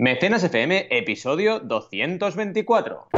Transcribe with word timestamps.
Mecenas 0.00 0.42
FM, 0.42 0.86
episodio 0.88 1.60
224. 1.60 3.08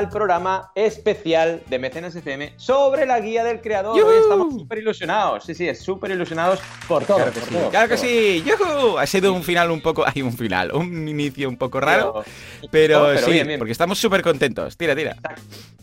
Al 0.00 0.08
programa 0.08 0.72
especial 0.74 1.62
de 1.68 1.78
Mecenas 1.78 2.16
FM 2.16 2.54
sobre 2.56 3.04
la 3.04 3.20
guía 3.20 3.44
del 3.44 3.60
creador. 3.60 4.02
Hoy 4.02 4.14
estamos 4.22 4.54
súper 4.54 4.78
ilusionados. 4.78 5.44
Sí, 5.44 5.54
sí, 5.54 5.68
es 5.68 5.78
súper 5.82 6.10
ilusionados 6.12 6.58
por 6.88 7.04
todo. 7.04 7.18
Claro 7.18 7.32
que 7.32 7.40
por 7.40 7.48
sí, 7.50 7.54
todo, 7.54 7.68
claro 7.70 7.88
que 7.88 7.94
por 7.96 8.06
sí. 8.06 8.42
¡Yujú! 8.46 8.98
Ha 8.98 9.06
sido 9.06 9.34
un 9.34 9.42
final 9.42 9.70
un 9.70 9.82
poco. 9.82 10.02
Hay 10.06 10.22
un 10.22 10.32
final, 10.32 10.72
un 10.72 11.06
inicio 11.06 11.50
un 11.50 11.58
poco 11.58 11.80
raro. 11.80 12.24
Pero- 12.24 12.70
Pero, 12.70 12.98
No, 13.00 13.06
pero 13.14 13.26
sí, 13.26 13.32
bien, 13.32 13.46
bien. 13.46 13.58
porque 13.58 13.72
estamos 13.72 13.98
súper 13.98 14.22
contentos. 14.22 14.74
Tira, 14.78 14.96
tira. 14.96 15.16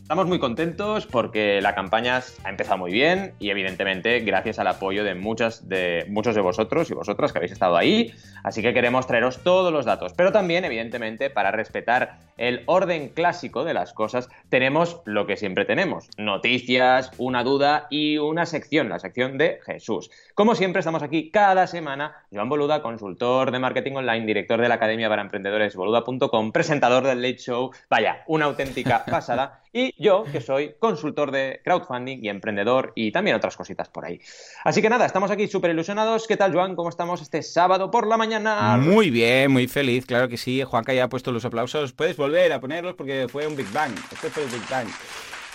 Estamos 0.02 0.26
muy 0.26 0.40
contentos 0.40 1.06
porque 1.06 1.60
la 1.62 1.76
campaña 1.76 2.24
ha 2.46 2.50
empezado 2.50 2.78
muy 2.78 2.94
bien 2.94 3.34
y 3.40 3.50
evidentemente 3.50 4.22
gracias 4.22 4.58
al 4.58 4.68
apoyo 4.68 5.04
de 5.04 5.16
muchas 5.16 5.68
de 5.68 6.06
muchos 6.08 6.34
de 6.34 6.40
vosotros 6.40 6.90
y 6.90 6.94
vosotras 6.94 7.34
que 7.34 7.40
habéis 7.40 7.52
estado 7.52 7.76
ahí, 7.76 8.14
así 8.42 8.62
que 8.62 8.74
queremos 8.74 9.06
traeros 9.06 9.44
todos 9.44 9.74
los 9.74 9.84
datos, 9.84 10.14
pero 10.16 10.32
también 10.32 10.64
evidentemente 10.64 11.30
para 11.30 11.52
respetar 11.52 12.20
el 12.38 12.64
orden 12.68 13.10
clásico 13.10 13.66
de 13.66 13.74
las 13.74 13.92
cosas 13.92 14.07
tenemos 14.50 15.02
lo 15.06 15.26
que 15.28 15.38
siempre 15.38 15.66
tenemos, 15.66 16.10
noticias, 16.18 17.12
una 17.18 17.44
duda 17.44 17.88
y 17.90 18.18
una 18.18 18.46
sección, 18.46 18.90
la 18.90 19.00
sección 19.00 19.38
de 19.38 19.60
Jesús. 19.66 20.10
Como 20.38 20.54
siempre 20.54 20.82
estamos 20.82 21.02
aquí 21.02 21.32
cada 21.32 21.66
semana, 21.66 22.16
Joan 22.32 22.48
Boluda, 22.48 22.84
consultor 22.84 23.50
de 23.50 23.58
marketing 23.58 23.94
online, 23.94 24.24
director 24.28 24.62
de 24.62 24.70
la 24.70 24.76
Academia 24.76 25.10
para 25.10 25.24
Emprendedores 25.24 25.76
boluda.com, 25.76 26.52
presentador 26.52 27.04
del 27.08 27.24
Late 27.24 27.40
Show, 27.40 27.72
vaya, 27.90 28.24
una 28.28 28.46
auténtica 28.46 29.04
pasada. 29.10 29.64
Y 29.74 29.96
yo, 29.98 30.26
que 30.32 30.40
soy 30.40 30.76
consultor 30.78 31.32
de 31.32 31.62
crowdfunding 31.64 32.20
y 32.22 32.30
emprendedor 32.30 32.94
y 32.94 33.12
también 33.12 33.36
otras 33.36 33.58
cositas 33.58 33.90
por 33.90 34.06
ahí. 34.06 34.22
Así 34.64 34.80
que 34.80 34.90
nada, 34.92 35.08
estamos 35.08 35.32
aquí 35.32 35.48
súper 35.48 35.72
ilusionados. 35.72 36.28
¿Qué 36.28 36.38
tal, 36.38 36.54
Joan? 36.54 36.76
¿Cómo 36.76 36.90
estamos 36.90 37.20
este 37.24 37.42
sábado 37.42 37.90
por 37.90 38.06
la 38.06 38.18
mañana? 38.18 38.78
Muy 38.78 39.10
bien, 39.10 39.52
muy 39.52 39.68
feliz, 39.68 40.06
claro 40.06 40.30
que 40.30 40.38
sí. 40.38 40.62
Juanca 40.62 40.94
ya 40.94 41.06
ha 41.06 41.10
puesto 41.10 41.32
los 41.32 41.46
aplausos. 41.46 41.94
Puedes 41.94 42.16
volver 42.16 42.54
a 42.54 42.60
ponerlos 42.60 42.94
porque 42.94 43.26
fue 43.28 43.48
un 43.48 43.56
Big 43.56 43.72
Bang. 43.74 43.96
Este 44.12 44.30
fue 44.30 44.44
el 44.44 44.50
Big 44.50 44.70
Bang. 44.70 44.88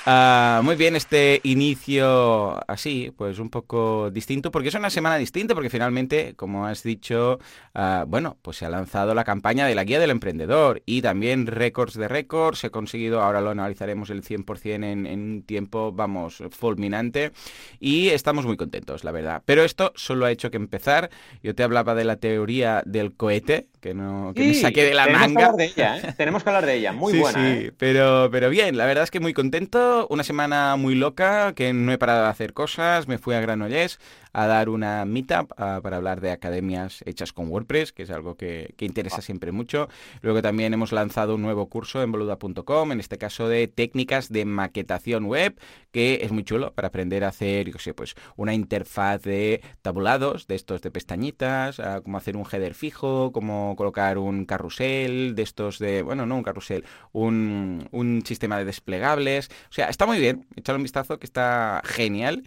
Ah, 0.05 0.63
muy 0.65 0.75
bien, 0.75 0.97
este 0.97 1.41
inicio 1.45 2.59
así, 2.69 3.13
pues 3.17 3.39
un 3.39 3.51
poco 3.51 4.11
distinto, 4.11 4.51
porque 4.51 4.69
es 4.69 4.75
una 4.75 4.91
semana 4.91 5.17
distinta, 5.17 5.55
porque 5.55 5.71
finalmente, 5.71 6.35
como 6.35 6.67
has 6.67 6.83
dicho, 6.83 7.39
ah, 7.73 8.05
bueno, 8.09 8.37
pues 8.43 8.57
se 8.57 8.67
ha 8.67 8.69
lanzado 8.69 9.15
la 9.15 9.23
campaña 9.23 9.65
de 9.65 9.77
la 9.77 9.85
guía 9.85 10.01
del 10.01 10.11
emprendedor 10.11 10.83
y 10.87 11.03
también 11.03 11.47
récords 11.47 11.95
de 11.95 12.09
récords, 12.09 12.59
se 12.59 12.67
ha 12.67 12.71
conseguido, 12.71 13.23
ahora 13.23 13.41
lo 13.41 13.51
analizaremos 13.51 14.11
el 14.11 14.25
100% 14.25 14.83
en, 14.87 15.07
en 15.07 15.21
un 15.23 15.43
tiempo, 15.45 15.93
vamos, 15.93 16.43
fulminante, 16.51 17.31
y 17.79 18.09
estamos 18.09 18.45
muy 18.45 18.57
contentos, 18.57 19.05
la 19.05 19.13
verdad. 19.13 19.43
Pero 19.47 19.63
esto 19.63 19.93
solo 19.95 20.27
ha 20.27 20.33
hecho 20.33 20.51
que 20.51 20.57
empezar. 20.57 21.11
Yo 21.45 21.55
te 21.55 21.63
hablaba 21.63 21.95
de 21.95 22.03
la 22.05 22.17
teoría 22.17 22.83
del 22.87 23.15
cohete, 23.15 23.69
que, 23.81 23.95
no, 23.95 24.33
que 24.35 24.43
me 24.49 24.55
saqué 24.55 24.85
de 24.85 24.95
la 24.95 25.05
tenemos 25.05 25.29
manga. 25.29 25.35
Que 25.37 25.45
hablar 25.45 25.57
de 25.57 25.65
ella, 25.67 25.99
¿eh? 25.99 26.15
Tenemos 26.17 26.43
que 26.43 26.51
hablar 26.51 26.67
de 26.67 26.75
ella. 26.75 26.93
Muy 26.93 27.13
Sí, 27.13 27.19
buena. 27.21 27.39
sí, 27.39 27.67
¿eh? 27.67 27.73
pero, 27.77 28.29
pero 28.33 28.51
bien, 28.51 28.77
la 28.77 28.87
verdad 28.87 29.05
es 29.05 29.11
que 29.13 29.21
muy 29.21 29.33
contento. 29.33 29.92
Una 30.09 30.25
semana 30.25 30.77
muy 30.77 30.95
loca, 30.95 31.55
que 31.55 31.73
no 31.73 31.93
he 31.93 31.99
parado 31.99 32.23
de 32.23 32.29
hacer 32.29 32.53
cosas. 32.55 33.09
Me 33.09 33.19
fui 33.19 33.35
a 33.35 33.41
Granollers 33.41 33.99
a 34.33 34.47
dar 34.47 34.69
una 34.69 35.05
meetup 35.05 35.53
ah, 35.57 35.81
para 35.83 35.97
hablar 35.97 36.21
de 36.21 36.31
academias 36.31 37.03
hechas 37.07 37.33
con 37.33 37.49
WordPress, 37.49 37.93
que 37.93 38.05
es 38.05 38.11
algo 38.11 38.37
que, 38.37 38.75
que 38.77 38.85
interesa 38.85 39.23
siempre 39.23 39.53
mucho. 39.53 39.89
Luego 40.21 40.43
también 40.43 40.75
hemos 40.75 40.93
lanzado 40.93 41.35
un 41.35 41.43
nuevo 41.43 41.69
curso 41.69 42.03
en 42.03 42.13
boluda.com, 42.13 42.93
en 42.93 43.01
este 43.01 43.19
caso 43.19 43.49
de 43.49 43.69
técnicas 43.69 44.31
de 44.31 44.45
maquetación 44.45 45.25
web, 45.27 45.59
que 45.91 46.21
es 46.23 46.33
muy 46.33 46.45
chulo 46.45 46.73
para 46.73 46.89
aprender 46.89 47.25
a 47.25 47.29
hacer, 47.29 47.71
yo 47.71 47.79
sé, 47.79 47.95
pues 47.95 48.15
una 48.37 48.55
interfaz 48.55 49.23
de 49.23 49.63
tabulados, 49.83 50.47
de 50.47 50.55
estos 50.55 50.83
de 50.83 50.91
pestañitas, 50.91 51.81
ah, 51.81 52.01
cómo 52.03 52.19
hacer 52.19 52.37
un 52.37 52.47
header 52.51 52.75
fijo, 52.75 53.33
cómo 53.33 53.75
colocar 53.77 54.19
un 54.19 54.45
carrusel, 54.45 55.35
de 55.35 55.43
estos 55.43 55.79
de, 55.79 56.03
bueno, 56.03 56.27
no 56.27 56.37
un 56.37 56.43
carrusel, 56.43 56.85
un, 57.13 57.89
un 57.91 58.23
sistema 58.25 58.59
de 58.59 58.65
desplegables. 58.65 59.49
O 59.71 59.73
sea, 59.73 59.89
está 59.89 60.07
muy 60.07 60.19
bien, 60.19 60.47
echadle 60.57 60.79
un 60.79 60.85
vistazo 60.85 61.19
que 61.19 61.27
está 61.27 61.83
genial. 61.85 62.45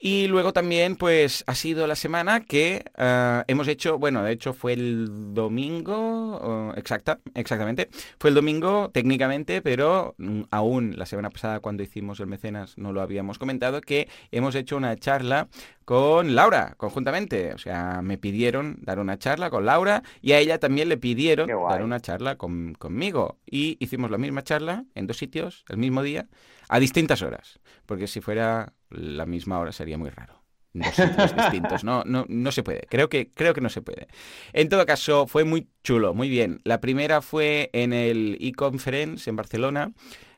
Y 0.00 0.28
luego 0.28 0.52
también, 0.52 0.94
pues, 0.94 1.42
ha 1.48 1.56
sido 1.56 1.88
la 1.88 1.96
semana 1.96 2.40
que 2.44 2.84
ah, 2.96 3.44
hemos 3.48 3.66
hecho, 3.66 3.98
bueno, 3.98 4.22
de 4.22 4.30
hecho 4.32 4.52
fue 4.52 4.74
el 4.74 5.34
domingo, 5.34 6.72
exacta, 6.76 7.18
exactamente, 7.34 7.88
fue 8.20 8.30
el 8.30 8.34
domingo 8.36 8.90
técnicamente, 8.92 9.60
pero 9.60 10.14
mm, 10.18 10.42
aún 10.52 10.94
la 10.96 11.04
semana 11.04 11.30
pasada 11.30 11.58
cuando 11.58 11.82
hicimos 11.82 12.20
el 12.20 12.28
mecenas 12.28 12.78
no 12.78 12.92
lo 12.92 13.00
habíamos 13.00 13.38
comentado, 13.38 13.80
que 13.80 14.08
hemos 14.30 14.54
hecho 14.54 14.76
una 14.76 14.94
charla 14.96 15.48
con 15.84 16.36
Laura, 16.36 16.74
conjuntamente. 16.76 17.52
O 17.54 17.58
sea, 17.58 18.00
me 18.02 18.18
pidieron 18.18 18.76
dar 18.82 19.00
una 19.00 19.18
charla 19.18 19.50
con 19.50 19.64
Laura 19.66 20.02
y 20.22 20.30
a 20.32 20.38
ella 20.38 20.58
también 20.58 20.88
le 20.88 20.96
pidieron 20.98 21.48
dar 21.48 21.82
una 21.82 21.98
charla 21.98 22.36
con- 22.36 22.74
conmigo. 22.74 23.38
Y 23.50 23.76
hicimos 23.80 24.10
la 24.12 24.18
misma 24.18 24.44
charla 24.44 24.84
en 24.94 25.06
dos 25.08 25.16
sitios, 25.16 25.64
el 25.68 25.78
mismo 25.78 26.02
día, 26.02 26.28
a 26.68 26.80
distintas 26.80 27.22
horas. 27.22 27.60
Porque 27.86 28.06
si 28.06 28.20
fuera 28.20 28.72
la 28.90 29.26
misma 29.26 29.58
hora 29.58 29.72
sería 29.72 29.98
muy 29.98 30.10
raro. 30.10 30.42
Dos 30.74 30.94
sitios 30.94 31.34
distintos. 31.34 31.84
No, 31.84 32.04
no, 32.04 32.26
no 32.28 32.52
se 32.52 32.62
puede. 32.62 32.86
Creo 32.88 33.08
que, 33.08 33.30
creo 33.32 33.54
que 33.54 33.60
no 33.60 33.68
se 33.68 33.82
puede. 33.82 34.08
En 34.52 34.68
todo 34.68 34.84
caso, 34.86 35.26
fue 35.26 35.44
muy 35.44 35.68
chulo, 35.82 36.14
muy 36.14 36.28
bien. 36.28 36.60
La 36.64 36.80
primera 36.80 37.22
fue 37.22 37.70
en 37.72 37.92
el 37.92 38.36
e-conference 38.40 39.28
en 39.28 39.36
Barcelona 39.36 39.92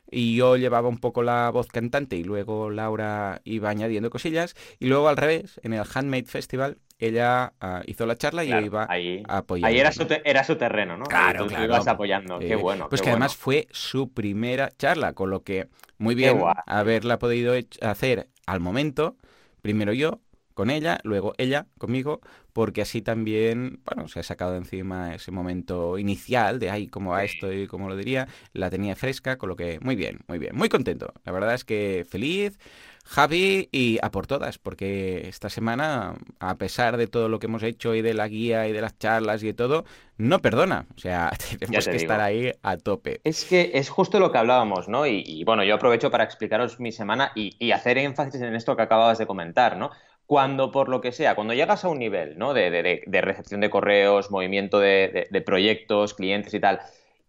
y 0.09 0.35
yo 0.35 0.57
llevaba 0.57 0.89
un 0.89 0.97
poco 0.97 1.23
la 1.23 1.49
voz 1.51 1.67
cantante 1.67 2.17
y 2.17 2.23
luego 2.23 2.69
Laura 2.69 3.41
iba 3.43 3.69
añadiendo 3.69 4.09
cosillas 4.09 4.55
y 4.79 4.87
luego 4.87 5.07
al 5.07 5.17
revés, 5.17 5.59
en 5.63 5.73
el 5.73 5.85
Handmade 5.93 6.25
Festival 6.25 6.77
ella 7.01 7.53
ah, 7.59 7.81
hizo 7.87 8.05
la 8.05 8.15
charla 8.15 8.43
y 8.43 8.47
Claro, 8.47 8.61
yo 8.61 8.65
iba 8.67 8.85
ahí, 8.89 9.23
apoyando. 9.27 9.67
ahí 9.67 9.79
era, 9.79 9.91
su 9.91 10.07
era 10.23 10.43
su 10.43 10.55
terreno, 10.55 10.97
¿no? 10.97 11.05
Claro, 11.05 11.47
claro. 11.47 11.65
ibas 11.65 11.87
apoyando. 11.87 12.39
Eh, 12.39 12.47
qué 12.47 12.55
bueno. 12.55 12.87
Pues 12.89 13.01
qué 13.01 13.05
que 13.05 13.09
bueno. 13.09 13.25
además 13.25 13.35
fue 13.35 13.67
su 13.71 14.13
primera 14.13 14.69
charla, 14.77 15.13
con 15.13 15.29
lo 15.29 15.43
que 15.43 15.67
muy 15.97 16.15
bien 16.15 16.39
haberla 16.67 17.19
podido 17.19 17.53
hacer 17.81 18.29
al 18.45 18.59
momento, 18.59 19.17
primero 19.61 19.93
yo 19.93 20.19
con 20.53 20.69
ella, 20.69 20.99
luego 21.03 21.33
ella 21.37 21.67
conmigo, 21.77 22.21
porque 22.53 22.81
así 22.81 23.01
también, 23.01 23.81
bueno, 23.85 24.07
se 24.07 24.19
ha 24.19 24.23
sacado 24.23 24.51
de 24.51 24.57
encima 24.59 25.15
ese 25.15 25.31
momento 25.31 25.97
inicial 25.97 26.59
de, 26.59 26.69
ay, 26.69 26.87
cómo 26.87 27.11
va 27.11 27.23
esto 27.23 27.51
y 27.51 27.67
cómo 27.67 27.89
lo 27.89 27.95
diría, 27.95 28.27
la 28.53 28.69
tenía 28.69 28.95
fresca, 28.95 29.37
con 29.37 29.49
lo 29.49 29.55
que 29.55 29.79
muy 29.81 29.95
bien, 29.95 30.19
muy 30.27 30.39
bien, 30.39 30.55
muy 30.55 30.69
contento. 30.69 31.13
La 31.25 31.31
verdad 31.31 31.53
es 31.53 31.63
que 31.63 32.05
feliz, 32.09 32.57
Javi 33.05 33.69
y 33.71 33.97
a 34.01 34.11
por 34.11 34.27
todas, 34.27 34.57
porque 34.57 35.27
esta 35.27 35.49
semana, 35.49 36.15
a 36.39 36.55
pesar 36.57 36.97
de 36.97 37.07
todo 37.07 37.29
lo 37.29 37.39
que 37.39 37.47
hemos 37.47 37.63
hecho 37.63 37.95
y 37.95 38.01
de 38.01 38.13
la 38.13 38.27
guía 38.27 38.67
y 38.67 38.71
de 38.73 38.81
las 38.81 38.97
charlas 38.97 39.43
y 39.43 39.47
de 39.47 39.53
todo, 39.53 39.85
no 40.17 40.39
perdona. 40.41 40.87
O 40.95 40.99
sea, 40.99 41.31
tenemos 41.59 41.85
te 41.85 41.91
que 41.91 41.97
digo. 41.97 41.97
estar 41.97 42.19
ahí 42.21 42.51
a 42.61 42.77
tope. 42.77 43.21
Es 43.23 43.45
que 43.45 43.71
es 43.75 43.89
justo 43.89 44.19
lo 44.19 44.31
que 44.31 44.39
hablábamos, 44.39 44.87
¿no? 44.87 45.05
Y, 45.05 45.23
y, 45.25 45.43
bueno, 45.43 45.63
yo 45.63 45.75
aprovecho 45.75 46.09
para 46.09 46.23
explicaros 46.23 46.79
mi 46.79 46.91
semana 46.91 47.31
y, 47.35 47.55
y 47.63 47.71
hacer 47.71 47.97
énfasis 47.99 48.41
en 48.41 48.55
esto 48.55 48.75
que 48.75 48.81
acababas 48.81 49.19
de 49.19 49.27
comentar, 49.27 49.77
¿no? 49.77 49.91
Cuando, 50.31 50.71
por 50.71 50.87
lo 50.87 51.01
que 51.01 51.11
sea, 51.11 51.35
cuando 51.35 51.53
llegas 51.53 51.83
a 51.83 51.89
un 51.89 51.99
nivel, 51.99 52.37
¿no? 52.37 52.53
De, 52.53 52.71
de- 52.71 53.03
de- 53.05 53.21
recepción 53.21 53.59
de 53.59 53.69
correos, 53.69 54.31
movimiento 54.31 54.79
de, 54.79 55.27
proyectos, 55.45 56.13
clientes 56.13 56.53
y 56.53 56.61
tal, 56.61 56.79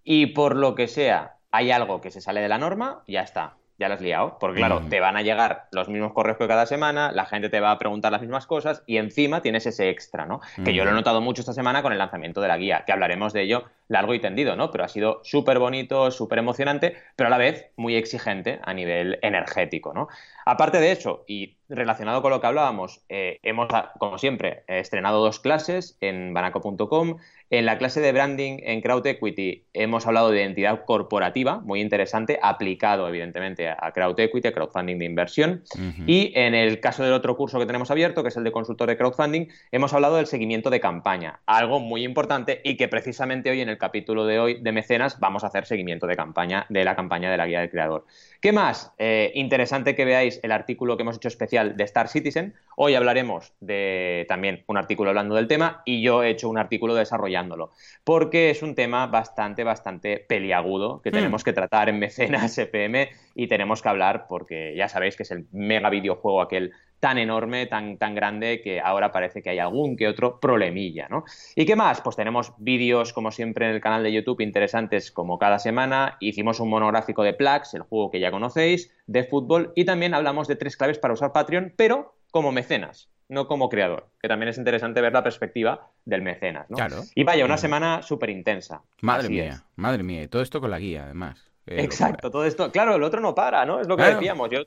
y 0.04 0.26
por 0.26 0.54
lo 0.54 0.76
que 0.76 0.86
sea, 0.86 1.34
hay 1.50 1.72
algo 1.72 2.00
que 2.00 2.12
se 2.12 2.20
sale 2.20 2.40
de 2.40 2.48
la 2.48 2.58
norma, 2.58 3.02
ya 3.08 3.22
está, 3.22 3.54
ya 3.76 3.88
la 3.88 3.96
has 3.96 4.00
liado. 4.02 4.36
Porque 4.38 4.58
claro, 4.58 4.82
Mm. 4.82 4.88
te 4.88 5.00
van 5.00 5.16
a 5.16 5.22
llegar 5.22 5.64
los 5.72 5.88
mismos 5.88 6.12
correos 6.12 6.38
que 6.38 6.46
cada 6.46 6.64
semana, 6.66 7.10
la 7.10 7.24
gente 7.26 7.48
te 7.48 7.58
va 7.58 7.72
a 7.72 7.78
preguntar 7.80 8.12
las 8.12 8.20
mismas 8.20 8.46
cosas 8.46 8.84
y 8.86 8.98
encima 8.98 9.42
tienes 9.42 9.66
ese 9.66 9.88
extra, 9.90 10.24
¿no? 10.24 10.40
Que 10.64 10.72
yo 10.72 10.84
lo 10.84 10.92
he 10.92 10.94
notado 10.94 11.20
mucho 11.20 11.42
esta 11.42 11.52
semana 11.54 11.82
con 11.82 11.90
el 11.90 11.98
lanzamiento 11.98 12.40
de 12.40 12.46
la 12.46 12.56
guía, 12.56 12.84
que 12.86 12.92
hablaremos 12.92 13.32
de 13.32 13.42
ello 13.42 13.64
largo 13.88 14.14
y 14.14 14.20
tendido, 14.20 14.54
¿no? 14.54 14.70
Pero 14.70 14.84
ha 14.84 14.88
sido 14.88 15.20
súper 15.24 15.58
bonito, 15.58 16.10
súper 16.12 16.38
emocionante, 16.38 16.96
pero 17.16 17.26
a 17.26 17.30
la 17.30 17.36
vez 17.38 17.66
muy 17.76 17.96
exigente 17.96 18.60
a 18.62 18.72
nivel 18.72 19.18
energético, 19.22 19.92
¿no? 19.92 20.06
Aparte 20.44 20.78
de 20.78 20.92
eso, 20.92 21.24
y 21.26 21.56
relacionado 21.68 22.22
con 22.22 22.30
lo 22.30 22.40
que 22.40 22.46
hablábamos, 22.46 23.00
eh, 23.08 23.38
hemos, 23.42 23.68
como 23.98 24.18
siempre, 24.18 24.64
estrenado 24.66 25.22
dos 25.22 25.40
clases 25.40 25.96
en 26.00 26.34
banaco.com. 26.34 27.16
En 27.50 27.66
la 27.66 27.76
clase 27.76 28.00
de 28.00 28.12
branding 28.12 28.60
en 28.62 28.80
Crowd 28.80 29.06
Equity 29.06 29.64
hemos 29.74 30.06
hablado 30.06 30.30
de 30.30 30.40
identidad 30.40 30.86
corporativa, 30.86 31.60
muy 31.60 31.82
interesante, 31.82 32.38
aplicado 32.42 33.06
evidentemente 33.06 33.68
a 33.68 33.92
crowd 33.92 34.18
equity, 34.18 34.48
a 34.48 34.52
crowdfunding 34.52 34.98
de 34.98 35.04
inversión. 35.04 35.62
Y 36.06 36.32
en 36.34 36.54
el 36.54 36.80
caso 36.80 37.02
del 37.02 37.12
otro 37.12 37.36
curso 37.36 37.58
que 37.58 37.66
tenemos 37.66 37.90
abierto, 37.90 38.22
que 38.22 38.30
es 38.30 38.36
el 38.38 38.44
de 38.44 38.52
consultor 38.52 38.88
de 38.88 38.96
crowdfunding, 38.96 39.48
hemos 39.70 39.92
hablado 39.92 40.16
del 40.16 40.26
seguimiento 40.26 40.70
de 40.70 40.80
campaña, 40.80 41.40
algo 41.44 41.78
muy 41.78 42.04
importante 42.04 42.62
y 42.64 42.78
que 42.78 42.88
precisamente 42.88 43.50
hoy 43.50 43.60
en 43.60 43.68
el 43.68 43.76
capítulo 43.76 44.24
de 44.24 44.38
hoy 44.38 44.60
de 44.62 44.72
Mecenas 44.72 45.20
vamos 45.20 45.44
a 45.44 45.48
hacer 45.48 45.66
seguimiento 45.66 46.06
de 46.06 46.16
campaña, 46.16 46.64
de 46.70 46.84
la 46.84 46.96
campaña 46.96 47.30
de 47.30 47.36
la 47.36 47.46
guía 47.46 47.60
del 47.60 47.70
creador. 47.70 48.06
¿Qué 48.40 48.52
más? 48.52 48.92
Eh, 48.96 49.30
interesante 49.34 49.94
que 49.94 50.06
veáis 50.06 50.31
el 50.42 50.52
artículo 50.52 50.96
que 50.96 51.02
hemos 51.02 51.16
hecho 51.16 51.28
especial 51.28 51.76
de 51.76 51.84
Star 51.84 52.08
Citizen. 52.08 52.54
Hoy 52.76 52.94
hablaremos 52.94 53.52
de 53.60 54.26
también 54.28 54.64
un 54.66 54.76
artículo 54.76 55.10
hablando 55.10 55.34
del 55.34 55.48
tema 55.48 55.82
y 55.84 56.02
yo 56.02 56.22
he 56.22 56.30
hecho 56.30 56.48
un 56.48 56.58
artículo 56.58 56.94
desarrollándolo, 56.94 57.72
porque 58.04 58.50
es 58.50 58.62
un 58.62 58.74
tema 58.74 59.06
bastante, 59.06 59.64
bastante 59.64 60.18
peliagudo 60.18 61.02
que 61.02 61.10
hmm. 61.10 61.14
tenemos 61.14 61.44
que 61.44 61.52
tratar 61.52 61.88
en 61.88 61.98
Mecenas 61.98 62.56
EPM 62.58 63.08
y 63.34 63.46
tenemos 63.46 63.82
que 63.82 63.88
hablar 63.88 64.26
porque 64.28 64.74
ya 64.76 64.88
sabéis 64.88 65.16
que 65.16 65.22
es 65.24 65.30
el 65.30 65.46
mega 65.52 65.90
videojuego 65.90 66.42
aquel 66.42 66.72
tan 67.02 67.18
enorme, 67.18 67.66
tan, 67.66 67.98
tan 67.98 68.14
grande, 68.14 68.60
que 68.62 68.80
ahora 68.80 69.10
parece 69.10 69.42
que 69.42 69.50
hay 69.50 69.58
algún 69.58 69.96
que 69.96 70.06
otro 70.06 70.38
problemilla, 70.38 71.08
¿no? 71.08 71.24
¿Y 71.56 71.66
qué 71.66 71.74
más? 71.74 72.00
Pues 72.00 72.14
tenemos 72.14 72.52
vídeos, 72.58 73.12
como 73.12 73.32
siempre, 73.32 73.68
en 73.68 73.74
el 73.74 73.80
canal 73.80 74.04
de 74.04 74.12
YouTube 74.12 74.40
interesantes 74.40 75.10
como 75.10 75.36
cada 75.36 75.58
semana. 75.58 76.16
Hicimos 76.20 76.60
un 76.60 76.70
monográfico 76.70 77.24
de 77.24 77.32
Plax, 77.32 77.74
el 77.74 77.82
juego 77.82 78.12
que 78.12 78.20
ya 78.20 78.30
conocéis, 78.30 78.94
de 79.08 79.24
fútbol, 79.24 79.72
y 79.74 79.84
también 79.84 80.14
hablamos 80.14 80.46
de 80.46 80.54
tres 80.54 80.76
claves 80.76 81.00
para 81.00 81.14
usar 81.14 81.32
Patreon, 81.32 81.72
pero 81.76 82.14
como 82.30 82.52
mecenas, 82.52 83.10
no 83.28 83.48
como 83.48 83.68
creador, 83.68 84.06
que 84.20 84.28
también 84.28 84.50
es 84.50 84.58
interesante 84.58 85.00
ver 85.00 85.12
la 85.12 85.24
perspectiva 85.24 85.88
del 86.04 86.22
mecenas, 86.22 86.70
¿no? 86.70 86.76
Claro. 86.76 87.02
Y 87.16 87.24
vaya, 87.24 87.44
una 87.44 87.58
semana 87.58 88.02
súper 88.02 88.30
intensa. 88.30 88.82
Madre 89.00 89.28
mía, 89.28 89.64
madre 89.74 90.04
mía, 90.04 90.22
y 90.22 90.28
todo 90.28 90.40
esto 90.40 90.60
con 90.60 90.70
la 90.70 90.78
guía, 90.78 91.02
además. 91.02 91.51
Exacto, 91.66 92.30
todo 92.30 92.44
esto. 92.44 92.72
Claro, 92.72 92.96
el 92.96 93.02
otro 93.02 93.20
no 93.20 93.34
para, 93.34 93.64
¿no? 93.64 93.80
Es 93.80 93.86
lo 93.86 93.96
que 93.96 94.02
decíamos. 94.02 94.50
Yo 94.50 94.62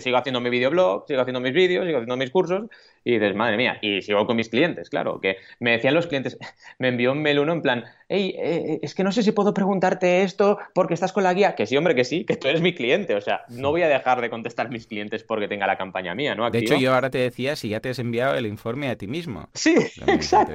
sigo, 0.00 0.16
haciendo 0.18 0.40
mi 0.40 0.48
videoblog, 0.48 1.06
sigo 1.06 1.20
haciendo 1.20 1.40
mis 1.40 1.52
vídeos, 1.52 1.84
sigo 1.84 1.98
haciendo 1.98 2.16
mis 2.16 2.30
cursos 2.30 2.64
y 3.04 3.12
dices, 3.12 3.34
madre 3.34 3.56
mía, 3.56 3.78
y 3.82 4.00
sigo 4.00 4.26
con 4.26 4.36
mis 4.36 4.48
clientes, 4.48 4.88
claro. 4.88 5.20
Que 5.20 5.36
me 5.60 5.72
decían 5.72 5.94
los 5.94 6.06
clientes, 6.06 6.38
me 6.78 6.88
envió 6.88 7.12
un 7.12 7.20
mail 7.20 7.40
uno 7.40 7.52
en 7.52 7.62
plan, 7.62 7.84
hey, 8.12 8.34
eh, 8.38 8.78
es 8.82 8.94
que 8.94 9.02
no 9.02 9.10
sé 9.10 9.22
si 9.22 9.32
puedo 9.32 9.54
preguntarte 9.54 10.22
esto 10.22 10.58
porque 10.74 10.94
estás 10.94 11.12
con 11.12 11.24
la 11.24 11.32
guía. 11.32 11.54
Que 11.54 11.66
sí, 11.66 11.76
hombre, 11.76 11.94
que 11.94 12.04
sí, 12.04 12.24
que 12.24 12.36
tú 12.36 12.48
eres 12.48 12.60
mi 12.60 12.74
cliente. 12.74 13.14
O 13.14 13.20
sea, 13.20 13.44
no 13.48 13.70
voy 13.70 13.82
a 13.82 13.88
dejar 13.88 14.20
de 14.20 14.30
contestar 14.30 14.70
mis 14.70 14.86
clientes 14.86 15.24
porque 15.24 15.48
tenga 15.48 15.66
la 15.66 15.78
campaña 15.78 16.14
mía, 16.14 16.34
¿no? 16.34 16.50
De 16.50 16.58
hecho, 16.58 16.76
yo 16.76 16.94
ahora 16.94 17.10
te 17.10 17.18
decía 17.18 17.56
si 17.56 17.70
ya 17.70 17.80
te 17.80 17.88
has 17.88 17.98
enviado 17.98 18.34
el 18.34 18.46
informe 18.46 18.90
a 18.90 18.96
ti 18.96 19.06
mismo. 19.06 19.48
Sí, 19.54 19.74
exacto. 20.06 20.52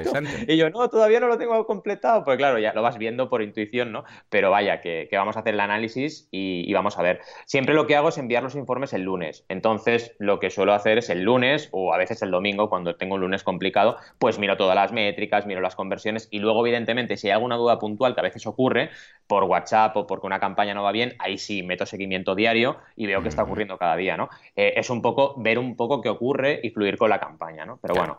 Y 0.48 0.58
yo, 0.58 0.70
no, 0.70 0.90
todavía 0.90 1.20
no 1.20 1.28
lo 1.28 1.38
tengo 1.38 1.66
completado. 1.66 2.24
Pues 2.24 2.38
claro, 2.38 2.60
ya 2.60 2.74
lo 2.74 2.82
vas 2.82 2.98
viendo 2.98 3.30
por 3.30 3.42
intuición, 3.42 3.92
¿no? 3.92 4.04
Pero 4.30 4.52
vaya, 4.52 4.82
que, 4.82 5.08
que 5.10 5.18
vamos 5.18 5.36
a 5.36 5.40
hacer 5.40 5.56
la 5.56 5.64
análisis 5.64 6.28
y, 6.32 6.72
vamos 6.74 7.00
a 7.00 7.02
ver. 7.02 7.22
Siempre 7.46 7.74
lo 7.74 7.88
que 7.88 7.96
hago 7.96 8.10
es 8.10 8.18
enviar 8.18 8.44
los 8.44 8.56
informes 8.56 8.94
el 8.94 9.02
lunes. 9.02 9.46
Entonces, 9.50 10.16
lo 10.20 10.40
que 10.40 10.52
suelo 10.52 10.74
hacer 10.74 11.00
es 11.00 11.10
el 11.10 11.24
lunes 11.24 11.70
o 11.72 11.94
a 11.94 11.98
veces 11.98 12.22
el 12.22 12.30
domingo, 12.30 12.70
cuando 12.70 12.96
tengo 12.96 13.16
un 13.16 13.22
lunes 13.22 13.44
complicado, 13.44 13.98
pues 14.20 14.38
miro 14.38 14.58
todas 14.58 14.76
las 14.76 14.92
métricas, 14.92 15.48
miro 15.48 15.62
las 15.62 15.76
conversiones 15.76 16.28
y 16.30 16.40
luego, 16.40 16.66
evidentemente, 16.66 17.18
si 17.18 17.30
hay 17.30 17.47
alguna 17.54 17.74
duda 17.74 17.80
puntual, 17.80 18.14
que 18.14 18.20
a 18.20 18.24
veces 18.24 18.46
ocurre, 18.46 18.90
por 19.26 19.44
WhatsApp 19.44 19.96
o 19.98 20.08
porque 20.08 20.28
una 20.28 20.40
campaña 20.40 20.74
no 20.74 20.84
va 20.84 20.92
bien, 20.92 21.16
ahí 21.20 21.38
sí 21.38 21.64
meto 21.64 21.86
seguimiento 21.86 22.36
diario 22.36 22.78
y 22.96 23.06
veo 23.06 23.22
qué 23.22 23.30
está 23.30 23.44
ocurriendo 23.44 23.78
cada 23.78 23.96
día, 23.96 24.18
¿no? 24.18 24.30
Eh, 24.56 24.74
es 24.78 24.90
un 24.90 25.02
poco 25.02 25.36
ver 25.38 25.60
un 25.60 25.76
poco 25.76 26.02
qué 26.02 26.10
ocurre 26.10 26.60
y 26.64 26.70
fluir 26.70 26.98
con 26.98 27.10
la 27.10 27.20
campaña, 27.20 27.66
¿no? 27.66 27.80
Pero 27.82 27.96
bueno. 27.96 28.18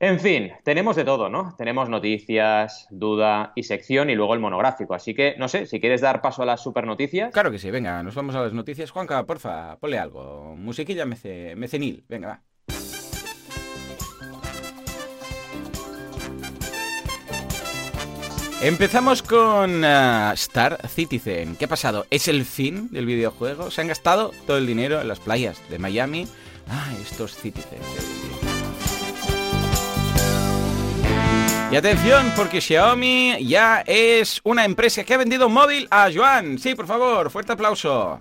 En 0.00 0.20
fin, 0.20 0.52
tenemos 0.62 0.94
de 0.94 1.04
todo, 1.04 1.28
¿no? 1.28 1.56
Tenemos 1.58 1.88
noticias, 1.88 2.86
duda 2.88 3.52
y 3.56 3.64
sección 3.64 4.10
y 4.10 4.14
luego 4.14 4.32
el 4.34 4.38
monográfico. 4.38 4.94
Así 4.94 5.12
que, 5.12 5.34
no 5.38 5.48
sé, 5.48 5.66
si 5.66 5.80
quieres 5.80 6.00
dar 6.00 6.22
paso 6.22 6.42
a 6.42 6.46
las 6.46 6.62
super 6.62 6.86
noticias. 6.86 7.32
Claro 7.32 7.50
que 7.50 7.58
sí, 7.58 7.68
venga, 7.72 8.00
nos 8.04 8.14
vamos 8.14 8.36
a 8.36 8.42
las 8.42 8.52
noticias. 8.52 8.92
Juanca, 8.92 9.26
porfa, 9.26 9.76
ponle 9.80 9.98
algo. 9.98 10.54
Musiquilla 10.56 11.04
mece, 11.04 11.56
mecenil, 11.56 12.04
venga, 12.08 12.28
va. 12.28 12.42
Empezamos 18.60 19.22
con 19.22 19.84
uh, 19.84 20.32
Star 20.32 20.80
Citizen. 20.88 21.54
¿Qué 21.54 21.66
ha 21.66 21.68
pasado? 21.68 22.06
¿Es 22.10 22.26
el 22.26 22.44
fin 22.44 22.90
del 22.90 23.06
videojuego? 23.06 23.70
¿Se 23.70 23.80
han 23.80 23.86
gastado 23.86 24.32
todo 24.48 24.58
el 24.58 24.66
dinero 24.66 25.00
en 25.00 25.06
las 25.06 25.20
playas 25.20 25.58
de 25.70 25.78
Miami? 25.78 26.26
Ah, 26.68 26.88
estos 27.00 27.36
Citizen. 27.36 27.78
Y 31.70 31.76
atención, 31.76 32.32
porque 32.34 32.60
Xiaomi 32.60 33.46
ya 33.46 33.84
es 33.86 34.40
una 34.42 34.64
empresa 34.64 35.04
que 35.04 35.14
ha 35.14 35.18
vendido 35.18 35.46
un 35.46 35.52
móvil 35.52 35.86
a 35.92 36.08
Joan. 36.12 36.58
Sí, 36.58 36.74
por 36.74 36.88
favor, 36.88 37.30
fuerte 37.30 37.52
aplauso. 37.52 38.18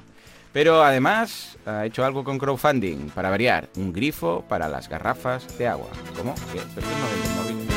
Pero 0.54 0.84
además 0.84 1.58
ha 1.66 1.84
hecho 1.84 2.06
algo 2.06 2.24
con 2.24 2.38
crowdfunding, 2.38 3.10
para 3.10 3.32
variar, 3.32 3.70
un 3.76 3.92
grifo 3.92 4.46
para 4.48 4.70
las 4.70 4.88
garrafas 4.88 5.58
de 5.58 5.68
agua. 5.68 5.90
¿Cómo? 6.16 6.36
¿Qué? 6.54 6.62
¿Pero 6.76 6.86
vende 6.88 7.56
móvil? 7.56 7.77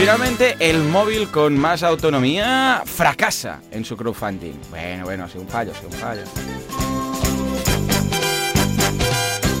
Finalmente, 0.00 0.56
el 0.60 0.78
móvil 0.78 1.30
con 1.30 1.58
más 1.58 1.82
autonomía 1.82 2.82
fracasa 2.86 3.60
en 3.70 3.84
su 3.84 3.98
crowdfunding. 3.98 4.54
Bueno, 4.70 5.04
bueno, 5.04 5.24
ha 5.24 5.28
sido 5.28 5.42
un 5.42 5.48
fallo, 5.48 5.72
ha 5.72 5.74
sido 5.74 5.88
un 5.88 5.94
fallo. 5.94 6.22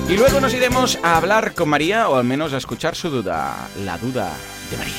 Y 0.08 0.16
luego 0.16 0.40
nos 0.40 0.54
iremos 0.54 0.98
a 1.02 1.18
hablar 1.18 1.52
con 1.52 1.68
María, 1.68 2.08
o 2.08 2.16
al 2.16 2.24
menos 2.24 2.54
a 2.54 2.56
escuchar 2.56 2.94
su 2.94 3.10
duda. 3.10 3.68
La 3.84 3.98
duda 3.98 4.32
de 4.70 4.76
María. 4.78 4.94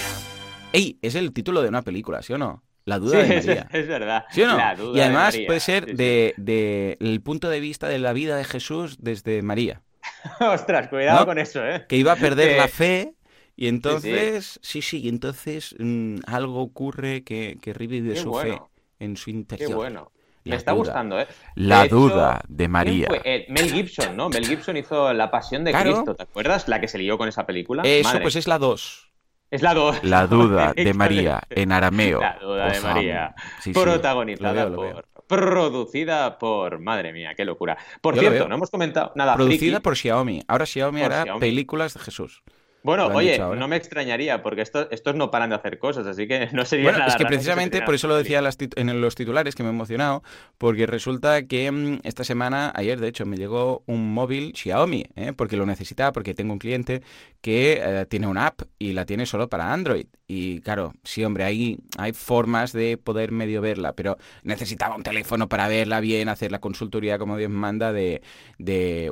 ¡Ey! 0.74 1.00
Es 1.02 1.16
el 1.16 1.34
título 1.34 1.64
de 1.64 1.70
una 1.70 1.82
película, 1.82 2.22
¿sí 2.22 2.34
o 2.34 2.38
no? 2.38 2.62
La 2.86 3.00
duda 3.00 3.24
de 3.24 3.36
María. 3.36 3.68
Es, 3.74 3.88
verdad. 3.88 4.26
¿Sí 4.30 4.44
o 4.44 4.48
no? 4.48 4.96
y 4.96 5.00
además 5.00 5.36
puede 5.48 5.60
ser 5.60 5.88
del 5.88 6.36
de, 6.38 6.98
el 7.02 7.20
punto 7.22 7.50
de 7.50 7.60
vista 7.60 7.88
de 7.88 7.98
la 7.98 8.14
vida 8.14 8.36
de 8.36 8.44
Jesús 8.44 8.98
desde 9.00 9.42
María. 9.42 9.82
Ostras, 10.40 10.88
cuidado 10.88 11.26
con 11.26 11.40
eso, 11.40 11.66
¿eh? 11.66 11.86
Que 11.90 11.98
iba 11.98 12.12
a 12.12 12.16
perder 12.16 12.58
la 12.58 12.68
fe 12.68 13.16
y 13.56 13.68
entonces, 13.68 14.60
sí, 14.62 14.82
sí, 14.82 15.02
y 15.02 15.10
entonces 15.10 15.76
mm, 15.78 16.18
algo 16.26 16.62
ocurre 16.62 17.24
que, 17.24 17.58
que 17.62 17.74
revive 17.74 18.16
su 18.16 18.34
fe 18.34 18.60
en 19.00 19.18
su 19.18 19.30
interior. 19.30 19.70
Qué 19.70 19.76
bueno. 19.76 20.12
Me 20.44 20.56
está 20.56 20.72
gustando, 20.72 21.20
¿eh? 21.20 21.28
La 21.56 21.88
duda 21.88 22.42
de 22.48 22.68
María. 22.68 23.08
Eh, 23.24 23.46
Mel 23.50 23.72
Gibson, 23.72 24.18
¿no? 24.18 24.30
Mel 24.30 24.46
Gibson 24.46 24.78
hizo 24.78 25.14
La 25.14 25.30
Pasión 25.30 25.64
de 25.64 25.72
Cristo, 25.74 26.16
¿te 26.16 26.24
acuerdas? 26.24 26.68
La 26.68 26.82
que 26.82 26.88
se 26.88 26.98
lió 26.98 27.18
con 27.18 27.30
esa 27.30 27.46
película. 27.46 27.84
Eso, 27.86 28.20
pues 28.22 28.36
es 28.36 28.48
la 28.48 28.58
2. 28.58 29.12
Es 29.52 29.62
la 29.62 29.74
2. 29.74 30.04
La 30.04 30.28
duda 30.28 30.74
de 30.76 30.94
María, 30.94 31.42
en 31.50 31.72
arameo. 31.72 32.22
La 32.22 32.38
duda 32.42 32.72
de 32.72 32.80
María. 32.80 33.36
protagonizada 33.74 34.74
por. 34.74 35.06
Producida 35.28 36.38
por. 36.38 36.80
Madre 36.80 37.14
mía, 37.14 37.34
qué 37.36 37.46
locura. 37.46 37.78
Por 38.02 38.18
cierto, 38.18 38.48
no 38.48 38.56
hemos 38.56 38.72
comentado 38.72 39.12
nada. 39.16 39.36
Producida 39.36 39.80
por 39.80 39.96
Xiaomi. 39.96 40.44
Ahora 40.48 40.66
Xiaomi 40.66 41.02
hará 41.04 41.38
películas 41.38 41.94
de 41.94 42.00
Jesús. 42.00 42.44
Bueno, 42.84 43.08
oye, 43.08 43.38
no 43.38 43.68
me 43.68 43.76
extrañaría, 43.76 44.42
porque 44.42 44.62
estos, 44.62 44.88
estos 44.90 45.16
no 45.16 45.30
paran 45.30 45.52
de 45.52 45.56
hacer 45.56 45.78
cosas, 45.78 46.08
así 46.08 46.28
que 46.28 46.50
no 46.52 46.66
sería 46.66 46.86
bueno, 46.86 47.00
nada 47.00 47.12
Es 47.12 47.16
que 47.16 47.26
precisamente 47.26 47.82
por 47.84 47.94
eso 47.94 48.08
lo 48.08 48.16
decía 48.16 48.42
en 48.76 49.02
los 49.02 49.16
titulares, 49.16 49.56
que 49.56 49.64
me 49.64 49.70
he 49.70 49.72
emocionado, 49.72 50.24
porque 50.58 50.88
resulta 50.88 51.44
que 51.44 51.72
mm, 51.72 52.00
esta 52.04 52.24
semana, 52.24 52.72
ayer 52.76 53.00
de 53.00 53.08
hecho, 53.08 53.26
me 53.26 53.38
llegó 53.38 53.84
un 53.86 54.14
móvil 54.14 54.54
Xiaomi, 54.56 55.06
¿eh? 55.16 55.34
porque 55.36 55.58
lo 55.58 55.66
necesitaba, 55.66 56.12
porque 56.12 56.34
tengo 56.34 56.54
un 56.54 56.60
cliente 56.60 57.04
que 57.42 57.82
eh, 57.84 58.06
tiene 58.06 58.28
una 58.28 58.48
app 58.48 58.62
y 58.78 58.94
la 58.94 59.06
tiene 59.06 59.26
solo 59.26 59.50
para 59.50 59.74
Android. 59.74 60.06
Y 60.28 60.62
claro, 60.62 60.94
sí, 61.04 61.26
hombre, 61.26 61.44
hay, 61.44 61.78
hay 61.98 62.14
formas 62.14 62.72
de 62.72 62.98
poder 62.98 63.34
medio 63.34 63.60
verla, 63.60 63.92
pero 63.94 64.18
necesitaba 64.44 64.96
un 64.96 65.04
teléfono 65.04 65.50
para 65.50 65.68
verla 65.68 66.00
bien, 66.00 66.30
hacer 66.30 66.54
la 66.54 66.60
consultoría 66.60 67.18
como 67.18 67.36
Dios 67.36 67.52
manda 67.52 67.92
de, 67.92 68.22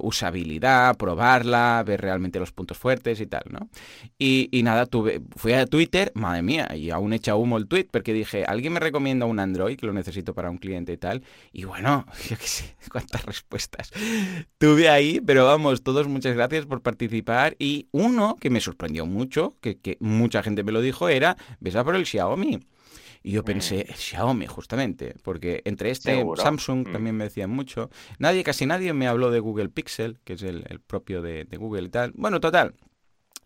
usabilidad, 0.02 0.96
probarla, 0.96 1.84
ver 1.86 2.00
realmente 2.00 2.40
los 2.40 2.54
puntos 2.54 2.78
fuertes 2.78 3.20
y 3.20 3.28
tal, 3.28 3.44
¿no? 3.50 3.70
Y, 4.18 4.48
y, 4.52 4.64
nada, 4.64 4.86
tuve, 4.86 5.22
fui 5.36 5.52
a 5.52 5.66
Twitter, 5.66 6.14
madre 6.16 6.42
mía, 6.42 6.70
y 6.74 6.90
aún 6.92 7.12
echa 7.12 7.36
humo 7.36 7.58
el 7.58 7.68
tweet, 7.68 7.88
porque 7.92 8.14
dije, 8.14 8.46
¿alguien 8.46 8.72
me 8.72 8.80
recomienda 8.80 9.26
un 9.26 9.40
Android 9.40 9.78
que 9.78 9.88
lo 9.88 9.94
necesito 9.94 10.34
para 10.34 10.50
un 10.50 10.58
cliente 10.58 10.94
y 10.94 10.98
tal? 10.98 11.24
Y 11.52 11.66
bueno, 11.66 12.06
yo 12.30 12.38
qué 12.38 12.48
sé, 12.48 12.76
cuántas 12.90 13.26
respuestas 13.26 13.92
tuve 14.58 14.88
ahí, 14.88 15.20
pero 15.20 15.46
vamos, 15.46 15.84
todos 15.84 16.08
muchas 16.08 16.34
gracias 16.36 16.66
por 16.66 16.82
participar. 16.82 17.58
Y 17.60 17.88
uno 18.20 18.36
que 18.40 18.50
me 18.50 18.62
sorprendió 18.62 19.06
mucho, 19.06 19.56
que, 19.62 19.78
que 19.80 19.98
mucha 20.00 20.44
gente 20.44 20.64
me 20.64 20.72
lo 20.72 20.82
dijo, 20.82 21.10
era, 21.10 21.38
ves 21.60 21.76
a 21.76 21.84
por 21.84 21.96
el 21.96 22.06
Xiaomi. 22.06 22.60
Y 23.22 23.32
yo 23.32 23.44
pensé, 23.44 23.86
el 23.90 23.96
Xiaomi, 23.96 24.48
justamente, 24.48 25.16
porque 25.24 25.62
entre 25.66 25.90
este 25.92 26.26
Samsung 26.38 26.88
mm. 26.88 26.92
también 26.92 27.18
me 27.18 27.26
decían 27.26 27.50
mucho. 27.50 27.90
Nadie, 28.18 28.44
casi 28.44 28.66
nadie 28.66 28.94
me 28.94 29.08
habló 29.08 29.30
de 29.30 29.40
Google 29.40 29.70
Pixel, 29.70 30.20
que 30.24 30.34
es 30.34 30.44
el, 30.44 30.64
propio 30.88 31.22
de, 31.22 31.46
Google 31.58 31.84
y 31.84 31.90
tal. 31.90 32.12
Bueno, 32.16 32.40
total, 32.40 32.76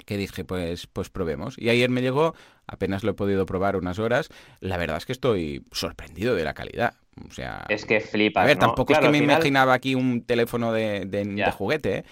que 0.05 0.17
dije, 0.17 0.45
pues, 0.45 0.85
pues 0.85 1.09
probemos. 1.09 1.57
Y 1.57 1.69
ayer 1.69 1.89
me 1.89 2.01
llegó, 2.01 2.35
apenas 2.67 3.03
lo 3.03 3.11
he 3.11 3.15
podido 3.15 3.47
probar 3.47 3.75
unas 3.75 3.97
horas. 3.97 4.29
La 4.59 4.77
verdad 4.77 4.97
es 4.97 5.07
que 5.07 5.13
estoy 5.13 5.65
sorprendido 5.71 6.35
de 6.35 6.43
la 6.43 6.53
calidad. 6.53 6.93
O 7.27 7.31
sea, 7.31 7.65
es 7.69 7.85
que 7.85 7.99
flipas. 7.99 8.43
A 8.43 8.47
ver, 8.47 8.57
tampoco 8.57 8.93
es 8.93 8.99
que 8.99 9.09
me 9.09 9.19
imaginaba 9.19 9.73
aquí 9.73 9.95
un 9.95 10.23
teléfono 10.23 10.71
de, 10.71 11.05
de 11.05 11.51
juguete, 11.51 11.97
¿eh? 11.97 12.03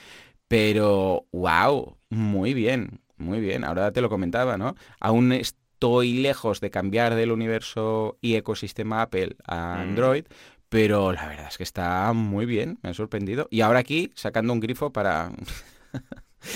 Pero 0.52 1.28
wow, 1.32 1.96
muy 2.10 2.54
bien. 2.54 3.00
Muy 3.16 3.40
bien, 3.40 3.64
ahora 3.64 3.94
te 3.94 4.02
lo 4.02 4.10
comentaba, 4.10 4.58
¿no? 4.58 4.76
Aún 5.00 5.32
estoy 5.32 6.16
lejos 6.16 6.60
de 6.60 6.70
cambiar 6.70 7.16
del 7.16 7.32
universo 7.32 8.18
y 8.20 8.36
ecosistema 8.36 9.02
Apple 9.02 9.38
a 9.48 9.78
mm. 9.78 9.80
Android, 9.80 10.26
pero 10.68 11.14
la 11.14 11.26
verdad 11.26 11.48
es 11.48 11.58
que 11.58 11.64
está 11.64 12.12
muy 12.12 12.46
bien, 12.46 12.80
me 12.84 12.90
ha 12.90 12.94
sorprendido. 12.94 13.48
Y 13.50 13.62
ahora 13.62 13.80
aquí 13.80 14.12
sacando 14.14 14.52
un 14.52 14.60
grifo 14.60 14.92
para... 14.92 15.32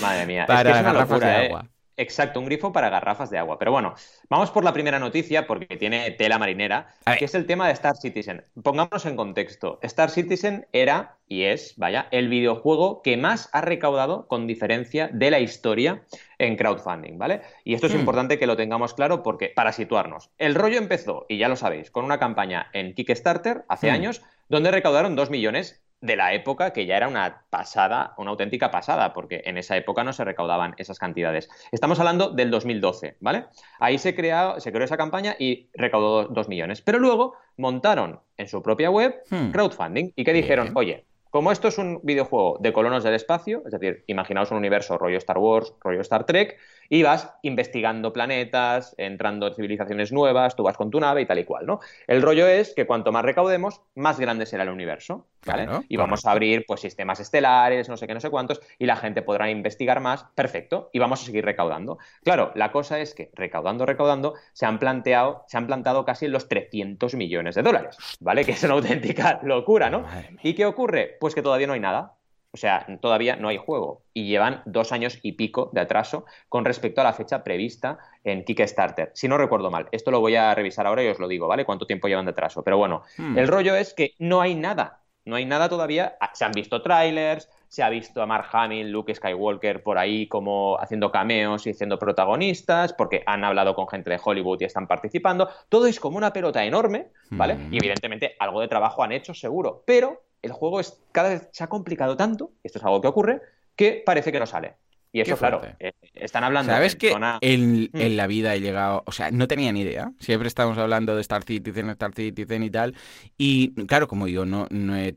Madre 0.02 0.26
mía, 0.26 0.44
para 0.46 0.78
es 0.78 1.08
que 1.08 1.18
de 1.18 1.46
¿eh? 1.46 1.58
Exacto, 1.96 2.40
un 2.40 2.46
grifo 2.46 2.72
para 2.72 2.90
garrafas 2.90 3.30
de 3.30 3.38
agua. 3.38 3.58
Pero 3.58 3.72
bueno, 3.72 3.94
vamos 4.28 4.50
por 4.50 4.64
la 4.64 4.72
primera 4.72 4.98
noticia 4.98 5.46
porque 5.46 5.76
tiene 5.76 6.10
tela 6.10 6.38
marinera, 6.38 6.94
que 7.18 7.24
es 7.24 7.34
el 7.34 7.46
tema 7.46 7.66
de 7.66 7.72
Star 7.72 7.96
Citizen. 7.96 8.44
Pongámonos 8.62 9.06
en 9.06 9.16
contexto. 9.16 9.78
Star 9.82 10.10
Citizen 10.10 10.66
era 10.72 11.16
y 11.28 11.44
es, 11.44 11.74
vaya, 11.76 12.06
el 12.10 12.28
videojuego 12.28 13.02
que 13.02 13.16
más 13.16 13.48
ha 13.52 13.60
recaudado 13.60 14.28
con 14.28 14.46
diferencia 14.46 15.08
de 15.12 15.30
la 15.30 15.40
historia 15.40 16.02
en 16.38 16.56
crowdfunding, 16.56 17.18
¿vale? 17.18 17.42
Y 17.64 17.74
esto 17.74 17.86
es 17.86 17.94
hmm. 17.94 18.00
importante 18.00 18.38
que 18.38 18.46
lo 18.46 18.56
tengamos 18.56 18.94
claro 18.94 19.22
porque 19.22 19.48
para 19.48 19.72
situarnos, 19.72 20.30
el 20.38 20.54
rollo 20.54 20.78
empezó, 20.78 21.26
y 21.28 21.38
ya 21.38 21.48
lo 21.48 21.56
sabéis, 21.56 21.90
con 21.90 22.04
una 22.04 22.18
campaña 22.18 22.68
en 22.72 22.94
Kickstarter 22.94 23.64
hace 23.68 23.90
hmm. 23.90 23.94
años 23.94 24.22
donde 24.48 24.70
recaudaron 24.70 25.16
2 25.16 25.30
millones 25.30 25.82
de 26.06 26.16
la 26.16 26.32
época 26.32 26.72
que 26.72 26.86
ya 26.86 26.96
era 26.96 27.08
una 27.08 27.42
pasada, 27.50 28.14
una 28.16 28.30
auténtica 28.30 28.70
pasada, 28.70 29.12
porque 29.12 29.42
en 29.44 29.58
esa 29.58 29.76
época 29.76 30.04
no 30.04 30.12
se 30.12 30.24
recaudaban 30.24 30.74
esas 30.78 30.98
cantidades. 30.98 31.48
Estamos 31.72 31.98
hablando 31.98 32.30
del 32.30 32.50
2012, 32.50 33.16
¿vale? 33.20 33.46
Ahí 33.78 33.98
se, 33.98 34.14
creó, 34.14 34.58
se 34.60 34.72
creó 34.72 34.84
esa 34.84 34.96
campaña 34.96 35.36
y 35.38 35.68
recaudó 35.74 36.28
2 36.28 36.48
millones. 36.48 36.80
Pero 36.80 36.98
luego 36.98 37.34
montaron 37.56 38.20
en 38.36 38.48
su 38.48 38.62
propia 38.62 38.90
web 38.90 39.14
hmm. 39.30 39.50
crowdfunding 39.50 40.12
y 40.14 40.24
que 40.24 40.32
dijeron, 40.32 40.72
oye, 40.74 41.04
como 41.30 41.52
esto 41.52 41.68
es 41.68 41.76
un 41.76 42.00
videojuego 42.02 42.56
de 42.60 42.72
colonos 42.72 43.04
del 43.04 43.14
espacio, 43.14 43.62
es 43.66 43.72
decir, 43.72 44.04
imaginaos 44.06 44.50
un 44.52 44.56
universo 44.56 44.96
rollo 44.96 45.18
Star 45.18 45.36
Wars, 45.36 45.74
rollo 45.80 46.00
Star 46.00 46.24
Trek, 46.24 46.56
y 46.88 47.02
vas 47.02 47.34
investigando 47.42 48.12
planetas, 48.12 48.94
entrando 48.98 49.46
en 49.46 49.54
civilizaciones 49.54 50.12
nuevas, 50.12 50.56
tú 50.56 50.62
vas 50.62 50.76
con 50.76 50.90
tu 50.90 51.00
nave 51.00 51.22
y 51.22 51.26
tal 51.26 51.38
y 51.38 51.44
cual, 51.44 51.66
¿no? 51.66 51.80
El 52.06 52.22
rollo 52.22 52.46
es 52.46 52.74
que 52.74 52.86
cuanto 52.86 53.12
más 53.12 53.24
recaudemos, 53.24 53.82
más 53.94 54.18
grande 54.18 54.46
será 54.46 54.62
el 54.62 54.70
universo, 54.70 55.26
¿vale? 55.44 55.68
y 55.88 55.96
vamos 55.96 56.24
a 56.26 56.32
abrir 56.32 56.64
pues 56.66 56.80
sistemas 56.80 57.20
estelares, 57.20 57.88
no 57.88 57.96
sé 57.96 58.06
qué, 58.06 58.14
no 58.14 58.20
sé 58.20 58.30
cuántos, 58.30 58.60
y 58.78 58.86
la 58.86 58.96
gente 58.96 59.22
podrá 59.22 59.50
investigar 59.50 60.00
más, 60.00 60.24
perfecto, 60.34 60.90
y 60.92 60.98
vamos 60.98 61.22
a 61.22 61.26
seguir 61.26 61.44
recaudando. 61.44 61.98
Claro, 62.24 62.52
la 62.54 62.72
cosa 62.72 62.98
es 62.98 63.14
que 63.14 63.30
recaudando, 63.34 63.86
recaudando, 63.86 64.34
se 64.52 64.66
han 64.66 64.78
planteado, 64.78 65.44
se 65.48 65.56
han 65.56 65.66
plantado 65.66 66.04
casi 66.04 66.28
los 66.28 66.48
300 66.48 67.14
millones 67.14 67.54
de 67.54 67.62
dólares, 67.62 67.96
¿vale? 68.20 68.44
Que 68.44 68.52
es 68.52 68.62
una 68.64 68.74
auténtica 68.74 69.40
locura, 69.42 69.90
¿no? 69.90 70.04
¿Y 70.42 70.54
qué 70.54 70.66
ocurre? 70.66 71.16
Pues 71.20 71.34
que 71.34 71.42
todavía 71.42 71.66
no 71.66 71.72
hay 71.72 71.80
nada. 71.80 72.14
O 72.52 72.56
sea, 72.56 72.86
todavía 73.00 73.36
no 73.36 73.48
hay 73.48 73.58
juego 73.58 74.02
y 74.14 74.26
llevan 74.26 74.62
dos 74.64 74.92
años 74.92 75.18
y 75.22 75.32
pico 75.32 75.70
de 75.74 75.80
atraso 75.82 76.24
con 76.48 76.64
respecto 76.64 77.00
a 77.00 77.04
la 77.04 77.12
fecha 77.12 77.44
prevista 77.44 77.98
en 78.24 78.44
Kickstarter. 78.44 79.10
Si 79.14 79.28
no 79.28 79.36
recuerdo 79.36 79.70
mal, 79.70 79.88
esto 79.92 80.10
lo 80.10 80.20
voy 80.20 80.36
a 80.36 80.54
revisar 80.54 80.86
ahora 80.86 81.04
y 81.04 81.08
os 81.08 81.18
lo 81.18 81.28
digo, 81.28 81.48
¿vale? 81.48 81.64
Cuánto 81.64 81.86
tiempo 81.86 82.08
llevan 82.08 82.24
de 82.24 82.30
atraso. 82.30 82.62
Pero 82.62 82.78
bueno, 82.78 83.02
hmm. 83.18 83.38
el 83.38 83.48
rollo 83.48 83.76
es 83.76 83.92
que 83.92 84.14
no 84.18 84.40
hay 84.40 84.54
nada. 84.54 85.02
No 85.26 85.34
hay 85.36 85.44
nada 85.44 85.68
todavía. 85.68 86.16
Ah, 86.20 86.30
se 86.32 86.44
han 86.44 86.52
visto 86.52 86.80
trailers, 86.82 87.50
se 87.68 87.82
ha 87.82 87.90
visto 87.90 88.22
a 88.22 88.26
Mark 88.26 88.46
Hamill, 88.52 88.90
Luke 88.90 89.14
Skywalker 89.14 89.82
por 89.82 89.98
ahí 89.98 90.28
como 90.28 90.78
haciendo 90.78 91.10
cameos 91.10 91.66
y 91.66 91.74
siendo 91.74 91.98
protagonistas, 91.98 92.92
porque 92.92 93.22
han 93.26 93.44
hablado 93.44 93.74
con 93.74 93.88
gente 93.88 94.08
de 94.08 94.20
Hollywood 94.22 94.60
y 94.60 94.64
están 94.64 94.86
participando. 94.86 95.50
Todo 95.68 95.86
es 95.88 95.98
como 95.98 96.16
una 96.16 96.32
pelota 96.32 96.64
enorme, 96.64 97.08
¿vale? 97.30 97.56
Hmm. 97.56 97.74
Y 97.74 97.78
evidentemente 97.78 98.36
algo 98.38 98.60
de 98.60 98.68
trabajo 98.68 99.02
han 99.02 99.12
hecho 99.12 99.34
seguro, 99.34 99.82
pero 99.84 100.22
el 100.46 100.52
juego 100.52 100.80
es, 100.80 100.98
cada 101.12 101.28
vez 101.28 101.48
se 101.52 101.64
ha 101.64 101.68
complicado 101.68 102.16
tanto, 102.16 102.52
esto 102.62 102.78
es 102.78 102.84
algo 102.84 103.00
que 103.00 103.08
ocurre, 103.08 103.42
que 103.74 104.02
parece 104.04 104.32
que 104.32 104.40
no 104.40 104.46
sale. 104.46 104.76
Y 105.12 105.20
eso, 105.20 105.36
claro, 105.38 105.62
eh, 105.80 105.92
están 106.12 106.44
hablando. 106.44 106.70
¿Sabes 106.70 106.94
que 106.94 107.14
en, 107.40 107.84
mm. 107.84 107.88
en, 107.94 108.16
la 108.18 108.26
vida 108.26 108.54
he 108.54 108.60
llegado, 108.60 109.02
o 109.06 109.12
sea, 109.12 109.30
no 109.30 109.48
tenía 109.48 109.72
ni 109.72 109.80
idea. 109.80 110.12
Siempre 110.18 110.46
estamos 110.46 110.76
hablando 110.76 111.14
de 111.14 111.22
Star 111.22 111.42
Citizen, 111.42 111.88
Star 111.90 112.12
Citizen 112.12 112.62
y 112.62 112.70
tal. 112.70 112.94
Y 113.38 113.72
claro, 113.86 114.08
como 114.08 114.28
yo 114.28 114.44
no, 114.44 114.66
no 114.68 114.94
he 114.94 115.16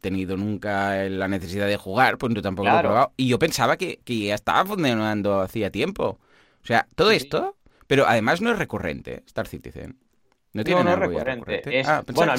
tenido 0.00 0.36
nunca 0.36 1.02
la 1.08 1.26
necesidad 1.26 1.66
de 1.66 1.76
jugar, 1.76 2.16
pues 2.16 2.32
yo 2.32 2.42
tampoco 2.42 2.68
lo 2.68 2.78
he 2.78 2.80
probado. 2.80 3.12
Y 3.16 3.26
yo 3.26 3.40
pensaba 3.40 3.76
que, 3.76 3.98
que, 4.04 4.18
ya 4.20 4.36
estaba 4.36 4.64
funcionando 4.64 5.40
hacía 5.40 5.70
tiempo. 5.70 6.20
O 6.62 6.66
sea, 6.66 6.86
todo 6.94 7.10
esto, 7.10 7.56
pero 7.88 8.06
además 8.06 8.40
no 8.40 8.52
es 8.52 8.58
recurrente, 8.58 9.24
Star 9.26 9.48
Citizen. 9.48 9.98
No 10.52 10.62
tiene 10.62 10.84
no, 10.84 10.90
no 10.90 10.92
es 10.94 10.98
recurrente. 11.00 11.82
Ah, 11.86 12.04
bueno, 12.12 12.34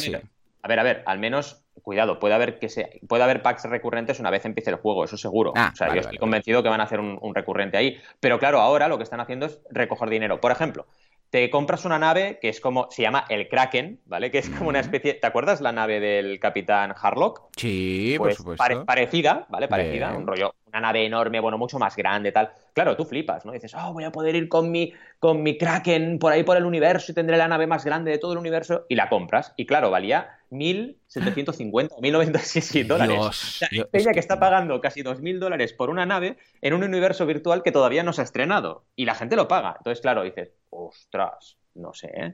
a 0.63 0.67
ver, 0.67 0.79
a 0.79 0.83
ver, 0.83 1.03
al 1.05 1.19
menos 1.19 1.63
cuidado, 1.81 2.19
puede 2.19 2.35
haber 2.35 2.59
que 2.59 2.69
se, 2.69 2.99
puede 3.07 3.23
haber 3.23 3.41
packs 3.41 3.63
recurrentes 3.65 4.19
una 4.19 4.29
vez 4.29 4.45
empiece 4.45 4.69
el 4.69 4.75
juego, 4.75 5.03
eso 5.03 5.17
seguro. 5.17 5.53
Ah, 5.55 5.71
o 5.73 5.75
sea, 5.75 5.93
yo 5.93 6.01
estoy 6.01 6.17
convencido 6.17 6.61
que 6.61 6.69
van 6.69 6.81
a 6.81 6.83
hacer 6.83 6.99
un, 6.99 7.35
recurrente 7.35 7.77
ahí. 7.77 7.97
Pero 8.19 8.39
claro, 8.39 8.59
ahora 8.59 8.87
lo 8.87 8.97
que 8.97 9.03
están 9.03 9.19
haciendo 9.19 9.47
es 9.47 9.59
recoger 9.71 10.09
dinero. 10.09 10.39
Por 10.39 10.51
ejemplo, 10.51 10.85
te 11.31 11.49
compras 11.49 11.85
una 11.85 11.97
nave 11.97 12.39
que 12.41 12.49
es 12.49 12.59
como, 12.59 12.91
se 12.91 13.01
llama 13.01 13.25
el 13.29 13.47
Kraken, 13.47 14.01
¿vale? 14.05 14.29
Que 14.29 14.39
es 14.39 14.49
como 14.49 14.67
una 14.69 14.81
especie, 14.81 15.13
¿te 15.13 15.25
acuerdas 15.25 15.61
la 15.61 15.71
nave 15.71 16.01
del 16.01 16.39
capitán 16.41 16.93
Harlock? 17.01 17.47
Sí, 17.55 18.15
por 18.17 18.27
pues 18.27 18.37
supuesto. 18.37 18.85
parecida, 18.85 19.45
¿vale? 19.47 19.69
Parecida, 19.69 20.13
un 20.13 20.27
rollo, 20.27 20.53
una 20.67 20.81
nave 20.81 21.05
enorme, 21.05 21.39
bueno, 21.39 21.57
mucho 21.57 21.79
más 21.79 21.95
grande, 21.95 22.33
tal. 22.33 22.51
Claro, 22.73 22.97
tú 22.97 23.05
flipas, 23.05 23.45
¿no? 23.45 23.53
Dices, 23.53 23.73
oh, 23.75 23.93
voy 23.93 24.03
a 24.03 24.11
poder 24.11 24.35
ir 24.35 24.49
con 24.49 24.71
mi, 24.71 24.93
con 25.19 25.41
mi 25.41 25.57
Kraken 25.57 26.19
por 26.19 26.33
ahí 26.33 26.43
por 26.43 26.57
el 26.57 26.65
universo 26.65 27.13
y 27.13 27.15
tendré 27.15 27.37
la 27.37 27.47
nave 27.47 27.65
más 27.65 27.85
grande 27.85 28.11
de 28.11 28.17
todo 28.17 28.33
el 28.33 28.37
universo 28.37 28.85
y 28.89 28.95
la 28.95 29.07
compras. 29.07 29.53
Y 29.55 29.65
claro, 29.65 29.89
valía 29.89 30.37
1.750 30.51 31.91
o 31.91 32.01
1.097 32.01 32.85
dólares. 32.85 33.17
Dios, 33.71 33.85
o 33.85 33.87
Peña 33.89 34.11
que 34.11 34.19
está 34.19 34.37
pagando 34.37 34.81
casi 34.81 35.01
2.000 35.01 35.39
dólares 35.39 35.71
por 35.71 35.89
una 35.89 36.05
nave 36.05 36.35
en 36.59 36.73
un 36.73 36.83
universo 36.83 37.25
virtual 37.25 37.63
que 37.63 37.71
todavía 37.71 38.03
no 38.03 38.11
se 38.11 38.19
ha 38.19 38.25
estrenado. 38.25 38.83
Y 38.97 39.05
la 39.05 39.15
gente 39.15 39.37
lo 39.37 39.47
paga. 39.47 39.75
Entonces, 39.77 40.01
claro, 40.01 40.23
dices, 40.23 40.51
ostras, 40.71 41.57
no 41.75 41.93
sé. 41.93 42.11
¿eh? 42.13 42.33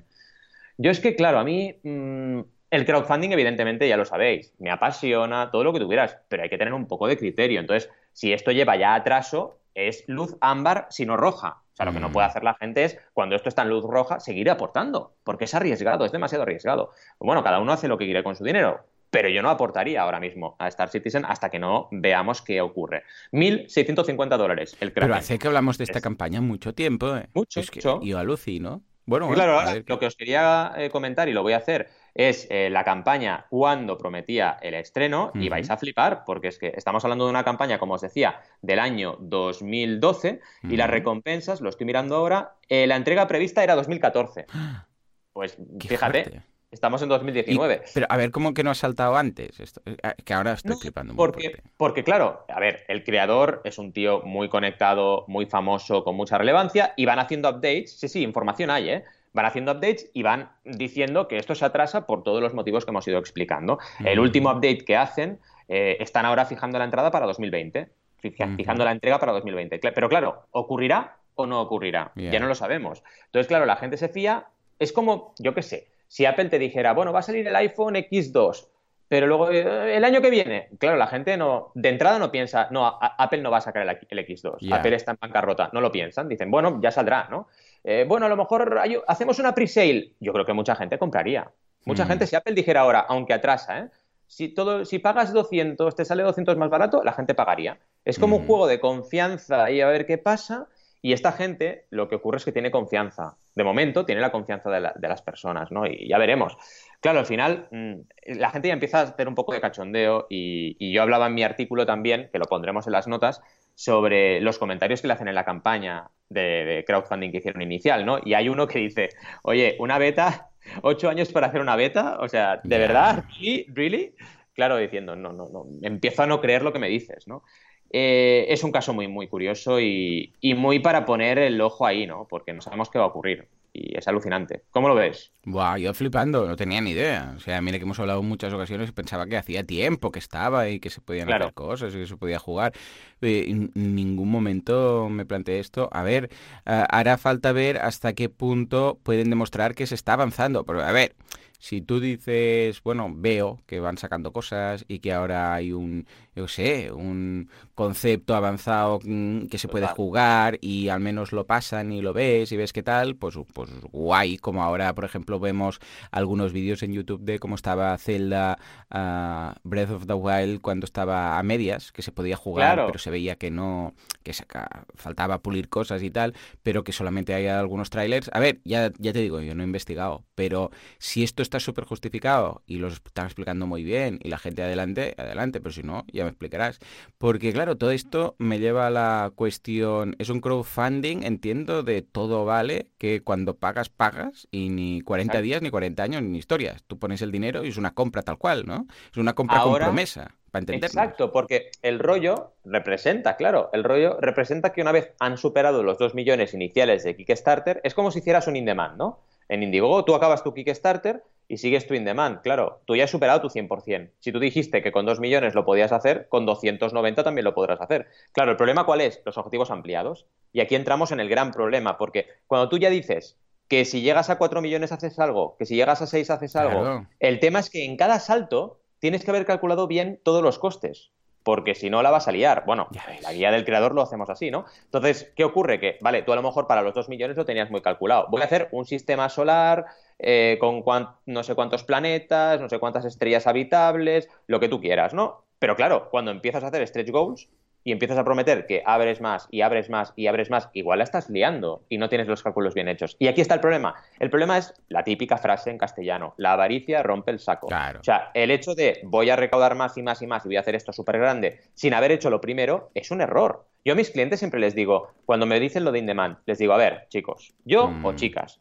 Yo 0.77 0.91
es 0.91 0.99
que, 0.99 1.15
claro, 1.15 1.39
a 1.39 1.43
mí 1.43 1.75
mm, 1.83 2.39
el 2.71 2.85
crowdfunding, 2.85 3.31
evidentemente, 3.31 3.87
ya 3.87 3.97
lo 3.97 4.05
sabéis, 4.05 4.53
me 4.59 4.71
apasiona, 4.71 5.51
todo 5.51 5.63
lo 5.63 5.73
que 5.73 5.79
tuvieras, 5.79 6.17
pero 6.27 6.43
hay 6.43 6.49
que 6.49 6.57
tener 6.57 6.73
un 6.73 6.87
poco 6.87 7.07
de 7.07 7.17
criterio. 7.17 7.59
Entonces, 7.59 7.89
si 8.13 8.33
esto 8.33 8.51
lleva 8.51 8.75
ya 8.75 8.95
atraso, 8.95 9.59
es 9.73 10.03
luz 10.07 10.35
ámbar, 10.41 10.87
sino 10.89 11.17
roja. 11.17 11.61
O 11.73 11.75
sea, 11.75 11.85
lo 11.85 11.93
que 11.93 11.99
no 11.99 12.11
puede 12.11 12.27
mm. 12.27 12.29
hacer 12.29 12.43
la 12.43 12.55
gente 12.55 12.83
es, 12.83 12.99
cuando 13.13 13.35
esto 13.35 13.49
está 13.49 13.61
en 13.61 13.69
luz 13.69 13.83
roja, 13.83 14.19
seguir 14.19 14.49
aportando, 14.49 15.13
porque 15.23 15.45
es 15.45 15.53
arriesgado, 15.53 16.05
es 16.05 16.11
demasiado 16.11 16.43
arriesgado. 16.43 16.91
Bueno, 17.19 17.43
cada 17.43 17.59
uno 17.59 17.73
hace 17.73 17.87
lo 17.87 17.97
que 17.97 18.05
quiere 18.05 18.23
con 18.23 18.35
su 18.35 18.43
dinero, 18.43 18.83
pero 19.09 19.29
yo 19.29 19.41
no 19.41 19.49
aportaría 19.49 20.01
ahora 20.01 20.19
mismo 20.19 20.55
a 20.59 20.67
Star 20.67 20.89
Citizen 20.89 21.25
hasta 21.25 21.49
que 21.49 21.59
no 21.59 21.87
veamos 21.91 22.41
qué 22.41 22.61
ocurre. 22.61 23.03
1.650 23.31 24.37
dólares 24.37 24.75
el 24.79 24.91
Pero 24.91 25.13
hace 25.13 25.39
que 25.39 25.47
hablamos 25.47 25.77
de 25.77 25.85
esta 25.85 26.01
campaña 26.01 26.41
mucho 26.41 26.73
tiempo, 26.73 27.15
¿eh? 27.15 27.27
Mucho, 27.33 27.59
es 27.59 27.71
que 27.71 27.79
Yo 27.81 28.17
alucino. 28.17 28.83
Bueno, 29.07 29.29
claro, 29.31 29.57
ahora, 29.57 29.81
lo 29.85 29.99
que 29.99 30.05
os 30.05 30.17
quería 30.17 30.73
eh, 30.75 30.89
comentar 30.89 31.29
y 31.29 31.33
lo 31.33 31.41
voy 31.41 31.53
a 31.53 31.57
hacer 31.57 31.87
es 32.13 32.45
eh, 32.49 32.69
la 32.69 32.83
campaña 32.83 33.45
cuando 33.49 33.97
prometía 33.97 34.57
el 34.61 34.73
estreno 34.73 35.31
y 35.33 35.47
vais 35.47 35.69
a 35.69 35.77
flipar 35.77 36.23
porque 36.25 36.49
es 36.49 36.59
que 36.59 36.73
estamos 36.75 37.05
hablando 37.05 37.23
de 37.23 37.29
una 37.29 37.45
campaña, 37.45 37.79
como 37.79 37.93
os 37.93 38.01
decía, 38.01 38.41
del 38.61 38.79
año 38.79 39.15
2012 39.21 40.41
y 40.63 40.75
las 40.75 40.89
recompensas, 40.89 41.61
lo 41.61 41.69
estoy 41.69 41.85
mirando 41.85 42.17
ahora, 42.17 42.55
eh, 42.67 42.85
la 42.85 42.97
entrega 42.97 43.27
prevista 43.27 43.63
era 43.63 43.75
2014. 43.75 44.45
Pues 45.33 45.55
fíjate. 45.79 46.41
Estamos 46.69 47.01
en 47.01 47.09
2019. 47.09 47.81
pero 47.93 48.07
a 48.09 48.17
ver, 48.17 48.31
¿cómo 48.31 48.53
que 48.53 48.63
no 48.63 48.71
ha 48.71 48.75
saltado 48.75 49.15
antes? 49.15 49.59
Esto, 49.59 49.81
eh, 49.85 49.97
que 50.25 50.33
ahora 50.33 50.51
estoy 50.51 50.75
flipando. 50.75 51.15
porque, 51.15 51.61
porque, 51.77 52.03
claro, 52.03 52.45
a 52.49 52.59
ver, 52.59 52.83
el 52.89 53.05
creador 53.05 53.61
es 53.63 53.77
un 53.77 53.93
tío 53.93 54.21
muy 54.23 54.49
conectado, 54.49 55.23
muy 55.27 55.45
famoso, 55.45 56.03
con 56.03 56.15
mucha 56.15 56.37
relevancia, 56.37 56.93
y 56.97 57.05
van 57.05 57.19
haciendo 57.19 57.49
updates. 57.49 57.97
Sí, 57.97 58.09
sí, 58.09 58.21
información 58.21 58.69
hay, 58.69 58.89
¿eh? 58.89 59.03
van 59.37 59.45
haciendo 59.45 59.71
updates 59.71 60.09
y 60.13 60.23
van 60.23 60.51
diciendo 60.65 61.27
que 61.27 61.37
esto 61.37 61.55
se 61.55 61.63
atrasa 61.63 62.07
por 62.07 62.23
todos 62.23 62.41
los 62.41 62.53
motivos 62.53 62.85
que 62.85 62.91
hemos 62.91 63.07
ido 63.07 63.19
explicando. 63.19 63.77
El 64.03 64.19
último 64.19 64.49
update 64.49 64.79
que 64.79 64.97
hacen, 64.97 65.39
eh, 65.67 65.97
están 65.99 66.25
ahora 66.25 66.45
fijando 66.45 66.79
la 66.79 66.85
entrada 66.85 67.11
para 67.11 67.27
2020, 67.27 67.87
fijando 68.19 68.83
la 68.83 68.91
entrega 68.91 69.19
para 69.19 69.31
2020. 69.33 69.79
Pero 69.79 70.09
claro, 70.09 70.47
¿ocurrirá 70.51 71.17
o 71.35 71.45
no 71.45 71.61
ocurrirá? 71.61 72.11
Ya 72.15 72.39
no 72.39 72.47
lo 72.47 72.55
sabemos. 72.55 73.03
Entonces, 73.25 73.47
claro, 73.47 73.65
la 73.65 73.75
gente 73.75 73.95
se 73.97 74.09
fía, 74.09 74.47
es 74.79 74.91
como, 74.91 75.35
yo 75.37 75.53
qué 75.53 75.61
sé, 75.61 75.87
si 76.07 76.25
Apple 76.25 76.49
te 76.49 76.59
dijera, 76.59 76.93
bueno, 76.93 77.13
va 77.13 77.19
a 77.19 77.23
salir 77.23 77.47
el 77.47 77.55
iPhone 77.55 77.95
X2, 77.95 78.67
pero 79.07 79.27
luego 79.27 79.51
eh, 79.51 79.95
el 79.95 80.03
año 80.03 80.21
que 80.21 80.29
viene, 80.29 80.69
claro, 80.79 80.97
la 80.97 81.07
gente 81.07 81.37
no, 81.37 81.71
de 81.75 81.89
entrada 81.89 82.19
no 82.19 82.31
piensa, 82.31 82.67
no, 82.71 82.97
Apple 83.01 83.41
no 83.41 83.51
va 83.51 83.57
a 83.57 83.61
sacar 83.61 83.83
el, 83.83 83.89
X2, 83.89 84.71
Apple 84.71 84.95
está 84.95 85.11
en 85.11 85.17
bancarrota, 85.21 85.69
no 85.73 85.81
lo 85.81 85.91
piensan, 85.91 86.27
dicen, 86.27 86.51
bueno, 86.51 86.79
ya 86.81 86.91
saldrá, 86.91 87.27
¿no? 87.29 87.47
Eh, 87.83 88.05
bueno, 88.05 88.25
a 88.25 88.29
lo 88.29 88.35
mejor 88.35 88.81
hacemos 89.07 89.39
una 89.39 89.55
pre-sale. 89.55 90.13
Yo 90.19 90.33
creo 90.33 90.45
que 90.45 90.51
mucha 90.51 90.75
gente 90.75 90.97
compraría. 90.97 91.49
Mucha 91.85 92.03
mm. 92.03 92.07
gente, 92.09 92.27
si 92.27 92.35
Apple 92.35 92.53
dijera 92.53 92.81
ahora, 92.81 93.05
aunque 93.07 93.33
atrasa, 93.33 93.79
¿eh? 93.79 93.89
si, 94.27 94.49
todo, 94.49 94.83
si 94.83 94.99
pagas 94.99 95.31
200, 95.31 95.95
te 95.95 96.03
sale 96.03 96.23
200 96.23 96.57
más 96.57 96.69
barato, 96.69 97.01
la 97.03 97.13
gente 97.13 97.33
pagaría. 97.33 97.79
Es 98.03 98.19
como 98.19 98.35
un 98.35 98.43
mm. 98.43 98.47
juego 98.47 98.67
de 98.67 98.81
confianza 98.81 99.71
y 99.71 99.79
a 99.79 99.87
ver 99.87 100.05
qué 100.05 100.17
pasa. 100.17 100.67
Y 101.01 101.13
esta 101.13 101.31
gente 101.31 101.85
lo 101.89 102.07
que 102.07 102.15
ocurre 102.15 102.37
es 102.37 102.45
que 102.45 102.51
tiene 102.51 102.71
confianza. 102.71 103.37
De 103.55 103.63
momento 103.63 104.05
tiene 104.05 104.21
la 104.21 104.31
confianza 104.31 104.69
de, 104.69 105.07
las 105.07 105.21
personas, 105.21 105.71
¿no? 105.71 105.85
Y 105.85 106.07
ya 106.07 106.17
veremos. 106.17 106.57
Claro, 107.01 107.19
al 107.19 107.25
final 107.25 107.67
mm, 107.71 107.93
la 108.37 108.49
gente 108.49 108.67
ya 108.67 108.73
empieza 108.73 108.99
a 108.99 109.03
hacer 109.03 109.27
un 109.27 109.35
poco 109.35 109.53
de 109.53 109.61
cachondeo 109.61 110.27
y, 110.29 110.91
yo 110.91 111.01
hablaba 111.01 111.27
en 111.27 111.33
mi 111.33 111.43
artículo 111.43 111.85
también, 111.85 112.29
que 112.31 112.39
lo 112.39 112.45
pondremos 112.45 112.87
en 112.87 112.93
las 112.93 113.07
notas, 113.07 113.41
sobre 113.75 114.41
los 114.41 114.57
comentarios 114.57 115.01
que 115.01 115.07
le 115.07 115.13
hacen 115.13 115.27
en 115.27 115.35
la 115.35 115.45
campaña 115.45 116.09
de, 116.29 116.83
crowdfunding 116.87 117.31
que 117.31 117.37
hicieron 117.37 117.61
inicial, 117.61 118.05
¿no? 118.05 118.19
Y 118.23 118.33
hay 118.33 118.49
uno 118.49 118.67
que 118.67 118.79
dice, 118.79 119.09
oye, 119.43 119.75
una 119.79 119.97
beta, 119.99 120.49
ocho 120.81 121.09
años 121.09 121.31
para 121.31 121.47
hacer 121.47 121.61
una 121.61 121.75
beta, 121.75 122.17
o 122.19 122.27
sea, 122.27 122.59
¿de 122.63 122.77
verdad? 122.79 123.23
¿Really? 123.39 123.65
¿Really? 123.73 124.15
Claro, 124.53 124.77
diciendo, 124.77 125.15
no, 125.15 125.33
no, 125.33 125.47
no, 125.49 125.67
empiezo 125.83 126.23
a 126.23 126.27
no 126.27 126.41
creer 126.41 126.63
lo 126.63 126.73
que 126.73 126.79
me 126.79 126.89
dices, 126.89 127.27
¿no? 127.27 127.43
Eh, 127.91 128.45
es 128.49 128.63
un 128.63 128.71
caso 128.71 128.93
muy, 128.93 129.07
muy 129.07 129.27
curioso 129.27 129.79
y, 129.79 130.33
muy 130.55 130.79
para 130.79 131.05
poner 131.05 131.37
el 131.39 131.59
ojo 131.61 131.85
ahí, 131.85 132.05
¿no? 132.05 132.27
Porque 132.29 132.53
no 132.53 132.61
sabemos 132.61 132.89
qué 132.89 132.99
va 132.99 133.05
a 133.05 133.07
ocurrir. 133.07 133.47
Y 133.73 133.95
es 133.95 134.07
alucinante. 134.07 134.63
¿Cómo 134.71 134.87
lo 134.87 134.95
ves? 134.95 135.31
Buah, 135.43 135.77
yo 135.77 135.93
flipando, 135.93 136.47
no 136.47 136.55
tenía 136.55 136.81
ni 136.81 136.91
idea. 136.91 137.33
O 137.37 137.39
sea, 137.39 137.61
mire 137.61 137.77
que 137.77 137.83
hemos 137.83 137.99
hablado 137.99 138.21
en 138.21 138.27
muchas 138.27 138.51
ocasiones 138.51 138.89
y 138.89 138.91
pensaba 138.91 139.27
que 139.27 139.37
hacía 139.37 139.63
tiempo 139.63 140.11
que 140.11 140.17
estaba 140.17 140.67
y 140.69 140.79
que 140.79 140.89
se 140.89 140.99
podían 140.99 141.31
hacer 141.31 141.53
cosas 141.53 141.93
y 141.93 141.99
que 141.99 142.07
se 142.07 142.17
podía 142.17 142.39
jugar. 142.39 142.73
Eh, 143.21 143.45
en 143.49 143.71
ningún 143.95 144.29
momento 144.29 145.09
me 145.09 145.25
planteé 145.25 145.59
esto. 145.59 145.89
A 145.91 146.03
ver, 146.03 146.29
hará 146.65 147.17
falta 147.17 147.51
ver 147.51 147.77
hasta 147.77 148.13
qué 148.13 148.29
punto 148.29 148.99
pueden 149.03 149.29
demostrar 149.29 149.75
que 149.75 149.87
se 149.87 149.95
está 149.95 150.13
avanzando. 150.13 150.65
Pero, 150.65 150.83
a 150.83 150.91
ver, 150.91 151.15
si 151.59 151.81
tú 151.81 151.99
dices, 151.99 152.81
bueno, 152.83 153.11
veo 153.11 153.59
que 153.65 153.79
van 153.79 153.97
sacando 153.97 154.31
cosas 154.31 154.85
y 154.87 154.99
que 154.99 155.11
ahora 155.11 155.55
hay 155.55 155.73
un, 155.73 156.05
yo 156.35 156.47
sé, 156.47 156.91
un 156.91 157.49
concepto 157.73 158.35
avanzado 158.35 158.99
mm, 159.03 159.47
que 159.47 159.57
se 159.57 159.67
puede 159.67 159.87
jugar 159.87 160.59
y 160.61 160.89
al 160.89 160.99
menos 160.99 161.31
lo 161.31 161.47
pasan 161.47 161.91
y 161.91 162.01
lo 162.01 162.13
ves 162.13 162.51
y 162.51 162.57
ves 162.57 162.73
qué 162.73 162.83
tal, 162.83 163.15
pues, 163.15 163.37
pues 163.53 163.71
guay, 163.91 164.37
como 164.37 164.63
ahora, 164.63 164.93
por 164.93 165.05
ejemplo, 165.05 165.39
vemos 165.39 165.79
algunos 166.11 166.53
vídeos 166.53 166.83
en 166.83 166.93
YouTube 166.93 167.21
de 167.21 167.39
cómo 167.39 167.55
estaba 167.55 167.97
Zelda 167.97 168.59
ah, 168.91 169.55
Breath 169.63 169.91
of 169.91 170.05
the 170.05 170.13
Wild 170.13 170.61
cuando 170.61 170.85
estaba 170.85 171.39
a 171.39 171.43
medias, 171.43 171.91
que 171.91 172.03
se 172.03 172.11
podía 172.11 172.37
jugar, 172.37 172.85
pero 172.85 172.99
se 173.07 173.11
veía 173.11 173.37
que 173.37 173.51
no, 173.51 173.93
que 174.21 174.33
saca, 174.33 174.85
faltaba 174.95 175.39
pulir 175.39 175.69
cosas 175.69 176.03
y 176.03 176.11
tal, 176.11 176.33
pero 176.61 176.83
que 176.83 176.91
solamente 176.91 177.33
hay 177.33 177.47
algunos 177.47 177.89
trailers. 177.89 178.29
A 178.33 178.41
ver, 178.41 178.59
ya, 178.65 178.91
ya 178.97 179.13
te 179.13 179.19
digo, 179.19 179.39
yo 179.39 179.55
no 179.55 179.63
he 179.63 179.65
investigado, 179.65 180.25
pero 180.35 180.71
si 180.97 181.23
esto 181.23 181.41
está 181.41 181.61
súper 181.61 181.85
justificado 181.85 182.63
y 182.67 182.79
lo 182.79 182.89
están 182.89 183.25
explicando 183.27 183.65
muy 183.65 183.85
bien 183.85 184.19
y 184.21 184.27
la 184.27 184.37
gente 184.37 184.61
adelante, 184.61 185.15
adelante, 185.17 185.61
pero 185.61 185.71
si 185.71 185.83
no, 185.83 186.03
ya 186.11 186.25
me 186.25 186.31
explicarás. 186.31 186.79
Porque 187.17 187.53
claro, 187.53 187.77
todo 187.77 187.91
esto 187.91 188.35
me 188.39 188.59
lleva 188.59 188.87
a 188.87 188.89
la 188.89 189.31
cuestión, 189.33 190.17
es 190.19 190.27
un 190.27 190.41
crowdfunding, 190.41 191.23
entiendo, 191.23 191.83
de 191.83 192.01
todo 192.01 192.43
vale, 192.43 192.91
que 192.97 193.21
cuando 193.21 193.55
pagas, 193.55 193.87
pagas 193.87 194.49
y 194.51 194.67
ni 194.67 194.99
40 194.99 195.41
días, 195.41 195.61
ni 195.61 195.69
40 195.69 196.03
años, 196.03 196.23
ni 196.23 196.39
historias. 196.39 196.83
Tú 196.87 196.99
pones 196.99 197.21
el 197.21 197.31
dinero 197.31 197.63
y 197.63 197.69
es 197.69 197.77
una 197.77 197.91
compra 197.91 198.21
tal 198.21 198.37
cual, 198.37 198.65
¿no? 198.65 198.85
Es 199.09 199.17
una 199.17 199.31
compra 199.31 199.61
con 199.61 199.75
promesa. 199.75 200.35
Para. 200.51 200.65
Exacto, 200.75 201.31
porque 201.31 201.71
el 201.81 201.99
rollo 201.99 202.53
representa, 202.63 203.35
claro, 203.35 203.69
el 203.73 203.83
rollo 203.83 204.17
representa 204.19 204.71
que 204.71 204.81
una 204.81 204.91
vez 204.91 205.13
han 205.19 205.37
superado 205.37 205.83
los 205.83 205.97
2 205.97 206.15
millones 206.15 206.53
iniciales 206.53 207.03
de 207.03 207.15
Kickstarter, 207.15 207.81
es 207.83 207.93
como 207.93 208.11
si 208.11 208.19
hicieras 208.19 208.47
un 208.47 208.55
in-demand, 208.55 208.97
¿no? 208.97 209.19
En 209.49 209.63
Indiegogo 209.63 210.03
tú 210.03 210.15
acabas 210.15 210.43
tu 210.43 210.53
Kickstarter 210.53 211.23
y 211.47 211.57
sigues 211.57 211.87
tu 211.87 211.93
in-demand. 211.93 212.41
Claro, 212.41 212.81
tú 212.85 212.95
ya 212.95 213.05
has 213.05 213.11
superado 213.11 213.41
tu 213.41 213.49
100%. 213.49 214.11
Si 214.19 214.31
tú 214.31 214.39
dijiste 214.39 214.81
que 214.81 214.91
con 214.91 215.05
2 215.05 215.19
millones 215.19 215.55
lo 215.55 215.65
podías 215.65 215.91
hacer, 215.91 216.27
con 216.27 216.45
290 216.45 217.23
también 217.23 217.45
lo 217.45 217.53
podrás 217.53 217.79
hacer. 217.79 218.07
Claro, 218.33 218.51
el 218.51 218.57
problema 218.57 218.85
cuál 218.85 219.01
es? 219.01 219.21
Los 219.25 219.37
objetivos 219.37 219.71
ampliados. 219.71 220.25
Y 220.51 220.59
aquí 220.59 220.75
entramos 220.75 221.11
en 221.11 221.19
el 221.19 221.29
gran 221.29 221.51
problema, 221.51 221.97
porque 221.97 222.27
cuando 222.47 222.67
tú 222.67 222.77
ya 222.77 222.89
dices 222.89 223.37
que 223.67 223.85
si 223.85 224.01
llegas 224.01 224.29
a 224.29 224.37
4 224.37 224.61
millones 224.61 224.91
haces 224.91 225.19
algo, 225.19 225.55
que 225.57 225.65
si 225.65 225.75
llegas 225.75 226.01
a 226.01 226.07
6 226.07 226.29
haces 226.29 226.55
algo, 226.55 227.05
el 227.19 227.39
tema 227.39 227.59
es 227.59 227.69
que 227.69 227.85
en 227.85 227.97
cada 227.97 228.19
salto 228.19 228.79
tienes 228.99 229.23
que 229.23 229.31
haber 229.31 229.45
calculado 229.45 229.87
bien 229.87 230.19
todos 230.23 230.43
los 230.43 230.59
costes 230.59 231.11
porque 231.47 231.75
si 231.75 231.89
no 231.89 232.03
la 232.03 232.11
vas 232.11 232.27
a 232.27 232.33
liar. 232.33 232.63
Bueno, 232.65 232.89
la 233.21 233.31
guía 233.31 233.51
del 233.51 233.63
creador 233.63 233.95
lo 233.95 234.01
hacemos 234.01 234.29
así, 234.29 234.51
¿no? 234.51 234.65
Entonces, 234.83 235.31
¿qué 235.33 235.45
ocurre? 235.45 235.79
Que, 235.79 235.97
vale, 236.01 236.23
tú 236.23 236.33
a 236.33 236.35
lo 236.35 236.41
mejor 236.41 236.67
para 236.67 236.81
los 236.81 236.93
2 236.93 237.07
millones 237.07 237.37
lo 237.37 237.45
tenías 237.45 237.71
muy 237.71 237.79
calculado. 237.79 238.27
Voy 238.29 238.41
a 238.41 238.43
hacer 238.43 238.67
un 238.73 238.83
sistema 238.83 239.29
solar 239.29 239.85
eh, 240.19 240.59
con 240.59 240.83
no 241.25 241.43
sé 241.43 241.55
cuántos 241.55 241.85
planetas, 241.85 242.59
no 242.59 242.67
sé 242.67 242.79
cuántas 242.79 243.05
estrellas 243.05 243.47
habitables, 243.47 244.27
lo 244.47 244.59
que 244.59 244.67
tú 244.67 244.81
quieras, 244.81 245.13
¿no? 245.13 245.45
Pero 245.57 245.77
claro, 245.77 246.09
cuando 246.11 246.31
empiezas 246.31 246.65
a 246.65 246.67
hacer 246.67 246.85
stretch 246.85 247.11
goals, 247.11 247.47
y 247.87 247.93
empiezas 247.93 248.17
a 248.17 248.25
prometer 248.25 248.65
que 248.65 248.83
abres 248.85 249.21
más 249.21 249.47
y 249.49 249.61
abres 249.61 249.89
más 249.89 250.11
y 250.17 250.27
abres 250.27 250.49
más, 250.49 250.67
igual 250.73 250.99
la 250.99 251.05
estás 251.05 251.29
liando 251.29 251.85
y 251.87 251.97
no 251.97 252.09
tienes 252.09 252.27
los 252.27 252.43
cálculos 252.43 252.73
bien 252.73 252.89
hechos. 252.89 253.15
Y 253.17 253.29
aquí 253.29 253.39
está 253.39 253.53
el 253.53 253.61
problema. 253.61 253.95
El 254.19 254.29
problema 254.29 254.57
es 254.57 254.73
la 254.89 255.05
típica 255.05 255.37
frase 255.37 255.69
en 255.69 255.77
castellano, 255.77 256.33
la 256.35 256.51
avaricia 256.51 257.01
rompe 257.01 257.31
el 257.31 257.39
saco. 257.39 257.67
O 257.67 258.03
sea, 258.03 258.31
el 258.33 258.51
hecho 258.51 258.75
de 258.75 258.99
voy 259.03 259.29
a 259.29 259.37
recaudar 259.37 259.75
más 259.75 259.97
y 259.97 260.03
más 260.03 260.21
y 260.21 260.27
más 260.27 260.43
y 260.43 260.49
voy 260.49 260.57
a 260.57 260.59
hacer 260.59 260.75
esto 260.75 260.91
súper 260.91 261.17
grande 261.17 261.61
sin 261.75 261.93
haber 261.93 262.11
hecho 262.11 262.29
lo 262.29 262.41
primero 262.41 262.91
es 262.93 263.09
un 263.09 263.21
error. 263.21 263.65
Yo 263.85 263.93
a 263.93 263.95
mis 263.95 264.11
clientes 264.11 264.39
siempre 264.39 264.59
les 264.59 264.75
digo, 264.75 265.13
cuando 265.25 265.45
me 265.45 265.57
dicen 265.57 265.85
lo 265.85 265.93
de 265.93 265.99
in-demand, 265.99 266.39
les 266.45 266.57
digo, 266.57 266.73
a 266.73 266.77
ver, 266.77 267.05
chicos, 267.07 267.53
yo 267.63 267.85
o 268.03 268.11
mm. 268.11 268.15
chicas, 268.15 268.59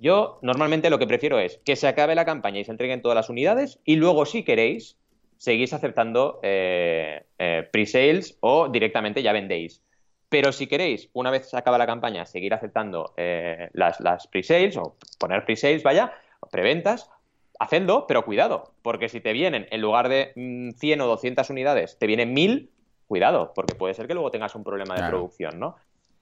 yo 0.00 0.40
normalmente 0.42 0.90
lo 0.90 0.98
que 0.98 1.06
prefiero 1.06 1.38
es 1.38 1.60
que 1.64 1.76
se 1.76 1.86
acabe 1.86 2.16
la 2.16 2.24
campaña 2.24 2.58
y 2.58 2.64
se 2.64 2.72
entreguen 2.72 3.02
todas 3.02 3.14
las 3.14 3.30
unidades 3.30 3.78
y 3.84 3.94
luego 3.94 4.26
si 4.26 4.42
queréis 4.42 4.98
seguís 5.36 5.72
aceptando 5.72 6.40
eh, 6.42 7.26
eh, 7.38 7.68
pre-sales 7.70 8.36
o 8.40 8.68
directamente 8.68 9.22
ya 9.22 9.32
vendéis. 9.32 9.82
Pero 10.28 10.52
si 10.52 10.66
queréis, 10.66 11.10
una 11.12 11.30
vez 11.30 11.50
se 11.50 11.56
acaba 11.56 11.78
la 11.78 11.86
campaña, 11.86 12.26
seguir 12.26 12.54
aceptando 12.54 13.14
eh, 13.16 13.68
las, 13.72 14.00
las 14.00 14.26
pre-sales 14.26 14.76
o 14.76 14.96
poner 15.18 15.44
pre-sales, 15.44 15.82
vaya, 15.82 16.12
preventas, 16.50 17.10
hacedlo, 17.58 18.06
pero 18.06 18.24
cuidado, 18.24 18.74
porque 18.82 19.08
si 19.08 19.20
te 19.20 19.32
vienen, 19.32 19.66
en 19.70 19.80
lugar 19.80 20.08
de 20.08 20.32
100 20.34 20.98
mm, 20.98 21.02
o 21.02 21.06
200 21.06 21.50
unidades, 21.50 21.98
te 21.98 22.06
vienen 22.06 22.32
1000, 22.32 22.70
cuidado, 23.06 23.52
porque 23.54 23.74
puede 23.74 23.94
ser 23.94 24.06
que 24.06 24.14
luego 24.14 24.30
tengas 24.30 24.54
un 24.54 24.64
problema 24.64 24.96
de 24.96 25.08
producción, 25.08 25.58
¿no? 25.58 25.76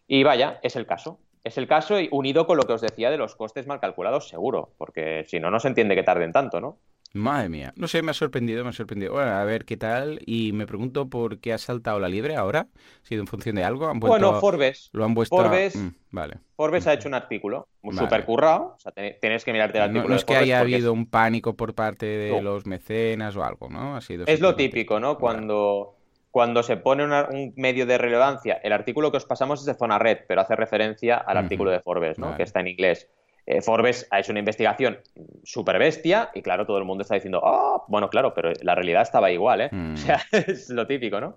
Y 0.07 0.25
vaya, 0.25 0.59
es 0.63 0.77
el 0.77 0.87
caso. 0.87 1.19
Es 1.45 1.59
el 1.59 1.67
caso 1.67 1.99
y 1.99 2.09
unido 2.13 2.47
con 2.47 2.57
lo 2.57 2.67
que 2.67 2.75
os 2.75 2.81
decía 2.81 3.11
de 3.11 3.17
los 3.17 3.35
costes 3.35 3.67
mal 3.67 3.81
calculados, 3.81 4.29
seguro, 4.29 4.75
porque 4.79 5.25
si 5.27 5.41
no, 5.41 5.51
no 5.51 5.59
se 5.59 5.69
entiende 5.69 5.95
que 5.95 6.03
tarden 6.03 6.33
tanto, 6.33 6.61
¿no? 6.61 6.79
Madre 7.15 7.51
mía. 7.51 7.75
No 7.77 7.89
sé, 7.89 8.03
me 8.03 8.11
ha 8.11 8.15
sorprendido, 8.15 8.65
me 8.65 8.71
ha 8.71 8.73
sorprendido. 8.73 9.13
Bueno, 9.13 9.33
a 9.33 9.45
ver 9.45 9.67
qué 9.67 9.77
tal. 9.77 10.21
Y 10.25 10.53
me 10.53 10.67
pregunto 10.67 11.11
por 11.11 11.41
qué 11.41 11.53
ha 11.53 11.59
saltado 11.59 12.01
la 12.01 12.09
liebre 12.09 12.37
ahora. 12.37 12.69
¿Ha 12.75 13.07
sido 13.07 13.21
en 13.21 13.27
función 13.27 13.57
de 13.57 13.65
algo? 13.65 13.93
bueno, 13.97 14.41
Forbes. 14.41 14.89
Lo 14.93 15.05
han 15.05 15.15
puesto. 15.15 15.37
Forbes, 15.37 15.77
mm, 15.77 15.89
vale. 16.11 16.39
Forbes 16.57 16.87
ha 16.87 16.95
hecho 16.95 17.09
un 17.09 17.15
artículo 17.15 17.69
muy 17.83 17.95
súper 17.95 18.25
currado. 18.25 18.75
O 18.77 18.79
sea, 18.79 18.93
tienes 18.93 19.45
que 19.45 19.53
mirarte 19.53 19.77
el 19.79 19.85
artículo. 19.85 20.09
No, 20.09 20.15
es 20.15 20.25
que 20.25 20.37
haya 20.37 20.61
habido 20.61 20.93
un 20.93 21.07
pánico 21.07 21.55
por 21.55 21.75
parte 21.75 22.07
de 22.07 22.41
los 22.41 22.65
mecenas 22.65 23.37
o 23.37 23.45
algo, 23.45 23.69
¿no? 23.69 23.97
Ha 23.97 24.01
sido 24.01 24.25
es 24.27 24.41
lo 24.41 24.55
típico, 24.55 24.99
¿no? 25.01 25.19
Cuando. 25.19 25.97
Cuando 26.31 26.63
se 26.63 26.79
pone 26.79 27.05
un 27.05 27.53
medio 27.57 27.85
de 27.85 27.99
relevancia, 27.99 28.55
el 28.63 28.73
artículo 28.73 29.11
que 29.11 29.19
os 29.19 29.27
pasamos 29.27 29.61
es 29.61 29.67
de 29.67 29.75
Zona 29.75 29.99
Red, 29.99 30.21
pero 30.27 30.41
hace 30.41 30.57
referencia 30.57 31.19
al 31.19 31.37
artículo 31.37 31.71
de 31.71 31.81
Forbes, 31.81 32.19
¿no? 32.19 32.35
que 32.39 32.43
está 32.43 32.61
en 32.61 32.69
inglés. 32.69 33.07
Eh, 33.45 33.61
Forbes 33.61 34.07
ha 34.11 34.21
hecho 34.21 34.33
una 34.33 34.39
investigación 34.39 34.99
súper 35.43 35.79
bestia 35.79 36.31
y 36.35 36.43
claro, 36.43 36.65
todo 36.65 36.79
el 36.79 36.85
mundo 36.85 37.03
está 37.03 37.17
diciendo, 37.17 37.41
oh, 37.43 37.85
bueno, 37.89 38.09
claro, 38.09 38.33
pero 38.35 38.53
la 38.63 38.75
realidad 38.75 39.03
estaba 39.03 39.31
igual, 39.31 39.63
¿eh? 39.63 39.71
O 39.95 39.97
sea, 39.97 40.23
mm. 40.31 40.51
es 40.51 40.71
lo 40.71 40.87
típico, 40.87 41.21
¿no? 41.21 41.37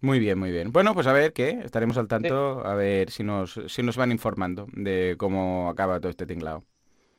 Muy 0.00 0.18
bien, 0.18 0.36
muy 0.36 0.50
bien. 0.50 0.72
Bueno, 0.72 0.94
pues 0.94 1.06
a 1.06 1.12
ver 1.12 1.32
qué, 1.32 1.60
estaremos 1.64 1.96
al 1.96 2.08
tanto, 2.08 2.66
a 2.66 2.74
ver 2.74 3.10
si 3.10 3.22
nos, 3.22 3.60
si 3.68 3.84
nos 3.84 3.96
van 3.96 4.10
informando 4.10 4.66
de 4.72 5.14
cómo 5.16 5.70
acaba 5.70 6.00
todo 6.00 6.10
este 6.10 6.26
tinglado. 6.26 6.64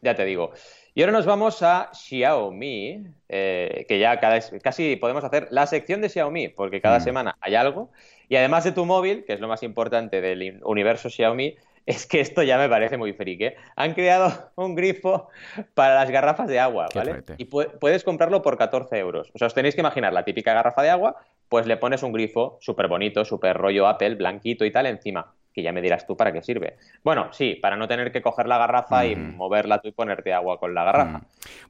Ya 0.02 0.16
te 0.16 0.26
digo. 0.26 0.52
Y 0.94 1.02
ahora 1.02 1.14
nos 1.14 1.26
vamos 1.26 1.64
a 1.64 1.90
Xiaomi, 1.94 3.08
eh, 3.30 3.86
que 3.88 4.00
ya 4.00 4.20
casi 4.20 4.98
podemos 4.98 5.24
hacer 5.24 5.48
la 5.50 5.66
sección 5.66 6.02
de 6.02 6.10
Xiaomi, 6.10 6.50
porque 6.50 6.82
cada 6.82 7.00
mm. 7.00 7.04
semana 7.04 7.38
hay 7.40 7.56
algo. 7.56 7.90
Y 8.28 8.36
además 8.36 8.66
de 8.66 8.74
tu 8.74 8.86
móvil, 8.86 9.24
que 9.24 9.32
es 9.32 9.40
lo 9.40 9.48
más 9.48 9.64
importante 9.64 10.20
del 10.20 10.60
universo 10.66 11.10
Xiaomi, 11.10 11.56
es 11.86 12.06
que 12.06 12.22
esto 12.22 12.44
ya 12.44 12.58
me 12.58 12.70
parece 12.70 12.98
muy 12.98 13.14
frique. 13.14 13.48
¿eh? 13.48 13.56
Han 13.76 13.94
creado 13.94 14.52
un 14.56 14.76
grifo 14.76 15.30
para 15.74 15.96
las 15.96 16.10
garrafas 16.10 16.48
de 16.48 16.60
agua, 16.60 16.88
¿vale? 16.94 17.24
Y 17.38 17.46
puedes 17.46 18.04
comprarlo 18.04 18.42
por 18.42 18.58
14 18.58 18.98
euros. 18.98 19.32
O 19.34 19.38
sea, 19.38 19.48
os 19.48 19.54
tenéis 19.54 19.76
que 19.76 19.82
imaginar 19.82 20.14
la 20.14 20.24
típica 20.24 20.54
garrafa 20.54 20.82
de 20.82 20.90
agua, 20.90 21.18
pues 21.50 21.66
le 21.66 21.78
pones 21.78 22.04
un 22.04 22.14
grifo 22.14 22.58
súper 22.62 22.88
bonito, 22.88 23.26
súper 23.26 23.58
rollo 23.58 23.88
Apple, 23.88 24.16
blanquito 24.16 24.66
y 24.66 24.72
tal 24.72 24.86
encima 24.86 25.34
que 25.54 25.62
ya 25.62 25.72
me 25.72 25.82
dirás 25.82 26.08
tú 26.08 26.18
para 26.18 26.34
qué 26.34 26.42
sirve. 26.42 26.78
Bueno, 27.04 27.30
sí, 27.32 27.56
para 27.62 27.78
no 27.78 27.88
tener 27.88 28.12
que 28.12 28.22
coger 28.22 28.48
la 28.48 28.58
garrafa 28.58 29.06
y 29.06 29.16
moverla 29.16 29.80
tú 29.80 29.90
y 29.90 29.92
ponerte 29.92 30.34
agua 30.34 30.60
con 30.60 30.74
la 30.74 30.84
garrafa. 30.84 31.22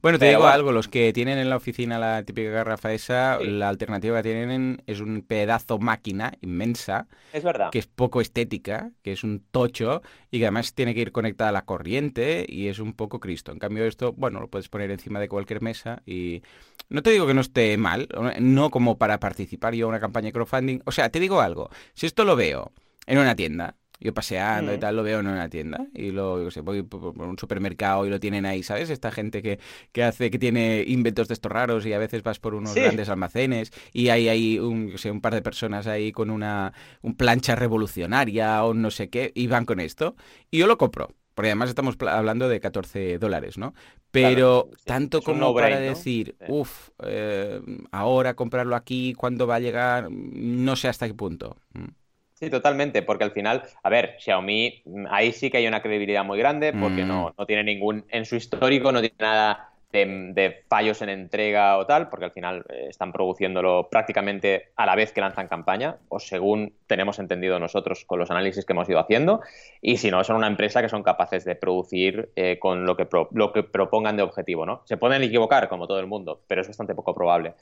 Bueno, 0.01 0.17
te 0.17 0.29
digo 0.29 0.47
algo, 0.47 0.71
los 0.71 0.87
que 0.87 1.11
tienen 1.13 1.37
en 1.37 1.49
la 1.49 1.57
oficina 1.57 1.99
la 1.99 2.23
típica 2.23 2.49
garrafa 2.49 2.93
esa, 2.93 3.39
la 3.39 3.69
alternativa 3.69 4.17
que 4.21 4.29
tienen 4.29 4.81
es 4.87 5.01
un 5.01 5.21
pedazo 5.21 5.79
máquina 5.79 6.33
inmensa. 6.41 7.07
Es 7.33 7.43
verdad. 7.43 7.69
Que 7.71 7.79
es 7.79 7.87
poco 7.87 8.21
estética, 8.21 8.91
que 9.03 9.11
es 9.11 9.23
un 9.23 9.43
tocho 9.51 10.01
y 10.31 10.39
que 10.39 10.45
además 10.45 10.73
tiene 10.73 10.95
que 10.95 11.01
ir 11.01 11.11
conectada 11.11 11.49
a 11.49 11.53
la 11.53 11.65
corriente 11.65 12.45
y 12.47 12.67
es 12.67 12.79
un 12.79 12.93
poco 12.93 13.19
Cristo. 13.19 13.51
En 13.51 13.59
cambio 13.59 13.85
esto, 13.85 14.13
bueno, 14.13 14.39
lo 14.39 14.47
puedes 14.47 14.69
poner 14.69 14.91
encima 14.91 15.19
de 15.19 15.27
cualquier 15.27 15.61
mesa 15.61 16.01
y 16.05 16.41
no 16.89 17.01
te 17.01 17.09
digo 17.09 17.27
que 17.27 17.33
no 17.33 17.41
esté 17.41 17.75
mal, 17.77 18.07
no 18.39 18.69
como 18.69 18.97
para 18.97 19.19
participar 19.19 19.73
yo 19.73 19.85
en 19.87 19.89
una 19.89 19.99
campaña 19.99 20.27
de 20.27 20.33
crowdfunding. 20.33 20.79
O 20.85 20.91
sea, 20.91 21.09
te 21.09 21.19
digo 21.19 21.41
algo, 21.41 21.69
si 21.93 22.05
esto 22.05 22.23
lo 22.23 22.35
veo 22.35 22.71
en 23.05 23.17
una 23.17 23.35
tienda 23.35 23.75
Yo 23.99 24.13
paseando 24.13 24.73
y 24.73 24.77
tal, 24.79 24.95
lo 24.97 25.03
veo 25.03 25.19
en 25.19 25.27
una 25.27 25.49
tienda 25.49 25.87
y 25.93 26.11
lo, 26.11 26.41
yo 26.43 26.51
sé, 26.51 26.61
voy 26.61 26.83
por 26.83 27.17
un 27.17 27.37
supermercado 27.37 28.05
y 28.05 28.09
lo 28.09 28.19
tienen 28.19 28.45
ahí, 28.45 28.61
¿sabes? 28.63 28.89
Esta 28.89 29.11
gente 29.11 29.41
que, 29.41 29.59
que 29.91 30.03
hace, 30.03 30.29
que 30.29 30.39
tiene 30.39 30.83
inventos 30.87 31.27
de 31.29 31.35
estos 31.35 31.51
raros 31.51 31.85
y 31.85 31.93
a 31.93 31.99
veces 31.99 32.23
vas 32.23 32.39
por 32.39 32.53
unos 32.55 32.79
grandes 32.79 33.09
almacenes 33.09 33.71
y 33.93 34.09
hay 34.09 34.27
ahí 34.29 34.59
un, 34.59 34.89
yo 34.89 34.97
sé, 34.97 35.09
un 35.11 35.21
par 35.21 35.33
de 35.33 35.41
personas 35.41 35.87
ahí 35.87 36.11
con 36.11 36.29
una 36.29 36.73
un 37.01 37.15
plancha 37.15 37.55
revolucionaria 37.55 38.63
o 38.65 38.73
no 38.73 38.91
sé 38.91 39.09
qué 39.09 39.31
y 39.35 39.47
van 39.47 39.65
con 39.65 39.79
esto 39.79 40.15
y 40.51 40.59
yo 40.59 40.67
lo 40.67 40.77
compro. 40.77 41.09
Porque 41.33 41.49
además 41.49 41.69
estamos 41.69 41.97
hablando 42.07 42.47
de 42.47 42.59
14 42.59 43.17
dólares, 43.17 43.57
¿no? 43.57 43.73
Pero 44.11 44.69
tanto 44.85 45.23
como 45.23 45.55
para 45.55 45.79
decir, 45.79 46.35
uff, 46.45 46.89
eh, 47.03 47.59
ahora 47.91 48.35
comprarlo 48.35 48.75
aquí, 48.75 49.13
¿cuándo 49.15 49.47
va 49.47 49.55
a 49.55 49.59
llegar? 49.59 50.09
No 50.11 50.75
sé 50.75 50.87
hasta 50.89 51.07
qué 51.07 51.15
punto. 51.15 51.57
Sí, 52.43 52.49
totalmente, 52.49 53.03
porque 53.03 53.23
al 53.23 53.31
final, 53.31 53.63
a 53.83 53.89
ver, 53.89 54.17
Xiaomi, 54.19 54.81
mm, 54.83 55.05
ahí 55.09 55.31
sí 55.31 55.49
que 55.49 55.59
hay 55.59 55.67
una 55.67 55.81
credibilidad 55.81 56.25
muy 56.25 56.37
grande, 56.37 56.73
porque 56.73 57.05
no, 57.05 57.29
mm. 57.29 57.33
no 57.37 57.45
tiene 57.45 57.63
ningún, 57.63 58.03
en 58.09 58.25
su 58.25 58.35
histórico 58.35 58.91
no 58.91 58.99
tiene 58.99 59.15
nada 59.17 59.69
de, 59.93 60.65
fallos 60.67 61.01
en 61.01 61.07
entrega 61.07 61.77
o 61.77 61.85
tal, 61.85 62.09
porque 62.09 62.25
al 62.25 62.33
final 62.33 62.65
eh, 62.67 62.87
están 62.89 63.13
produciéndolo 63.13 63.87
prácticamente 63.89 64.71
a 64.75 64.85
la 64.85 64.95
vez 64.95 65.13
que 65.13 65.21
lanzan 65.21 65.47
campaña, 65.47 65.99
o 66.09 66.19
según 66.19 66.73
tenemos 66.85 67.17
entendido 67.17 67.59
nosotros 67.59 68.03
con 68.03 68.19
los 68.19 68.29
análisis 68.29 68.65
que 68.65 68.73
hemos 68.73 68.89
ido 68.89 68.99
haciendo, 68.99 69.39
y 69.81 69.95
si 69.95 70.11
no, 70.11 70.21
son 70.25 70.35
una 70.35 70.47
empresa 70.47 70.81
que 70.81 70.89
son 70.89 71.01
capaces 71.01 71.45
de 71.45 71.55
producir 71.55 72.29
eh, 72.35 72.59
con 72.59 72.85
lo 72.85 72.97
que, 72.97 73.07
lo 73.31 73.53
que 73.53 73.63
propongan 73.63 74.17
de 74.17 74.23
objetivo, 74.23 74.65
¿no? 74.65 74.81
Se 74.83 74.97
pueden 74.97 75.23
equivocar, 75.23 75.69
como 75.69 75.87
todo 75.87 76.01
el 76.01 76.07
mundo, 76.07 76.41
pero 76.45 76.59
es 76.59 76.67
bastante 76.67 76.93
poco 76.93 77.15
probable. 77.15 77.53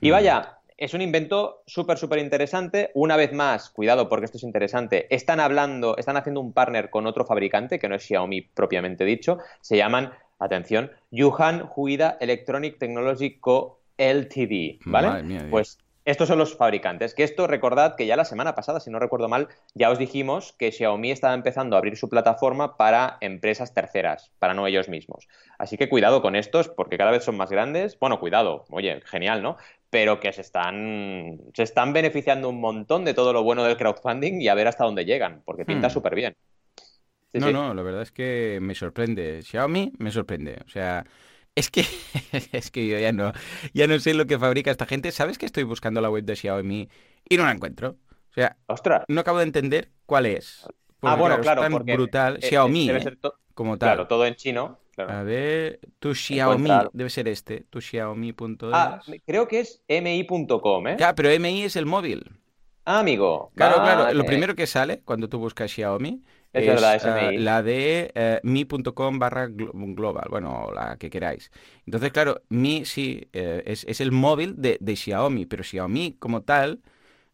Y 0.00 0.10
mm. 0.10 0.12
vaya, 0.12 0.59
es 0.80 0.94
un 0.94 1.02
invento 1.02 1.62
súper, 1.66 1.98
súper 1.98 2.18
interesante. 2.18 2.90
Una 2.94 3.16
vez 3.16 3.32
más, 3.34 3.68
cuidado 3.68 4.08
porque 4.08 4.24
esto 4.24 4.38
es 4.38 4.44
interesante, 4.44 5.06
están 5.14 5.38
hablando, 5.38 5.96
están 5.98 6.16
haciendo 6.16 6.40
un 6.40 6.54
partner 6.54 6.88
con 6.88 7.06
otro 7.06 7.26
fabricante, 7.26 7.78
que 7.78 7.88
no 7.88 7.94
es 7.94 8.02
Xiaomi 8.02 8.40
propiamente 8.40 9.04
dicho, 9.04 9.38
se 9.60 9.76
llaman 9.76 10.12
atención, 10.38 10.90
Yuhan 11.10 11.70
Huida 11.76 12.16
Electronic 12.20 12.78
Technology 12.78 13.38
Co. 13.38 13.76
Ltd. 13.98 14.78
¿Vale? 14.86 15.50
pues 15.50 15.78
estos 16.06 16.28
son 16.28 16.38
los 16.38 16.56
fabricantes. 16.56 17.14
Que 17.14 17.22
esto, 17.22 17.46
recordad 17.46 17.94
que 17.94 18.06
ya 18.06 18.16
la 18.16 18.24
semana 18.24 18.54
pasada, 18.54 18.80
si 18.80 18.90
no 18.90 18.98
recuerdo 18.98 19.28
mal, 19.28 19.48
ya 19.74 19.90
os 19.90 19.98
dijimos 19.98 20.54
que 20.54 20.72
Xiaomi 20.72 21.10
estaba 21.10 21.34
empezando 21.34 21.76
a 21.76 21.78
abrir 21.78 21.96
su 21.98 22.08
plataforma 22.08 22.78
para 22.78 23.18
empresas 23.20 23.74
terceras, 23.74 24.32
para 24.38 24.54
no 24.54 24.66
ellos 24.66 24.88
mismos. 24.88 25.28
Así 25.58 25.76
que 25.76 25.90
cuidado 25.90 26.22
con 26.22 26.36
estos, 26.36 26.68
porque 26.68 26.96
cada 26.96 27.10
vez 27.10 27.22
son 27.22 27.36
más 27.36 27.50
grandes. 27.50 27.98
Bueno, 27.98 28.18
cuidado, 28.18 28.64
oye, 28.70 29.02
genial, 29.04 29.42
¿no? 29.42 29.58
Pero 29.90 30.20
que 30.20 30.32
se 30.32 30.42
están, 30.42 31.40
se 31.52 31.64
están 31.64 31.92
beneficiando 31.92 32.48
un 32.48 32.60
montón 32.60 33.04
de 33.04 33.12
todo 33.12 33.32
lo 33.32 33.42
bueno 33.42 33.64
del 33.64 33.76
crowdfunding 33.76 34.40
y 34.40 34.48
a 34.48 34.54
ver 34.54 34.68
hasta 34.68 34.84
dónde 34.84 35.04
llegan, 35.04 35.42
porque 35.44 35.64
pinta 35.64 35.88
hmm. 35.88 35.90
súper 35.90 36.14
bien 36.14 36.36
no, 37.38 37.52
no, 37.52 37.74
la 37.74 37.82
verdad 37.82 38.02
es 38.02 38.10
que 38.10 38.58
me 38.60 38.74
sorprende. 38.74 39.42
Xiaomi 39.42 39.92
me 39.98 40.10
sorprende. 40.10 40.58
O 40.66 40.68
sea, 40.68 41.04
es 41.54 41.70
que, 41.70 41.84
es 42.52 42.70
que 42.70 42.86
yo 42.86 42.98
ya 42.98 43.12
no, 43.12 43.32
ya 43.72 43.86
no 43.86 43.98
sé 43.98 44.14
lo 44.14 44.26
que 44.26 44.38
fabrica 44.38 44.70
esta 44.70 44.86
gente. 44.86 45.12
¿Sabes 45.12 45.38
que 45.38 45.46
estoy 45.46 45.62
buscando 45.62 46.00
la 46.00 46.10
web 46.10 46.24
de 46.24 46.34
Xiaomi 46.34 46.88
y 47.28 47.36
no 47.36 47.44
la 47.44 47.52
encuentro? 47.52 47.96
O 48.30 48.32
sea, 48.32 48.56
no 49.08 49.20
acabo 49.20 49.38
de 49.38 49.44
entender 49.44 49.90
cuál 50.06 50.26
es. 50.26 50.66
ah, 51.02 51.16
bueno, 51.16 51.40
claro, 51.40 51.64
es 51.64 51.70
tan 51.70 51.84
brutal. 51.84 52.38
Eh, 52.42 52.48
Xiaomi, 52.48 52.86
debe 52.88 53.00
ser 53.00 53.18
como 53.54 53.78
tal. 53.78 53.88
Claro, 53.88 54.06
todo 54.08 54.26
en 54.26 54.34
chino. 54.34 54.78
A 55.08 55.22
ver, 55.22 55.80
tu 55.98 56.14
Xiaomi, 56.14 56.70
debe 56.92 57.10
ser 57.10 57.28
este, 57.28 57.64
tu 57.70 57.80
Xiaomi.es. 57.80 58.70
Ah, 58.72 59.00
creo 59.26 59.48
que 59.48 59.60
es 59.60 59.82
mi.com, 59.88 60.88
¿eh? 60.88 60.96
Ya, 60.98 61.14
pero 61.14 61.30
MI 61.30 61.62
es 61.62 61.76
el 61.76 61.86
móvil. 61.86 62.40
Ah, 62.84 63.00
amigo. 63.00 63.52
Claro, 63.54 63.76
claro. 63.76 64.12
Lo 64.14 64.24
primero 64.24 64.54
que 64.54 64.66
sale 64.66 65.00
cuando 65.02 65.28
tú 65.28 65.38
buscas 65.38 65.70
Xiaomi 65.70 66.22
es, 66.52 66.66
verdad, 66.66 67.00
ah, 67.04 67.30
la 67.32 67.62
de 67.62 68.40
uh, 68.42 68.46
mi.com 68.46 69.18
barra 69.20 69.46
global, 69.46 70.26
bueno, 70.30 70.70
la 70.74 70.96
que 70.96 71.08
queráis. 71.08 71.52
Entonces, 71.86 72.10
claro, 72.10 72.42
mi 72.48 72.84
sí 72.84 73.28
eh, 73.32 73.62
es, 73.66 74.00
el 74.00 74.10
móvil 74.10 74.54
de, 74.56 74.96
Xiaomi, 74.96 75.46
pero 75.46 75.62
Xiaomi 75.62 76.16
como 76.18 76.42
tal 76.42 76.80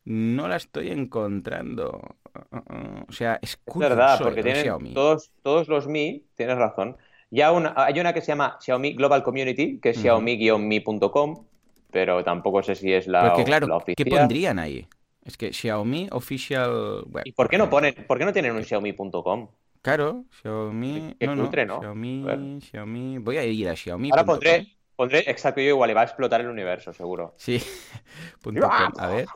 no 0.05 0.49
la 0.49 0.57
estoy 0.57 0.91
encontrando. 0.91 2.03
Uh, 2.51 2.57
uh, 2.57 3.05
o 3.09 3.13
sea, 3.13 3.39
es 3.41 3.57
curioso. 3.57 3.95
Es 3.95 3.99
verdad, 3.99 4.19
porque 4.23 4.43
tienen 4.43 4.93
todos, 4.93 5.33
todos 5.43 5.69
los 5.69 5.87
Mi, 5.87 6.27
tienes 6.35 6.59
razón. 6.59 6.99
Ya 7.37 7.53
una, 7.53 7.75
hay 7.77 8.01
una 8.01 8.15
que 8.15 8.23
se 8.23 8.29
llama 8.29 8.57
Xiaomi 8.59 8.95
Global 8.95 9.23
Community, 9.23 9.79
que 9.79 9.91
es 9.91 10.01
xiaomi-mi.com, 10.01 11.45
pero 11.91 12.25
tampoco 12.25 12.63
sé 12.63 12.75
si 12.75 12.91
es 12.91 13.07
la, 13.07 13.29
porque, 13.29 13.45
claro, 13.45 13.69
¿Qué 13.95 14.07
pondrían 14.07 14.59
ahí? 14.59 14.89
Es 15.23 15.37
que 15.37 15.53
Xiaomi 15.53 16.09
Official 16.13 17.05
Web. 17.11 17.25
¿Y 17.27 17.33
por 17.33 17.51
qué 17.51 17.59
no 17.59 17.69
ponen, 17.69 17.95
por 18.09 18.17
qué 18.17 18.25
no 18.25 18.33
tienen 18.33 18.57
un 18.57 18.65
Xiaomi.com? 18.65 19.49
Claro, 19.83 20.25
Xiaomi. 20.41 21.15
Qué 21.21 21.27
no, 21.27 21.37
no. 21.37 21.51
Xiaomi, 21.51 22.61
Xiaomi. 22.63 23.19
Voy 23.19 23.37
a 23.37 23.45
ir 23.45 23.69
a 23.69 23.77
Xiaomi. 23.77 24.09
Ahora 24.13 24.25
pondré, 24.25 24.69
pondré, 24.97 25.19
exacto, 25.31 25.61
yo 25.61 25.69
igual, 25.69 25.91
y 25.91 25.93
va 25.93 26.01
a 26.01 26.05
explotar 26.05 26.41
el 26.41 26.49
universo, 26.49 26.95
seguro. 26.95 27.35
Sí. 27.37 27.61
A 28.99 29.09
ver. 29.09 29.27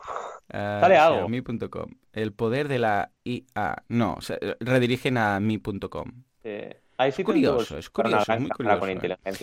Sale 0.49 0.97
algo. 0.97 1.27
Xiaomi.com. 1.27 1.91
El 2.13 2.33
poder 2.33 2.67
de 2.67 2.79
la 2.79 3.11
IA. 3.23 3.83
No, 3.89 4.17
redirigen 4.59 5.19
a 5.19 5.39
mi.com. 5.39 6.23
Eh, 6.43 6.80
es 7.07 7.15
curioso, 7.15 7.77
es 7.77 7.89
curioso, 7.89 8.39
muy 8.39 8.49
curioso. 8.49 8.85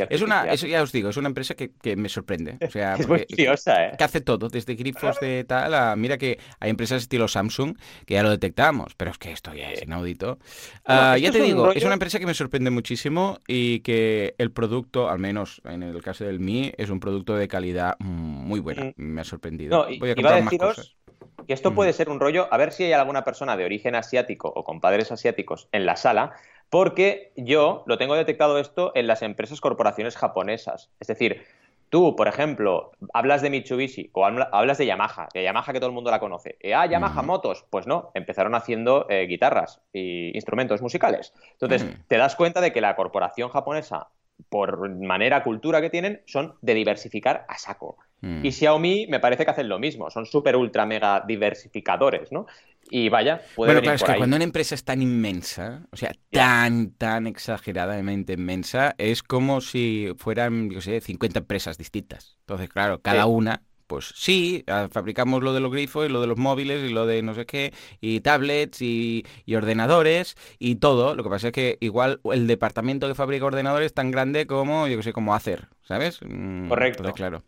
es 0.08 0.22
una, 0.22 0.50
eso 0.50 0.66
ya 0.66 0.82
os 0.82 0.92
digo, 0.92 1.10
es 1.10 1.16
una 1.16 1.28
empresa 1.28 1.54
que, 1.54 1.70
que 1.70 1.96
me 1.96 2.08
sorprende. 2.08 2.58
O 2.66 2.70
sea, 2.70 2.94
es 2.98 3.08
muy 3.08 3.24
curiosa, 3.26 3.86
¿eh? 3.86 3.92
Que 3.96 4.04
hace 4.04 4.20
todo, 4.20 4.48
desde 4.48 4.74
grifos 4.74 5.18
de 5.20 5.44
tal 5.44 5.74
a, 5.74 5.96
Mira 5.96 6.18
que 6.18 6.38
hay 6.60 6.70
empresas 6.70 7.02
estilo 7.02 7.28
Samsung 7.28 7.76
que 8.06 8.14
ya 8.14 8.22
lo 8.22 8.30
detectamos, 8.30 8.94
pero 8.96 9.10
es 9.10 9.18
que 9.18 9.32
esto 9.32 9.54
ya 9.54 9.70
es 9.72 9.82
inaudito. 9.82 10.38
Ah, 10.84 11.16
ya 11.18 11.30
te 11.30 11.40
digo, 11.40 11.72
es 11.72 11.84
una 11.84 11.94
empresa 11.94 12.18
que 12.18 12.26
me 12.26 12.34
sorprende 12.34 12.70
muchísimo 12.70 13.40
y 13.46 13.80
que 13.80 14.34
el 14.38 14.50
producto, 14.50 15.08
al 15.08 15.18
menos 15.18 15.60
en 15.64 15.82
el 15.82 16.02
caso 16.02 16.24
del 16.24 16.40
Mi, 16.40 16.72
es 16.76 16.90
un 16.90 17.00
producto 17.00 17.36
de 17.36 17.48
calidad 17.48 17.96
muy 18.00 18.60
buena. 18.60 18.92
Me 18.96 19.20
ha 19.20 19.24
sorprendido. 19.24 19.86
Voy 19.98 20.10
a 20.10 20.14
comprar 20.14 20.42
más 20.42 20.54
cosas 20.56 20.98
que 21.46 21.54
esto 21.54 21.74
puede 21.74 21.92
ser 21.92 22.10
un 22.10 22.20
rollo, 22.20 22.46
a 22.50 22.56
ver 22.58 22.72
si 22.72 22.84
hay 22.84 22.92
alguna 22.92 23.24
persona 23.24 23.56
de 23.56 23.64
origen 23.64 23.94
asiático 23.94 24.52
o 24.54 24.64
con 24.64 24.80
padres 24.80 25.10
asiáticos 25.12 25.68
en 25.72 25.86
la 25.86 25.96
sala, 25.96 26.34
porque 26.70 27.32
yo 27.36 27.82
lo 27.86 27.98
tengo 27.98 28.14
detectado 28.14 28.58
esto 28.58 28.92
en 28.94 29.06
las 29.06 29.22
empresas 29.22 29.60
corporaciones 29.60 30.16
japonesas. 30.16 30.90
Es 31.00 31.08
decir, 31.08 31.44
tú, 31.88 32.16
por 32.16 32.28
ejemplo, 32.28 32.92
hablas 33.14 33.42
de 33.42 33.50
Mitsubishi 33.50 34.10
o 34.12 34.24
hablas 34.24 34.78
de 34.78 34.86
Yamaha, 34.86 35.28
de 35.32 35.42
Yamaha 35.42 35.72
que 35.72 35.80
todo 35.80 35.88
el 35.88 35.94
mundo 35.94 36.10
la 36.10 36.20
conoce. 36.20 36.56
Eh, 36.60 36.74
ah, 36.74 36.86
Yamaha 36.86 37.22
Motos. 37.22 37.64
Pues 37.70 37.86
no, 37.86 38.10
empezaron 38.14 38.54
haciendo 38.54 39.06
eh, 39.08 39.26
guitarras 39.26 39.80
y 39.92 40.34
instrumentos 40.34 40.82
musicales. 40.82 41.32
Entonces, 41.52 41.86
te 42.06 42.16
das 42.16 42.36
cuenta 42.36 42.60
de 42.60 42.72
que 42.72 42.80
la 42.80 42.96
corporación 42.96 43.48
japonesa 43.48 44.08
por 44.48 44.88
manera 45.00 45.42
cultura 45.42 45.80
que 45.80 45.90
tienen, 45.90 46.22
son 46.26 46.54
de 46.62 46.74
diversificar 46.74 47.44
a 47.48 47.58
saco. 47.58 47.98
Mm. 48.20 48.44
Y 48.44 48.52
Xiaomi 48.52 49.06
me 49.08 49.20
parece 49.20 49.44
que 49.44 49.50
hacen 49.50 49.68
lo 49.68 49.78
mismo, 49.78 50.10
son 50.10 50.26
súper 50.26 50.56
ultra 50.56 50.86
mega 50.86 51.24
diversificadores, 51.26 52.32
¿no? 52.32 52.46
Y 52.90 53.08
vaya, 53.08 53.42
puede 53.54 53.72
Bueno, 53.72 53.82
claro, 53.82 53.96
es 53.96 54.02
que 54.02 54.16
cuando 54.16 54.36
una 54.36 54.44
empresa 54.44 54.74
es 54.74 54.84
tan 54.84 55.02
inmensa, 55.02 55.86
o 55.90 55.96
sea, 55.96 56.12
tan, 56.30 56.92
tan 56.92 57.26
exageradamente 57.26 58.34
inmensa, 58.34 58.94
es 58.98 59.22
como 59.22 59.60
si 59.60 60.12
fueran, 60.16 60.70
yo 60.70 60.80
sé, 60.80 61.00
50 61.00 61.40
empresas 61.40 61.78
distintas. 61.78 62.38
Entonces, 62.40 62.68
claro, 62.68 63.00
cada 63.00 63.26
una 63.26 63.62
pues 63.88 64.12
sí, 64.14 64.64
ah, 64.68 64.88
fabricamos 64.92 65.42
lo 65.42 65.52
de 65.54 65.60
los 65.60 65.72
grifos 65.72 66.06
y 66.06 66.12
lo 66.12 66.20
de 66.20 66.26
los 66.28 66.36
móviles 66.36 66.88
y 66.88 66.92
lo 66.92 67.06
de 67.06 67.22
no 67.22 67.34
sé 67.34 67.46
qué, 67.46 67.72
y 68.00 68.20
tablets 68.20 68.80
y, 68.82 69.24
ordenadores 69.52 70.36
y 70.58 70.76
todo. 70.76 71.16
Lo 71.16 71.24
que 71.24 71.30
pasa 71.30 71.48
es 71.48 71.52
que 71.52 71.78
igual 71.80 72.20
el 72.32 72.46
departamento 72.46 73.08
que 73.08 73.14
fabrica 73.14 73.46
ordenadores 73.46 73.86
es 73.86 73.94
tan 73.94 74.10
grande 74.10 74.46
como, 74.46 74.86
yo 74.86 74.98
que 74.98 75.02
sé, 75.02 75.12
como 75.12 75.34
hacer, 75.34 75.68
¿sabes? 75.82 76.20
Mm, 76.22 76.68
Correcto. 76.68 76.98
Entonces, 76.98 77.16
claro. 77.16 77.42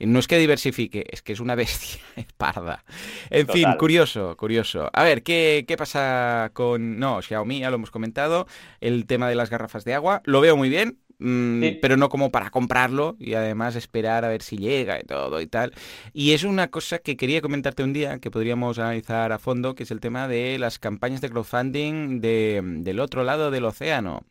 No 0.00 0.18
es 0.18 0.26
que 0.26 0.38
diversifique, 0.38 1.06
es 1.10 1.22
que 1.22 1.32
es 1.32 1.40
una 1.40 1.54
bestia, 1.56 2.00
es 2.16 2.26
parda. 2.36 2.84
En 3.30 3.46
fin, 3.48 3.68
curioso, 3.78 4.36
curioso. 4.36 4.90
A 4.92 5.04
ver, 5.04 5.22
¿qué, 5.22 5.64
¿qué 5.66 5.76
pasa 5.76 6.50
con... 6.52 6.98
No, 6.98 7.22
Xiaomi, 7.22 7.60
ya 7.60 7.70
lo 7.70 7.76
hemos 7.76 7.90
comentado, 7.90 8.46
el 8.80 9.06
tema 9.06 9.28
de 9.28 9.34
las 9.34 9.50
garrafas 9.50 9.84
de 9.84 9.94
agua. 9.94 10.22
Lo 10.24 10.40
veo 10.40 10.56
muy 10.56 10.68
bien, 10.68 10.98
Mm, 11.24 11.78
pero 11.80 11.96
no 11.96 12.08
como 12.08 12.30
para 12.32 12.50
comprarlo 12.50 13.14
y 13.20 13.34
además 13.34 13.76
esperar 13.76 14.24
a 14.24 14.28
ver 14.28 14.42
si 14.42 14.56
llega 14.56 14.98
y 14.98 15.04
todo 15.04 15.40
y 15.40 15.46
tal. 15.46 15.72
Y 16.12 16.32
es 16.32 16.42
una 16.42 16.68
cosa 16.68 16.98
que 16.98 17.16
quería 17.16 17.40
comentarte 17.40 17.84
un 17.84 17.92
día 17.92 18.18
que 18.18 18.30
podríamos 18.30 18.78
analizar 18.80 19.30
a 19.30 19.38
fondo, 19.38 19.76
que 19.76 19.84
es 19.84 19.92
el 19.92 20.00
tema 20.00 20.26
de 20.26 20.58
las 20.58 20.80
campañas 20.80 21.20
de 21.20 21.30
crowdfunding 21.30 22.20
de, 22.20 22.60
del 22.80 22.98
otro 22.98 23.22
lado 23.22 23.52
del 23.52 23.64
océano 23.64 24.24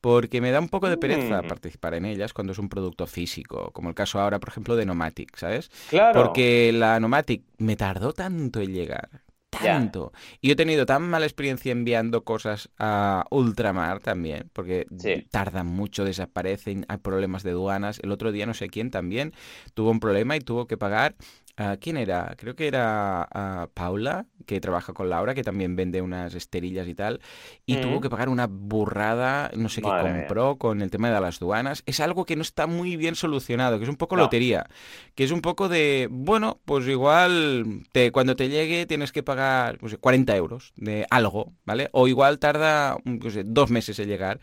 porque 0.00 0.40
me 0.40 0.50
da 0.50 0.60
un 0.60 0.68
poco 0.68 0.88
de 0.88 0.96
pereza 0.96 1.42
mm. 1.42 1.48
participar 1.48 1.94
en 1.94 2.04
ellas 2.04 2.32
cuando 2.32 2.52
es 2.52 2.58
un 2.58 2.68
producto 2.68 3.06
físico, 3.06 3.70
como 3.72 3.88
el 3.88 3.94
caso 3.94 4.20
ahora, 4.20 4.38
por 4.38 4.50
ejemplo, 4.50 4.76
de 4.76 4.86
Nomatic, 4.86 5.36
¿sabes? 5.36 5.70
Claro. 5.88 6.22
Porque 6.22 6.72
la 6.72 7.00
Nomatic 7.00 7.42
me 7.58 7.76
tardó 7.76 8.12
tanto 8.12 8.60
en 8.60 8.74
llegar 8.74 9.08
tanto. 9.50 10.12
Y 10.40 10.50
he 10.50 10.56
tenido 10.56 10.86
tan 10.86 11.02
mala 11.08 11.26
experiencia 11.26 11.72
enviando 11.72 12.24
cosas 12.24 12.70
a 12.78 13.24
ultramar 13.30 14.00
también, 14.00 14.50
porque 14.52 14.86
tardan 15.30 15.66
mucho, 15.66 16.04
desaparecen, 16.04 16.84
hay 16.88 16.98
problemas 16.98 17.42
de 17.42 17.50
aduanas. 17.50 18.00
El 18.02 18.12
otro 18.12 18.32
día 18.32 18.46
no 18.46 18.54
sé 18.54 18.68
quién 18.68 18.90
también 18.90 19.32
tuvo 19.74 19.90
un 19.90 20.00
problema 20.00 20.36
y 20.36 20.40
tuvo 20.40 20.66
que 20.66 20.76
pagar 20.76 21.16
Ah, 21.60 21.76
¿Quién 21.80 21.96
era? 21.96 22.36
Creo 22.38 22.54
que 22.54 22.68
era 22.68 23.28
ah, 23.32 23.68
Paula, 23.74 24.26
que 24.46 24.60
trabaja 24.60 24.92
con 24.92 25.10
Laura, 25.10 25.34
que 25.34 25.42
también 25.42 25.74
vende 25.74 26.00
unas 26.00 26.32
esterillas 26.34 26.86
y 26.86 26.94
tal, 26.94 27.20
y 27.66 27.78
tuvo 27.78 28.00
que 28.00 28.08
pagar 28.08 28.28
una 28.28 28.46
burrada, 28.46 29.50
no 29.56 29.68
sé 29.68 29.82
qué 29.82 29.88
compró 29.88 30.56
con 30.56 30.82
el 30.82 30.90
tema 30.92 31.10
de 31.10 31.20
las 31.20 31.42
aduanas. 31.42 31.82
Es 31.84 31.98
algo 31.98 32.24
que 32.24 32.36
no 32.36 32.42
está 32.42 32.68
muy 32.68 32.96
bien 32.96 33.16
solucionado, 33.16 33.78
que 33.78 33.84
es 33.84 33.90
un 33.90 33.96
poco 33.96 34.14
lotería, 34.14 34.68
que 35.16 35.24
es 35.24 35.32
un 35.32 35.40
poco 35.40 35.68
de, 35.68 36.06
bueno, 36.08 36.60
pues 36.64 36.86
igual 36.86 37.82
te, 37.90 38.12
cuando 38.12 38.36
te 38.36 38.48
llegue 38.48 38.86
tienes 38.86 39.10
que 39.10 39.24
pagar 39.24 39.78
pues, 39.78 39.98
40 39.98 40.36
euros 40.36 40.72
de 40.76 41.06
algo, 41.10 41.54
¿vale? 41.64 41.88
O 41.90 42.06
igual 42.06 42.38
tarda 42.38 42.98
pues, 43.20 43.36
dos 43.44 43.68
meses 43.68 43.98
en 43.98 44.08
llegar 44.08 44.38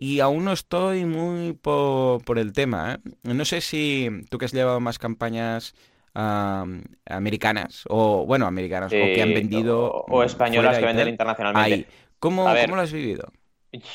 y 0.00 0.20
aún 0.20 0.44
no 0.44 0.52
estoy 0.52 1.04
muy 1.04 1.52
por, 1.52 2.38
el 2.38 2.52
tema. 2.52 2.94
¿eh? 2.94 3.10
No 3.22 3.44
sé 3.44 3.60
si 3.60 4.08
tú 4.28 4.38
que 4.38 4.46
has 4.46 4.52
llevado 4.52 4.80
más 4.80 4.98
campañas 4.98 5.74
americanas, 6.14 7.84
o 7.88 8.24
bueno, 8.26 8.46
americanas, 8.46 8.92
o 8.92 8.96
que 8.96 9.22
han 9.22 9.34
vendido. 9.34 10.04
O, 10.08 10.22
españolas 10.22 10.78
que 10.78 10.84
venden 10.84 11.08
internacionalmente. 11.08 11.88
¿Cómo, 12.18 12.44
¿Cómo, 12.44 12.76
lo 12.76 12.82
has 12.82 12.92
vivido? 12.92 13.30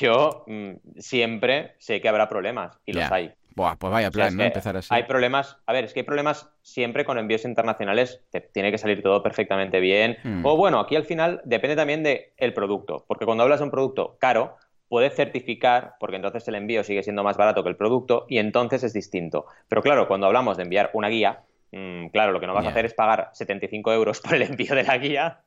Yo 0.00 0.44
mm, 0.46 0.98
siempre 0.98 1.74
sé 1.78 2.00
que 2.00 2.08
habrá 2.08 2.28
problemas, 2.28 2.78
y 2.86 2.92
los 2.92 3.10
hay. 3.10 3.32
Buah, 3.56 3.76
pues 3.76 3.92
vaya 3.92 4.10
plan, 4.10 4.36
¿no? 4.36 4.42
Empezar 4.42 4.76
así. 4.76 4.88
Hay 4.92 5.04
problemas, 5.04 5.58
a 5.66 5.72
ver, 5.72 5.84
es 5.84 5.92
que 5.92 6.00
hay 6.00 6.06
problemas 6.06 6.50
siempre 6.62 7.04
con 7.04 7.18
envíos 7.18 7.44
internacionales, 7.44 8.20
te 8.30 8.40
tiene 8.40 8.72
que 8.72 8.78
salir 8.78 9.00
todo 9.00 9.22
perfectamente 9.22 9.78
bien. 9.78 10.16
Hmm. 10.24 10.44
O 10.44 10.56
bueno, 10.56 10.80
aquí 10.80 10.96
al 10.96 11.04
final 11.04 11.40
depende 11.44 11.76
también 11.76 12.02
del 12.02 12.32
el 12.36 12.52
producto, 12.52 13.04
porque 13.06 13.24
cuando 13.24 13.44
hablas 13.44 13.60
de 13.60 13.64
un 13.64 13.70
producto 13.70 14.16
caro, 14.18 14.56
puedes 14.88 15.14
certificar, 15.14 15.94
porque 16.00 16.16
entonces 16.16 16.46
el 16.48 16.56
envío 16.56 16.82
sigue 16.82 17.02
siendo 17.02 17.22
más 17.22 17.36
barato 17.36 17.62
que 17.62 17.68
el 17.68 17.76
producto 17.76 18.26
y 18.28 18.38
entonces 18.38 18.82
es 18.82 18.92
distinto. 18.92 19.46
Pero 19.68 19.82
claro, 19.82 20.08
cuando 20.08 20.26
hablamos 20.26 20.56
de 20.56 20.64
enviar 20.64 20.90
una 20.92 21.08
guía, 21.08 21.42
mm, 21.74 22.08
claro, 22.08 22.32
lo 22.32 22.40
que 22.40 22.46
no 22.46 22.54
vas 22.54 22.66
a 22.66 22.70
hacer 22.70 22.84
es 22.84 22.94
pagar 22.94 23.30
75 23.32 23.92
euros 23.92 24.20
por 24.20 24.34
el 24.34 24.42
envío 24.42 24.74
de 24.74 24.84
la 24.84 24.98
guía 24.98 25.40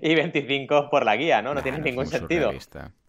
y 0.00 0.14
25 0.14 0.90
por 0.90 1.04
la 1.04 1.16
guía, 1.16 1.42
¿no? 1.42 1.54
No 1.54 1.62
tiene 1.62 1.78
ningún 1.78 2.06
sentido. 2.06 2.52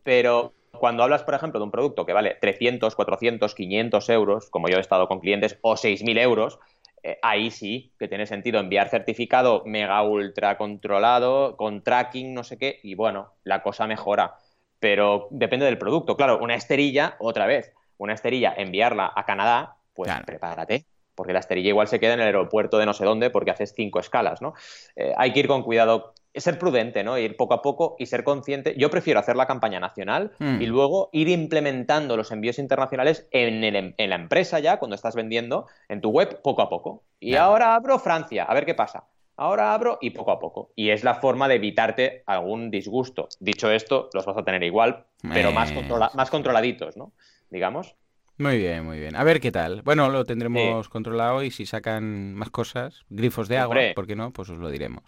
Pero 0.04 0.54
cuando 0.72 1.04
hablas, 1.04 1.24
por 1.24 1.34
ejemplo, 1.34 1.60
de 1.60 1.66
un 1.66 1.72
producto 1.72 2.06
que 2.06 2.14
vale 2.14 2.38
300, 2.40 2.96
400, 2.96 3.54
500 3.54 4.10
euros, 4.10 4.50
como 4.50 4.70
yo 4.70 4.78
he 4.78 4.82
estado 4.82 5.08
con 5.08 5.20
clientes, 5.20 5.58
o 5.62 5.76
6.000 5.76 6.18
euros, 6.20 6.60
eh, 7.04 7.18
ahí 7.22 7.52
sí 7.52 7.92
que 8.00 8.08
tiene 8.08 8.26
sentido 8.26 8.60
enviar 8.60 8.90
certificado 8.90 9.64
mega 9.66 10.02
ultra 10.04 10.58
controlado, 10.58 11.58
con 11.58 11.84
tracking, 11.84 12.34
no 12.34 12.44
sé 12.44 12.58
qué, 12.58 12.80
y 12.84 12.96
bueno, 12.96 13.34
la 13.44 13.64
cosa 13.64 13.88
mejora 13.88 14.36
pero 14.82 15.28
depende 15.30 15.68
del 15.68 15.78
producto. 15.78 16.18
Claro, 16.18 16.40
una 16.42 16.56
esterilla, 16.56 17.16
otra 17.20 17.46
vez, 17.46 17.72
una 18.00 18.14
esterilla, 18.14 18.56
enviarla 18.58 19.14
a 19.16 19.26
Canadá, 19.26 19.76
pues 19.94 20.12
prepárate, 20.26 20.86
porque 21.15 21.34
la 21.34 21.39
esterilla 21.39 21.69
igual 21.69 21.88
se 21.88 22.00
queda 22.00 22.13
en 22.13 22.19
el 22.19 22.28
aeropuerto 22.28 22.78
de 22.78 22.86
no 22.86 22.93
sé 22.93 23.06
dónde 23.06 23.30
porque 23.30 23.52
haces 23.52 23.74
cinco 23.76 24.00
escalas, 24.00 24.41
¿no? 24.41 24.54
Eh, 24.95 25.13
hay 25.17 25.34
que 25.34 25.41
ir 25.41 25.47
con 25.47 25.63
cuidado, 25.63 26.13
ser 26.34 26.58
prudente, 26.58 27.04
¿no? 27.04 27.17
Ir 27.17 27.38
poco 27.38 27.54
a 27.54 27.62
poco 27.62 27.95
y 28.00 28.06
ser 28.06 28.24
consciente. 28.24 28.76
Yo 28.78 28.89
prefiero 28.89 29.19
hacer 29.19 29.36
la 29.36 29.47
campaña 29.47 29.80
nacional 29.80 30.32
hmm. 30.39 30.62
y 30.62 30.65
luego 30.65 31.10
ir 31.12 31.30
implementando 31.30 32.17
los 32.17 32.32
envíos 32.32 32.60
internacionales 32.60 33.28
en, 33.32 33.63
en, 33.63 34.10
la 34.10 34.15
empresa 34.15 34.60
ya, 34.60 34.78
cuando 34.78 34.95
estás 34.95 35.15
vendiendo 35.15 35.67
en 35.89 36.02
tu 36.02 36.10
web, 36.10 36.41
poco 36.41 36.62
a 36.62 36.69
poco. 36.69 37.04
Y 37.19 37.36
ahora 37.36 37.76
abro 37.76 38.00
Francia, 38.00 38.43
a 38.43 38.54
ver 38.54 38.65
qué 38.65 38.74
pasa 38.74 39.06
ahora 39.41 39.74
abro 39.74 39.97
y 40.02 40.12
poco 40.12 40.32
a 40.32 40.39
poco. 40.39 40.71
Y 40.76 40.91
es 40.91 41.04
la 41.04 41.15
forma 41.15 41.47
de 41.47 41.56
evitarte 41.56 42.24
algún 42.28 42.69
disgusto. 42.69 43.28
Dicho 43.39 43.71
esto, 43.71 44.10
los 44.13 44.24
vas 44.24 44.38
a 44.38 44.43
tener 44.43 44.62
igual, 44.62 45.06
pero 45.34 45.52
más, 45.52 45.74
más 46.13 46.30
controladitos, 46.30 46.95
¿no? 46.95 47.12
Digamos. 47.50 47.95
Muy 48.41 48.58
bien, 48.58 48.84
muy 48.84 48.99
bien. 48.99 49.15
A 49.15 49.23
ver 49.23 49.39
qué 49.39 49.51
tal. 49.51 49.84
Bueno, 49.84 50.10
lo 50.10 50.25
tendremos 50.25 50.89
controlado 50.89 51.43
y 51.43 51.51
si 51.51 51.65
sacan 51.65 52.34
más 52.34 52.49
cosas, 52.49 53.06
grifos 53.10 53.47
de 53.47 53.60
agua, 53.60 53.77
¿por 53.93 54.08
qué 54.08 54.15
no? 54.15 54.32
Pues 54.32 54.49
os 54.49 54.58
lo 54.58 54.69
diremos. 54.69 55.04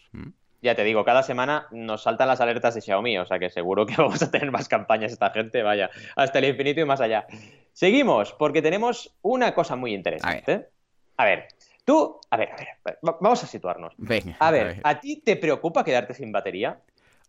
Ya 0.62 0.76
te 0.76 0.84
digo, 0.84 1.04
cada 1.04 1.24
semana 1.24 1.68
nos 1.72 2.04
saltan 2.04 2.28
las 2.28 2.40
alertas 2.40 2.76
de 2.76 2.82
Xiaomi, 2.82 3.18
o 3.18 3.26
sea 3.26 3.40
que 3.40 3.50
seguro 3.50 3.86
que 3.86 3.96
vamos 3.98 4.22
a 4.22 4.32
tener 4.32 4.52
más 4.52 4.70
campañas 4.70 5.12
esta 5.12 5.32
gente, 5.32 5.64
vaya, 5.64 5.90
hasta 6.16 6.40
el 6.40 6.46
infinito 6.46 6.80
y 6.80 6.86
más 6.86 7.02
allá. 7.02 7.26
Seguimos, 7.74 8.34
porque 8.34 8.62
tenemos 8.62 9.14
una 9.24 9.54
cosa 9.54 9.76
muy 9.76 9.94
interesante. 9.94 10.70
A 11.18 11.26
ver, 11.26 11.48
Tú, 11.86 12.18
a 12.30 12.38
ver, 12.38 12.50
a 12.52 12.56
ver, 12.86 13.00
vamos 13.02 13.44
a 13.44 13.48
situarnos. 13.48 13.94
Venga. 13.98 14.38
A 14.40 14.52
ver, 14.52 14.80
a, 14.84 15.02
ti 15.02 15.18
te 15.18 15.36
preocupa 15.36 15.84
quedarte 15.84 16.14
sin 16.14 16.32
batería? 16.32 16.80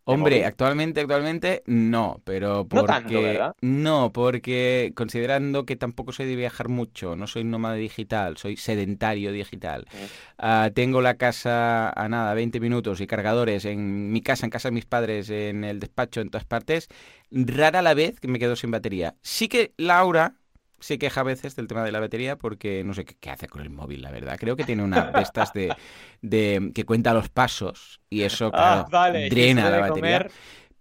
Hombre, 0.06 0.44
actualmente, 0.44 1.00
actualmente 1.00 1.62
no, 1.66 2.20
pero 2.24 2.66
porque... 2.68 2.82
No 2.82 2.84
tanto, 2.86 3.22
¿verdad? 3.22 3.56
No, 3.62 4.12
porque 4.12 4.92
considerando 4.94 5.64
que 5.64 5.76
tampoco 5.76 6.12
soy 6.12 6.26
de 6.26 6.36
viajar 6.36 6.68
mucho, 6.68 7.16
no 7.16 7.26
soy 7.26 7.44
nómada 7.44 7.76
digital, 7.76 8.36
soy 8.36 8.56
sedentario 8.56 9.32
digital. 9.32 9.86
Ah, 10.36 10.70
tengo 10.74 11.00
la 11.00 11.14
casa 11.14 11.88
a 11.90 12.08
nada, 12.08 12.34
20 12.34 12.60
minutos 12.60 13.00
y 13.00 13.06
cargadores 13.06 13.64
en 13.64 14.12
mi 14.12 14.20
casa, 14.20 14.44
en 14.44 14.50
casa 14.50 14.68
de 14.68 14.74
mis 14.74 14.86
padres, 14.86 15.30
en 15.30 15.64
el 15.64 15.80
despacho, 15.80 16.20
en 16.20 16.28
todas 16.28 16.44
partes. 16.44 16.88
Rara 17.30 17.80
la 17.80 17.94
vez 17.94 18.20
que 18.20 18.28
me 18.28 18.38
quedo 18.38 18.56
sin 18.56 18.70
batería. 18.70 19.14
Sí 19.22 19.48
que 19.48 19.72
Laura, 19.78 20.34
se 20.84 20.98
queja 20.98 21.22
a 21.22 21.24
veces 21.24 21.56
del 21.56 21.66
tema 21.66 21.82
de 21.82 21.92
la 21.92 21.98
batería 21.98 22.36
porque 22.36 22.84
no 22.84 22.92
sé 22.92 23.06
qué, 23.06 23.30
hace 23.30 23.48
con 23.48 23.62
el 23.62 23.70
móvil, 23.70 24.02
la 24.02 24.10
verdad. 24.10 24.36
Creo 24.38 24.54
que 24.54 24.64
tiene 24.64 24.82
una 24.82 25.10
de 25.12 25.22
estas 25.22 25.50
de, 25.54 26.72
que 26.74 26.84
cuenta 26.84 27.14
los 27.14 27.30
pasos 27.30 28.02
y 28.10 28.20
eso 28.20 28.50
ah, 28.52 28.86
drena 29.30 29.70
la 29.70 29.80
batería. 29.80 30.28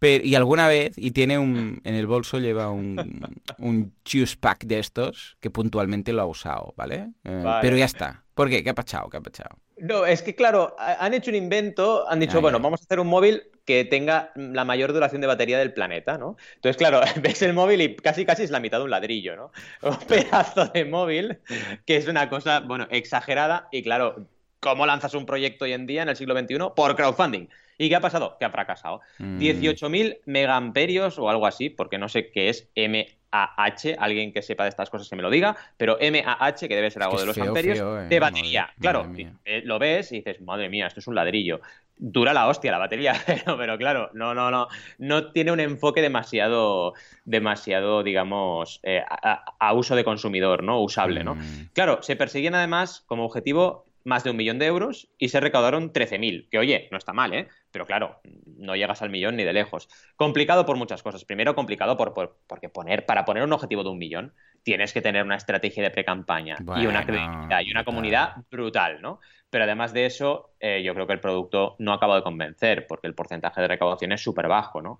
y 0.02 0.36
alguna 0.36 0.68
vez, 0.68 0.94
y 0.98 1.12
tiene 1.12 1.38
un, 1.38 1.80
en 1.86 1.96
el 1.96 2.06
bolso 2.06 2.40
lleva 2.40 2.70
un, 2.70 3.22
un 3.60 3.94
juice 4.06 4.36
pack 4.38 4.66
de 4.66 4.80
estos 4.80 5.38
que 5.40 5.50
puntualmente 5.50 6.12
lo 6.12 6.24
ha 6.24 6.26
usado, 6.26 6.74
¿vale? 6.76 7.12
Eh, 7.24 7.46
pero 7.62 7.78
ya 7.78 7.86
está. 7.86 8.26
¿Por 8.34 8.50
qué? 8.50 8.62
¿Qué 8.62 8.72
ha 8.72 8.76
pachado? 8.76 9.10
¿Qué 9.10 9.16
ha 9.16 9.22
pachado? 9.22 9.58
No, 9.78 10.06
es 10.06 10.22
que 10.22 10.36
claro, 10.36 10.76
han 10.78 11.14
hecho 11.14 11.32
un 11.32 11.36
invento, 11.36 12.08
han 12.08 12.20
dicho, 12.20 12.42
bueno, 12.42 12.60
vamos 12.60 12.82
a 12.82 12.84
hacer 12.84 13.00
un 13.00 13.08
móvil 13.08 13.44
que 13.66 13.86
tenga 13.86 14.32
la 14.36 14.66
mayor 14.66 14.94
duración 14.94 15.22
de 15.22 15.28
batería 15.28 15.58
del 15.58 15.74
planeta, 15.74 16.18
¿no? 16.18 16.38
Entonces, 16.56 16.78
claro, 16.78 17.02
ves 17.22 17.42
el 17.42 17.54
móvil 17.54 17.82
y 17.82 17.96
casi 17.96 18.26
casi 18.26 18.44
es 18.44 18.52
la 18.52 18.60
mitad 18.60 18.80
de 18.80 18.84
un 18.86 18.90
ladrillo, 18.90 19.36
¿no? 19.36 19.52
Un 19.82 19.98
pedazo 20.00 20.68
de 20.68 20.86
móvil, 20.86 21.40
que 21.86 21.98
es 21.98 22.08
una 22.08 22.30
cosa, 22.30 22.60
bueno, 22.60 22.88
exagerada 22.92 23.68
y 23.72 23.84
claro, 23.84 24.28
¿cómo 24.60 24.86
lanzas 24.86 25.14
un 25.14 25.26
proyecto 25.26 25.66
hoy 25.66 25.74
en 25.74 25.88
día 25.88 26.04
en 26.04 26.10
el 26.10 26.16
siglo 26.16 26.38
XXI? 26.38 26.58
Por 26.76 26.96
crowdfunding. 26.96 27.48
¿Y 27.78 27.90
qué 27.90 27.96
ha 27.96 28.02
pasado? 28.02 28.38
Que 28.40 28.46
ha 28.46 28.50
fracasado. 28.50 29.02
18.000 29.20 30.18
mm. 30.26 30.32
megaamperios 30.32 31.18
o 31.20 31.30
algo 31.30 31.48
así, 31.48 31.70
porque 31.70 31.98
no 31.98 32.10
sé 32.10 32.32
qué 32.32 32.50
es 32.50 32.70
MAH, 32.76 33.96
alguien 33.98 34.32
que 34.32 34.42
sepa 34.42 34.64
de 34.64 34.70
estas 34.70 34.90
cosas 34.90 35.10
que 35.10 35.16
me 35.16 35.24
lo 35.24 35.30
diga, 35.30 35.56
pero 35.78 35.98
MAH, 36.00 36.68
que 36.68 36.76
debe 36.76 36.92
ser 36.92 37.04
algo 37.04 37.20
de 37.20 37.26
los 37.26 37.38
amperios, 37.38 37.80
eh, 37.80 38.08
de 38.10 38.20
batería. 38.20 38.70
claro, 38.80 39.12
eh, 39.46 39.62
lo 39.66 39.80
ves 39.80 40.12
y 40.12 40.18
dices, 40.18 40.42
madre 40.42 40.70
mía, 40.70 40.88
esto 40.88 41.00
es 41.00 41.08
un 41.08 41.16
ladrillo. 41.16 41.62
Dura 41.96 42.34
la 42.34 42.48
hostia 42.48 42.72
la 42.72 42.80
batería, 42.80 43.14
pero, 43.58 43.78
claro, 43.78 44.10
no, 44.14 44.34
no, 44.34 44.50
no, 44.50 44.68
no 44.98 45.32
tiene 45.32 45.52
un 45.52 45.60
enfoque 45.60 46.02
demasiado, 46.02 46.94
demasiado, 47.24 48.04
digamos, 48.04 48.80
eh, 48.84 49.04
a, 49.08 49.74
uso 49.74 49.96
de 49.96 50.04
consumidor, 50.04 50.64
¿no? 50.64 50.82
Usable, 50.82 51.24
¿no? 51.24 51.36
Mm. 51.36 51.70
Claro, 51.74 52.02
se 52.02 52.16
perseguían 52.16 52.56
además 52.56 53.04
como 53.06 53.26
objetivo 53.26 53.86
más 54.04 54.24
de 54.24 54.32
un 54.32 54.38
millón 54.38 54.60
de 54.60 54.66
euros 54.66 55.10
y 55.18 55.30
se 55.30 55.40
recaudaron 55.40 55.94
13.000, 55.94 56.50
que 56.50 56.60
oye, 56.60 56.88
no 56.92 56.98
está 56.98 57.14
mal, 57.14 57.34
¿eh? 57.34 57.48
Pero 57.72 57.86
claro, 57.86 58.22
no 58.58 58.76
llegas 58.76 59.02
al 59.02 59.10
millón 59.10 59.36
ni 59.36 59.44
de 59.44 59.54
lejos. 59.54 59.88
Complicado 60.16 60.66
por 60.66 60.78
muchas 60.78 61.02
cosas. 61.02 61.26
Primero, 61.26 61.56
complicado 61.56 61.98
por, 61.98 62.14
porque 62.48 62.70
poner, 62.70 63.06
para 63.06 63.26
poner 63.26 63.44
un 63.44 63.54
objetivo 63.54 63.84
de 63.84 63.90
un 63.90 63.98
millón 63.98 64.34
tienes 64.64 64.94
que 64.94 65.02
tener 65.02 65.24
una 65.24 65.36
estrategia 65.36 65.84
de 65.84 65.92
pre-campaña 65.92 66.58
y 66.78 66.86
una 66.86 67.06
credibilidad 67.06 67.62
y 67.62 67.72
una 67.72 67.84
comunidad 67.84 68.36
brutal, 68.50 69.02
¿no? 69.02 69.20
Pero 69.50 69.66
además 69.66 69.94
de 69.94 70.06
eso, 70.06 70.56
eh, 70.60 70.82
yo 70.84 70.94
creo 70.94 71.06
que 71.06 71.14
el 71.14 71.20
producto 71.20 71.76
no 71.80 71.92
ha 71.92 71.96
acabado 71.96 72.20
de 72.20 72.24
convencer 72.24 72.88
porque 72.88 73.08
el 73.08 73.14
porcentaje 73.14 73.62
de 73.62 73.68
recaudación 73.68 74.12
es 74.12 74.22
súper 74.22 74.48
bajo, 74.48 74.82
¿no? 74.82 75.00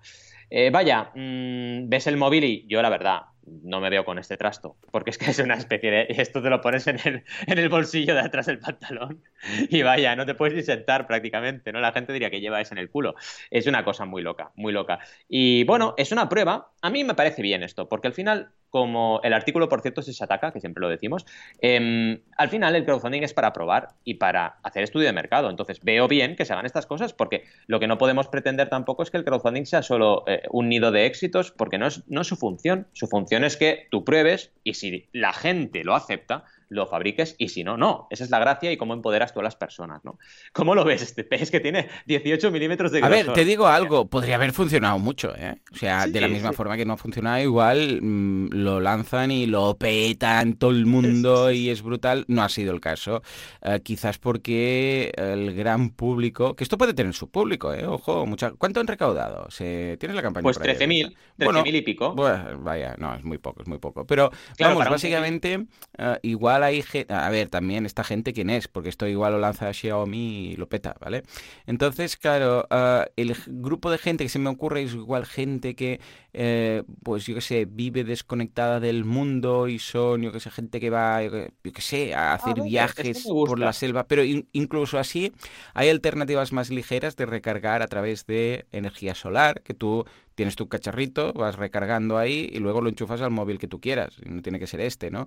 Eh, 0.50 0.70
vaya, 0.70 1.10
mm, 1.14 1.88
ves 1.88 2.06
el 2.06 2.16
móvil 2.16 2.44
y 2.44 2.66
yo 2.68 2.80
la 2.82 2.90
verdad, 2.90 3.22
no 3.46 3.80
me 3.80 3.90
veo 3.90 4.04
con 4.04 4.18
este 4.18 4.36
trasto, 4.36 4.76
porque 4.90 5.10
es 5.10 5.18
que 5.18 5.30
es 5.30 5.38
una 5.38 5.54
especie 5.54 5.90
de... 5.90 6.06
Esto 6.24 6.42
te 6.42 6.50
lo 6.50 6.60
pones 6.60 6.86
en 6.86 6.98
el, 7.04 7.24
en 7.46 7.58
el 7.58 7.68
bolsillo 7.68 8.14
de 8.14 8.20
atrás 8.20 8.46
del 8.46 8.58
pantalón 8.58 9.22
y 9.68 9.82
vaya, 9.82 10.16
no 10.16 10.26
te 10.26 10.34
puedes 10.34 10.54
ni 10.54 10.62
sentar 10.62 11.06
prácticamente, 11.06 11.72
¿no? 11.72 11.80
La 11.80 11.92
gente 11.92 12.12
diría 12.12 12.30
que 12.30 12.40
lleva 12.40 12.60
eso 12.60 12.74
en 12.74 12.78
el 12.78 12.90
culo. 12.90 13.14
Es 13.50 13.66
una 13.66 13.84
cosa 13.84 14.04
muy 14.04 14.22
loca, 14.22 14.52
muy 14.56 14.72
loca. 14.72 15.00
Y 15.28 15.64
bueno, 15.64 15.94
es 15.96 16.12
una 16.12 16.28
prueba. 16.28 16.72
A 16.82 16.90
mí 16.90 17.04
me 17.04 17.14
parece 17.14 17.42
bien 17.42 17.62
esto, 17.62 17.88
porque 17.88 18.08
al 18.08 18.14
final 18.14 18.52
como 18.74 19.20
el 19.22 19.32
artículo, 19.34 19.68
por 19.68 19.82
cierto, 19.82 20.02
se 20.02 20.24
ataca, 20.24 20.50
que 20.50 20.58
siempre 20.58 20.80
lo 20.80 20.88
decimos, 20.88 21.24
em, 21.60 22.18
al 22.36 22.48
final 22.48 22.74
el 22.74 22.84
crowdfunding 22.84 23.22
es 23.22 23.32
para 23.32 23.52
probar 23.52 23.90
y 24.02 24.14
para 24.14 24.56
hacer 24.64 24.82
estudio 24.82 25.06
de 25.06 25.12
mercado. 25.12 25.48
Entonces, 25.48 25.78
veo 25.84 26.08
bien 26.08 26.34
que 26.34 26.44
se 26.44 26.54
hagan 26.54 26.66
estas 26.66 26.84
cosas 26.84 27.12
porque 27.12 27.44
lo 27.68 27.78
que 27.78 27.86
no 27.86 27.98
podemos 27.98 28.26
pretender 28.26 28.68
tampoco 28.68 29.04
es 29.04 29.12
que 29.12 29.16
el 29.16 29.24
crowdfunding 29.24 29.64
sea 29.64 29.82
solo 29.82 30.24
eh, 30.26 30.42
un 30.50 30.68
nido 30.68 30.90
de 30.90 31.06
éxitos, 31.06 31.52
porque 31.52 31.78
no 31.78 31.86
es, 31.86 32.02
no 32.08 32.22
es 32.22 32.26
su 32.26 32.34
función. 32.34 32.88
Su 32.94 33.06
función 33.06 33.44
es 33.44 33.56
que 33.56 33.86
tú 33.92 34.04
pruebes 34.04 34.50
y 34.64 34.74
si 34.74 35.06
la 35.12 35.32
gente 35.32 35.84
lo 35.84 35.94
acepta, 35.94 36.42
lo 36.68 36.86
fabriques 36.86 37.34
y 37.38 37.48
si 37.48 37.64
no, 37.64 37.76
no. 37.76 38.06
Esa 38.10 38.24
es 38.24 38.30
la 38.30 38.38
gracia 38.38 38.72
y 38.72 38.76
cómo 38.76 38.94
empoderas 38.94 39.32
tú 39.32 39.40
a 39.40 39.42
las 39.42 39.56
personas, 39.56 40.04
¿no? 40.04 40.18
¿Cómo 40.52 40.74
lo 40.74 40.84
ves? 40.84 41.02
Este 41.02 41.24
pez 41.24 41.50
que 41.50 41.60
tiene 41.60 41.88
18 42.06 42.50
milímetros 42.50 42.92
de 42.92 43.00
A 43.00 43.08
grosor. 43.08 43.26
ver, 43.26 43.32
te 43.32 43.44
digo 43.44 43.66
algo, 43.66 44.06
podría 44.08 44.36
haber 44.36 44.52
funcionado 44.52 44.98
mucho, 44.98 45.34
¿eh? 45.36 45.56
O 45.72 45.76
sea, 45.76 46.06
Sí, 46.06 46.12
de 46.12 46.20
la 46.20 46.28
misma 46.28 46.50
sí. 46.50 46.54
forma 46.54 46.76
que 46.76 46.84
no 46.84 46.94
ha 46.94 46.96
funcionado, 46.96 47.40
igual 47.42 48.00
mm, 48.02 48.48
lo 48.52 48.80
lanzan 48.80 49.30
y 49.30 49.46
lo 49.46 49.76
petan 49.76 50.54
todo 50.54 50.70
el 50.70 50.86
mundo 50.86 51.50
y 51.50 51.70
es 51.70 51.82
brutal. 51.82 52.24
No 52.28 52.42
ha 52.42 52.48
sido 52.48 52.72
el 52.72 52.80
caso. 52.80 53.22
Eh, 53.62 53.80
quizás 53.82 54.18
porque 54.18 55.12
el 55.16 55.54
gran 55.54 55.90
público, 55.90 56.54
que 56.56 56.64
esto 56.64 56.78
puede 56.78 56.94
tener 56.94 57.14
su 57.14 57.30
público, 57.30 57.72
¿eh? 57.74 57.86
Ojo, 57.86 58.26
mucha... 58.26 58.52
¿cuánto 58.52 58.80
han 58.80 58.86
recaudado? 58.86 59.50
¿Se... 59.50 59.96
¿Tienes 59.98 60.16
la 60.16 60.22
campaña 60.22 60.42
Pues 60.42 60.58
por 60.58 60.66
ahí 60.68 60.74
13.000, 60.76 60.82
abierta? 60.84 61.10
13.000 61.38 61.44
Bueno, 61.44 61.62
y 61.66 61.82
pico. 61.82 62.14
Bueno, 62.14 62.58
vaya, 62.60 62.94
no, 62.98 63.14
es 63.14 63.24
muy 63.24 63.38
poco, 63.38 63.62
es 63.62 63.68
muy 63.68 63.78
poco. 63.78 64.06
Pero 64.06 64.30
Claro, 64.56 64.74
vamos, 64.76 64.90
básicamente, 64.90 65.66
eh, 65.98 66.18
igual 66.22 66.53
hay 66.62 66.82
gente. 66.82 67.12
A 67.12 67.28
ver, 67.30 67.48
también 67.48 67.86
esta 67.86 68.04
gente 68.04 68.32
quién 68.32 68.50
es, 68.50 68.68
porque 68.68 68.88
esto 68.88 69.06
igual 69.06 69.32
lo 69.32 69.38
lanza 69.38 69.72
Xiaomi 69.72 70.52
y 70.52 70.56
lo 70.56 70.68
peta, 70.68 70.94
¿vale? 71.00 71.22
Entonces, 71.66 72.16
claro, 72.16 72.66
eh, 72.70 73.04
el 73.16 73.34
grupo 73.46 73.90
de 73.90 73.98
gente 73.98 74.24
que 74.24 74.28
se 74.30 74.38
me 74.38 74.50
ocurre 74.50 74.82
es 74.82 74.94
igual 74.94 75.26
gente 75.26 75.74
que, 75.74 76.00
eh, 76.32 76.82
pues 77.02 77.26
yo 77.26 77.34
qué 77.34 77.40
sé, 77.40 77.66
vive 77.68 78.04
desconectada 78.04 78.80
del 78.80 79.04
mundo 79.04 79.68
y 79.68 79.78
son, 79.78 80.22
yo 80.22 80.32
qué 80.32 80.40
sé, 80.40 80.50
gente 80.50 80.80
que 80.80 80.90
va, 80.90 81.22
yo 81.22 81.30
qué, 81.30 81.80
sé, 81.80 82.14
a 82.14 82.34
hacer 82.34 82.54
vale, 82.54 82.62
viajes 82.62 83.38
por 83.42 83.58
la 83.58 83.72
selva. 83.72 84.06
Pero 84.06 84.24
in- 84.24 84.48
incluso 84.52 84.98
así, 84.98 85.32
hay 85.74 85.88
alternativas 85.88 86.52
más 86.52 86.70
ligeras 86.70 87.16
de 87.16 87.26
recargar 87.26 87.82
a 87.82 87.88
través 87.88 88.26
de 88.26 88.66
energía 88.72 89.14
solar, 89.14 89.62
que 89.62 89.74
tú 89.74 90.04
tienes 90.34 90.56
tu 90.56 90.68
cacharrito, 90.68 91.32
vas 91.32 91.56
recargando 91.56 92.18
ahí 92.18 92.48
y 92.52 92.58
luego 92.58 92.80
lo 92.80 92.88
enchufas 92.88 93.20
al 93.20 93.30
móvil 93.30 93.58
que 93.58 93.68
tú 93.68 93.80
quieras. 93.80 94.16
No 94.24 94.42
tiene 94.42 94.58
que 94.58 94.66
ser 94.66 94.80
este, 94.80 95.10
¿no? 95.10 95.26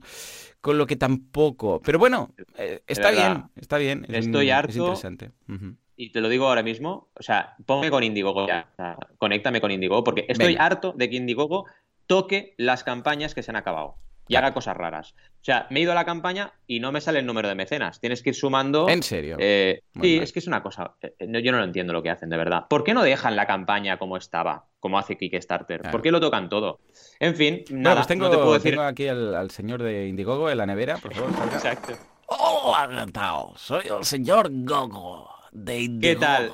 Con 0.62 0.78
lo 0.78 0.86
que 0.86 0.96
tampoco. 0.96 1.82
Pero 1.84 2.00
bueno, 2.00 2.34
eh, 2.58 2.82
está 2.88 3.12
bien, 3.12 3.46
está 3.56 3.78
bien. 3.78 4.06
Es, 4.10 4.26
Estoy 4.26 4.50
es 4.50 4.54
harto. 4.56 4.78
interesante. 4.78 5.32
Ujú. 5.48 5.76
Y 5.96 6.12
te 6.12 6.22
lo 6.22 6.30
digo 6.30 6.48
ahora 6.48 6.62
mismo, 6.62 7.10
o 7.16 7.24
sea, 7.24 7.56
ponme 7.66 7.90
con 7.90 8.04
Indiegogo 8.04 8.48
ya, 8.48 8.70
o 8.74 8.76
sea, 8.76 8.98
conéctame 9.18 9.60
con 9.62 9.72
Indiegogo, 9.72 10.04
porque 10.04 10.26
estoy 10.28 10.50
Venga. 10.54 10.66
harto 10.66 10.94
de 10.96 11.10
que 11.10 11.16
Indiegogo 11.16 11.66
toque 12.06 12.54
las 12.58 12.84
campañas 12.84 13.34
que 13.34 13.42
se 13.42 13.50
han 13.52 13.56
acabado 13.58 13.96
y 14.28 14.36
haga 14.36 14.54
cosas 14.54 14.76
raras. 14.78 15.14
O 15.42 15.44
sea, 15.48 15.66
me 15.70 15.80
he 15.80 15.84
ido 15.84 15.94
a 15.94 15.96
la 15.96 16.04
campaña 16.06 16.52
y 16.68 16.80
no 16.82 16.92
me 16.92 17.00
sale 17.00 17.20
el 17.20 17.26
número 17.26 17.48
de 17.48 17.56
mecenas. 17.56 18.00
Tienes 18.02 18.22
que 18.22 18.30
ir 18.32 18.36
sumando. 18.36 18.90
En 18.90 19.02
serio. 19.02 19.38
Eh, 19.40 19.82
sí, 19.94 20.16
mal. 20.16 20.24
es 20.24 20.34
que 20.34 20.40
es 20.40 20.48
una 20.48 20.62
cosa. 20.62 20.96
eh, 21.02 21.14
no- 21.28 21.40
yo 21.40 21.52
no 21.54 21.60
lo 21.60 21.64
entiendo 21.64 21.94
lo 21.94 22.04
que 22.04 22.10
hacen, 22.10 22.30
de 22.30 22.36
verdad. 22.38 22.66
¿Por 22.70 22.84
qué 22.84 22.94
no 22.94 23.04
dejan 23.04 23.36
la 23.36 23.46
campaña 23.48 23.98
como 23.98 24.18
estaba, 24.18 24.66
como 24.80 25.00
hace 25.00 25.18
Kickstarter? 25.18 25.80
Claro. 25.82 25.92
¿Por 25.92 26.02
qué 26.02 26.12
lo 26.12 26.20
tocan 26.20 26.50
todo? 26.50 26.80
En 27.20 27.36
fin, 27.36 27.64
Bueno, 27.70 27.84
nada, 27.84 27.96
pues 27.98 28.08
tengo, 28.08 28.26
no 28.26 28.32
te 28.32 28.38
puedo 28.38 28.54
decir. 28.54 28.72
tengo 28.72 28.84
aquí 28.84 29.08
al, 29.08 29.34
al 29.36 29.50
señor 29.52 29.82
de 29.84 30.08
Indiegogo 30.08 30.50
en 30.50 30.58
la 30.58 30.66
nevera, 30.66 30.98
por 30.98 31.14
favor. 31.14 31.32
salga. 31.34 31.56
Exacto. 31.56 31.94
Hola, 32.28 33.06
¿qué 33.06 33.12
tal? 33.14 33.46
Soy 33.56 33.84
el 33.98 34.04
señor 34.04 34.50
Gogo 34.52 35.30
de 35.54 35.76
¿Qué 35.78 35.84
Indiegogo. 35.84 36.20
tal? 36.20 36.52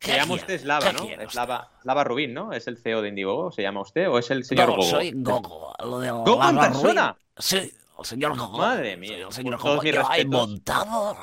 ¿Qué 0.00 0.12
Se 0.12 0.16
llama 0.16 0.34
usted 0.34 0.58
Slava, 0.60 0.86
¿Qué 0.92 1.16
¿no? 1.18 1.30
Slava, 1.30 1.70
Slava 1.82 2.04
Rubín, 2.04 2.32
¿no? 2.32 2.52
Es 2.54 2.66
el 2.66 2.78
CEO 2.78 3.02
de 3.02 3.10
Indiegogo, 3.10 3.52
¿se 3.52 3.60
llama 3.60 3.82
usted? 3.82 4.08
¿O 4.08 4.18
es 4.18 4.30
el 4.30 4.44
señor 4.44 4.68
no, 4.70 4.76
Gogo? 4.76 4.88
soy 4.88 5.12
Gogo. 5.14 5.74
Lo 5.84 6.00
de 6.00 6.10
¿Gogo 6.10 6.48
en 6.48 6.58
persona? 6.58 7.16
Sí, 7.36 7.70
el 7.98 8.04
señor 8.06 8.36
Gogo. 8.38 8.56
Madre 8.58 8.96
mía, 8.96 9.18
el 9.26 9.32
señor 9.32 9.58
Gogo. 9.58 9.82
hay 9.82 9.92
respetos. 9.92 10.26
montador 10.30 11.16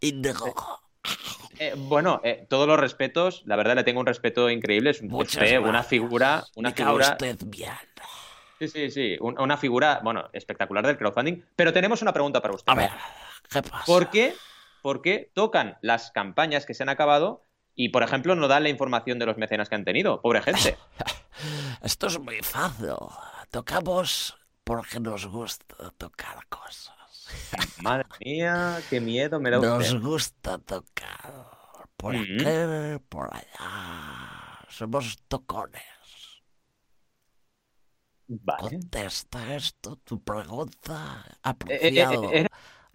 Indiegogo. 0.00 0.80
Eh, 1.58 1.74
bueno, 1.76 2.20
eh, 2.22 2.46
todos 2.48 2.68
los 2.68 2.78
respetos, 2.78 3.42
la 3.46 3.56
verdad 3.56 3.74
le 3.74 3.82
tengo 3.82 3.98
un 3.98 4.06
respeto 4.06 4.50
increíble, 4.50 4.90
es 4.90 5.00
un 5.00 5.12
usted, 5.12 5.58
una 5.58 5.82
figura, 5.82 6.44
una 6.54 6.70
figura, 6.70 7.10
usted 7.12 7.38
bien. 7.46 7.72
sí, 8.60 8.68
sí, 8.68 8.90
sí, 8.90 9.16
un- 9.20 9.40
una 9.40 9.56
figura, 9.56 10.00
bueno, 10.04 10.28
espectacular 10.32 10.86
del 10.86 10.96
crowdfunding, 10.98 11.42
pero 11.56 11.72
tenemos 11.72 12.02
una 12.02 12.12
pregunta 12.12 12.40
para 12.42 12.54
usted. 12.54 12.70
A 12.70 12.74
ver, 12.76 12.90
¿qué 13.50 13.62
pasa? 13.62 13.84
¿Por 13.86 14.10
qué, 14.10 14.34
por 14.82 15.00
qué 15.02 15.30
tocan 15.34 15.78
las 15.80 16.10
campañas 16.12 16.66
que 16.66 16.74
se 16.74 16.82
han 16.82 16.88
acabado 16.90 17.45
y, 17.76 17.90
por 17.90 18.02
ejemplo, 18.02 18.34
no 18.34 18.48
dan 18.48 18.62
la 18.64 18.68
información 18.70 19.18
de 19.18 19.26
los 19.26 19.36
mecenas 19.36 19.68
que 19.68 19.74
han 19.76 19.84
tenido? 19.84 20.20
Pobre 20.22 20.42
gente. 20.42 20.76
Esto 21.82 22.06
es 22.08 22.18
muy 22.18 22.40
fácil. 22.42 22.94
Tocamos 23.50 24.36
porque 24.64 24.98
nos 24.98 25.26
gusta 25.26 25.90
tocar 25.98 26.44
cosas. 26.48 26.94
Madre 27.82 28.06
mía, 28.24 28.80
qué 28.90 29.00
miedo 29.00 29.38
me 29.40 29.50
da 29.50 29.58
Nos 29.58 29.86
usted. 29.92 30.00
gusta 30.00 30.58
tocar. 30.58 31.50
Por 31.96 32.14
Mm. 32.14 32.18
aquí, 32.18 33.04
por 33.08 33.34
allá. 33.34 34.64
Somos 34.68 35.16
tocones. 35.28 35.82
Vale. 38.28 38.70
Contesta 38.70 39.54
esto, 39.54 39.96
tu 40.04 40.22
pregunta. 40.22 41.24
Eh, 41.26 41.30
eh, 41.30 41.32
eh, 41.32 41.38
Apreciado. 41.42 42.30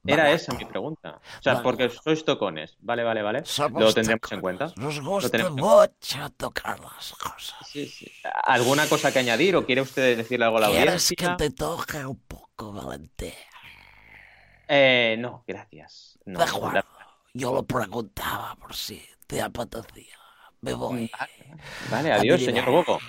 Era 0.06 0.24
Barato. 0.24 0.36
esa 0.36 0.54
mi 0.54 0.66
pregunta. 0.66 1.20
O 1.40 1.42
sea, 1.44 1.54
Vale. 1.54 1.64
porque 1.64 1.90
sois 1.90 2.26
tocones. 2.26 2.76
Vale, 2.80 3.04
vale, 3.04 3.22
vale. 3.22 3.46
Somos 3.46 3.82
Lo 3.82 3.94
tendremos 3.94 4.32
en 4.32 4.40
tocones. 4.40 4.42
cuenta. 4.42 4.74
Nos 4.82 5.00
gusta 5.00 5.30
tenemos 5.30 5.52
en 5.58 5.64
mucho 5.64 6.30
tocar 6.38 6.80
las 6.80 7.14
cosas. 7.14 7.56
Sí, 7.68 7.86
sí. 7.88 8.12
¿Alguna 8.44 8.88
cosa 8.88 9.12
que 9.12 9.20
añadir 9.20 9.56
o 9.56 9.66
quiere 9.66 9.82
usted 9.82 10.18
decirle 10.18 10.46
algo 10.46 10.58
a 10.58 10.62
la 10.62 10.68
¿Quieres 10.70 11.14
que 11.16 11.26
audiencia? 11.26 11.38
te 11.38 11.50
toque 11.52 12.06
un 12.06 12.20
poco, 12.20 12.72
Valentín? 12.74 13.34
Eh, 14.68 15.16
no, 15.20 15.44
gracias. 15.48 16.18
No, 16.26 16.40
de 16.40 16.46
acuerdo. 16.46 16.72
la- 16.74 16.86
Yo 17.34 17.54
lo 17.54 17.64
preguntaba 17.64 18.56
por 18.56 18.74
si 18.76 19.02
te 19.28 19.42
apetecía. 19.42 20.18
Me 20.62 20.74
voy. 20.74 21.10
Vale, 21.90 22.12
adiós, 22.12 22.42
señor 22.42 22.66
Gogo. 22.70 23.00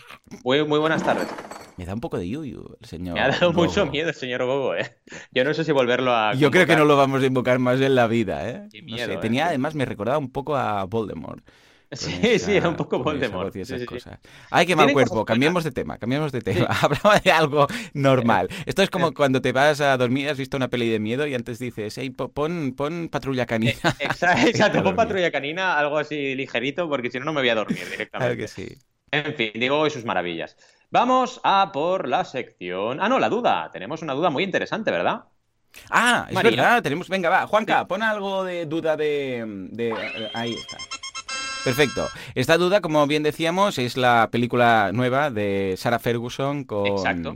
Muy, 0.43 0.65
muy 0.65 0.79
buenas 0.79 1.03
tardes. 1.03 1.29
Me 1.77 1.85
da 1.85 1.95
un 1.95 2.01
poco 2.01 2.19
de 2.19 2.29
yuyu 2.29 2.77
el 2.81 2.89
señor. 2.89 3.15
Me 3.15 3.21
ha 3.21 3.29
dado 3.29 3.53
mucho 3.53 3.87
miedo 3.87 4.09
el 4.09 4.15
señor 4.15 4.45
Gogo, 4.45 4.75
¿eh? 4.75 4.99
Yo 5.33 5.45
no 5.45 5.53
sé 5.55 5.65
si 5.65 5.73
volverlo 5.73 6.15
a. 6.15 6.35
Yo 6.35 6.51
creo 6.51 6.67
que 6.67 6.73
convocar. 6.73 6.79
no 6.79 6.85
lo 6.87 6.97
vamos 6.97 7.23
a 7.23 7.27
invocar 7.27 7.59
más 7.59 7.81
en 7.81 7.95
la 7.95 8.07
vida, 8.07 8.49
¿eh? 8.49 8.69
Qué 8.71 8.83
No 8.83 8.87
miedo, 8.87 9.07
sé, 9.07 9.15
¿eh? 9.15 9.19
tenía, 9.19 9.47
además, 9.49 9.75
me 9.75 9.85
recordaba 9.85 10.19
un 10.19 10.31
poco 10.31 10.57
a 10.57 10.85
Voldemort. 10.85 11.45
Sí, 11.97 12.19
esa- 12.23 12.47
sí, 12.47 12.57
era 12.57 12.69
un 12.69 12.77
poco 12.77 12.99
Voldemort. 13.01 13.53
Sí, 13.53 13.61
esas 13.61 13.81
sí. 13.83 13.87
Ay, 14.51 14.67
qué 14.67 14.75
mal 14.77 14.93
cuerpo. 14.93 15.25
Cambiemos 15.25 15.63
de 15.65 15.73
tema, 15.73 15.99
cambiemos 15.99 16.33
de 16.33 16.41
tema. 16.41 16.67
Hablaba 16.83 17.19
de 17.19 17.31
algo 17.33 17.67
normal. 17.95 18.49
Esto 18.67 18.83
es 18.83 18.91
como 18.91 19.13
cuando 19.13 19.43
te 19.43 19.53
vas 19.53 19.81
a 19.81 19.97
dormir, 19.97 20.29
has 20.29 20.39
visto 20.39 20.57
una 20.57 20.69
peli 20.69 20.89
de 20.89 20.99
miedo 21.01 21.27
y 21.27 21.35
antes 21.35 21.59
dices, 21.59 21.97
hey, 21.99 22.11
po- 22.11 22.31
pon, 22.33 22.75
pon 22.77 23.09
patrulla 23.11 23.47
canina. 23.47 23.73
Exacto. 23.99 24.83
Pon 24.83 24.97
patrulla 24.97 25.31
canina, 25.31 25.79
algo 25.79 25.99
así 25.99 26.35
ligerito, 26.35 26.89
porque 26.89 27.11
si 27.11 27.19
no, 27.19 27.25
no 27.27 27.33
me 27.33 27.41
voy 27.41 27.51
a 27.51 27.55
dormir 27.55 27.79
Claro 27.79 27.91
directamente. 27.91 28.37
que 28.39 28.49
sí. 28.49 28.79
En 29.11 29.35
fin, 29.35 29.51
digo 29.55 29.87
y 29.87 29.91
sus 29.91 30.05
maravillas. 30.07 30.57
Vamos 30.91 31.41
a 31.45 31.71
por 31.73 32.09
la 32.09 32.25
sección. 32.25 32.99
Ah, 33.01 33.09
no, 33.09 33.19
la 33.19 33.29
duda. 33.29 33.71
Tenemos 33.73 34.01
una 34.03 34.15
duda 34.15 34.31
muy 34.31 34.45
interesante, 34.45 34.91
¿verdad? 34.91 35.25
Ah, 35.91 36.27
es 36.31 36.43
verdad, 36.43 36.83
tenemos. 36.83 37.09
Venga, 37.09 37.31
va, 37.31 37.47
Juanca, 37.47 37.87
pon 37.87 38.03
algo 38.03 38.45
de 38.45 38.67
duda 38.67 38.97
de. 38.97 39.43
de- 39.71 39.91
eh, 39.91 40.31
ahí 40.35 40.55
está. 40.55 40.77
Perfecto. 41.65 42.09
Esta 42.35 42.59
duda, 42.59 42.81
como 42.81 43.07
bien 43.07 43.23
decíamos, 43.23 43.79
es 43.79 43.97
la 43.97 44.29
película 44.31 44.91
nueva 44.93 45.31
de 45.31 45.75
Sarah 45.79 45.99
Ferguson 45.99 46.65
con, 46.65 46.85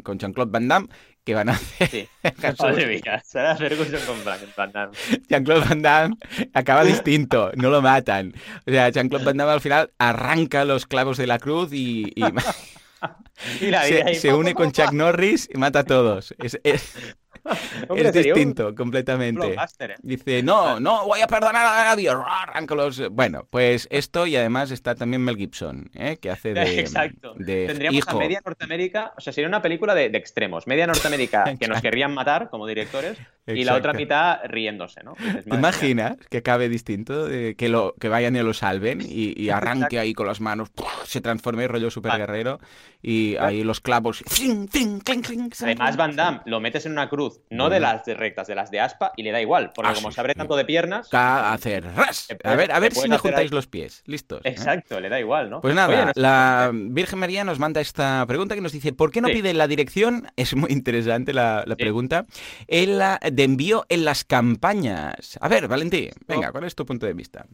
con 0.03 0.19
Jean-Claude 0.19 0.51
Van 0.51 0.69
Damme, 0.69 0.89
que 1.25 1.35
van 1.35 1.49
a 1.49 1.53
hacer. 1.53 1.89
Sí. 1.89 2.09
Madre 2.59 2.87
mía, 2.87 3.23
Sarah 3.25 3.57
Ferguson 3.57 4.01
con 4.07 4.17
Van 4.25 4.73
Damme. 4.73 4.93
Jean-Claude 5.29 5.69
Van 5.69 5.83
Damme 5.83 6.17
acaba 6.55 6.85
distinto, 6.85 7.51
no 7.55 7.71
lo 7.71 7.83
matan. 7.83 8.35
O 8.67 8.71
sea, 8.71 8.89
Jean-Claude 8.89 9.25
Van 9.25 9.37
Damme 9.37 9.53
al 9.53 9.61
final 9.61 9.93
arranca 9.99 10.65
los 10.65 10.87
clavos 10.87 11.17
de 11.17 11.27
la 11.27 11.39
cruz 11.39 11.73
y, 11.73 12.13
y 12.15 12.25
Y 13.61 13.67
la 13.67 13.85
se, 13.85 14.03
ahí, 14.03 14.15
se 14.15 14.33
une 14.33 14.55
con 14.55 14.73
Chuck 14.73 14.93
Norris 14.93 15.49
y 15.53 15.59
mata 15.59 15.81
a 15.81 15.85
todos. 15.85 16.35
Es, 16.39 16.59
es- 16.65 16.97
Hombre, 17.89 18.09
es 18.09 18.13
distinto 18.13 18.75
completamente. 18.75 19.55
¿eh? 19.55 19.95
Dice, 20.03 20.43
no, 20.43 20.81
no 20.81 21.07
voy 21.07 21.21
a 21.21 21.27
perdonar 21.27 21.67
a 21.67 21.85
nadie. 21.85 22.11
Arranco 22.11 22.75
los... 22.75 23.09
Bueno, 23.11 23.47
pues 23.51 23.89
esto 23.91 24.27
y 24.27 24.37
además 24.37 24.71
está 24.71 24.95
también 24.95 25.23
Mel 25.23 25.37
Gibson, 25.37 25.91
¿eh? 25.95 26.19
que 26.21 26.31
hace 26.31 26.55
de, 26.55 26.81
Exacto. 26.81 27.35
de 27.37 27.67
Tendríamos 27.67 27.99
hijo. 27.99 28.11
a 28.11 28.15
media 28.15 28.41
Norteamérica, 28.45 29.13
o 29.17 29.21
sea, 29.21 29.33
sería 29.33 29.49
una 29.49 29.63
película 29.63 29.95
de, 29.95 30.09
de 30.11 30.19
extremos. 30.19 30.67
Media 30.67 30.87
Norteamérica 30.87 31.45
que 31.61 31.69
nos 31.69 31.81
querrían 31.81 32.13
matar 32.15 32.51
como 32.51 32.67
directores 32.67 33.19
y 33.47 33.65
la 33.65 33.77
otra 33.77 33.93
mitad 33.93 34.41
riéndose, 34.45 35.03
¿no? 35.05 35.15
Dices, 35.19 35.45
¿Te 35.45 35.51
madre 35.51 35.51
mía. 35.51 35.59
imaginas 35.59 36.17
que 36.29 36.39
acabe 36.39 36.69
distinto? 36.69 37.27
de 37.27 37.55
que, 37.57 37.69
lo, 37.69 37.95
que 38.01 38.09
vayan 38.09 38.37
y 38.37 38.43
lo 38.43 38.55
salven 38.55 39.01
y, 39.01 39.41
y 39.41 39.51
arranque 39.51 39.99
ahí 39.99 40.13
con 40.15 40.27
las 40.27 40.41
manos, 40.41 40.71
se 41.05 41.21
transforme 41.21 41.69
rollo 41.69 41.91
super 41.91 42.17
guerrero 42.17 42.59
y 43.03 43.37
ahí 43.37 43.63
los 43.63 43.81
clavos. 43.81 44.23
¡fling, 44.27 44.69
fling, 44.69 45.01
cling, 45.01 45.23
cling, 45.23 45.51
Además, 45.61 45.97
Van 45.97 46.17
Damme 46.17 46.41
lo 46.47 46.61
metes 46.61 46.87
en 46.87 46.93
una 46.93 47.09
cruz, 47.09 47.36
no 47.51 47.69
de 47.71 47.81
las 47.81 48.05
de 48.05 48.15
rectas, 48.15 48.47
de 48.47 48.55
las 48.55 48.71
de 48.71 48.81
aspa, 48.81 49.13
y 49.17 49.23
le 49.23 49.33
da 49.33 49.41
igual, 49.41 49.73
porque 49.75 49.91
Ah, 49.91 49.95
como 49.95 50.11
sí, 50.11 50.15
se 50.15 50.21
abre 50.21 50.33
sí. 50.35 50.39
tanto 50.39 50.57
de 50.57 50.65
piernas. 50.65 51.09
Ca- 51.09 51.53
hacer 51.53 51.85
ras. 51.95 52.29
A 52.45 52.55
ver, 52.57 52.73
a 52.73 52.79
ver 52.79 52.93
si 52.95 53.09
me 53.09 53.19
juntáis 53.19 53.51
ahí- 53.51 53.55
los 53.55 53.67
pies. 53.67 54.03
¿Listos? 54.07 54.41
¿eh? 54.45 54.51
Exacto, 54.51 55.01
le 55.01 55.09
da 55.09 55.19
igual, 55.21 55.51
¿no? 55.51 55.61
Pues 55.61 55.75
nada, 55.75 55.89
Oye, 55.95 56.05
no- 56.07 56.13
la 56.15 56.71
Virgen 56.73 57.19
María 57.19 57.45
nos 57.45 57.59
manda 57.59 57.81
esta 57.81 58.25
pregunta 58.27 58.55
que 58.55 58.61
nos 58.61 58.73
dice, 58.73 58.93
¿por 58.93 59.11
qué 59.11 59.21
no 59.21 59.29
Sí. 59.29 59.35
pide 59.35 59.55
la 59.55 59.67
dirección? 59.69 60.27
Es 60.37 60.55
muy 60.55 60.71
interesante 60.71 61.33
la, 61.33 61.65
pregunta. 61.79 62.25
En 62.69 62.99
la, 62.99 63.19
de 63.21 63.43
envío 63.45 63.85
en 63.89 64.05
las 64.05 64.25
campañas. 64.25 65.39
A 65.41 65.49
ver, 65.49 65.69
Valentín, 65.69 66.11
venga, 66.27 66.53
¿cuál 66.53 66.65
es 66.65 66.75
tu 66.75 66.85
punto 66.87 67.07
de 67.07 67.13
vista? 67.15 67.47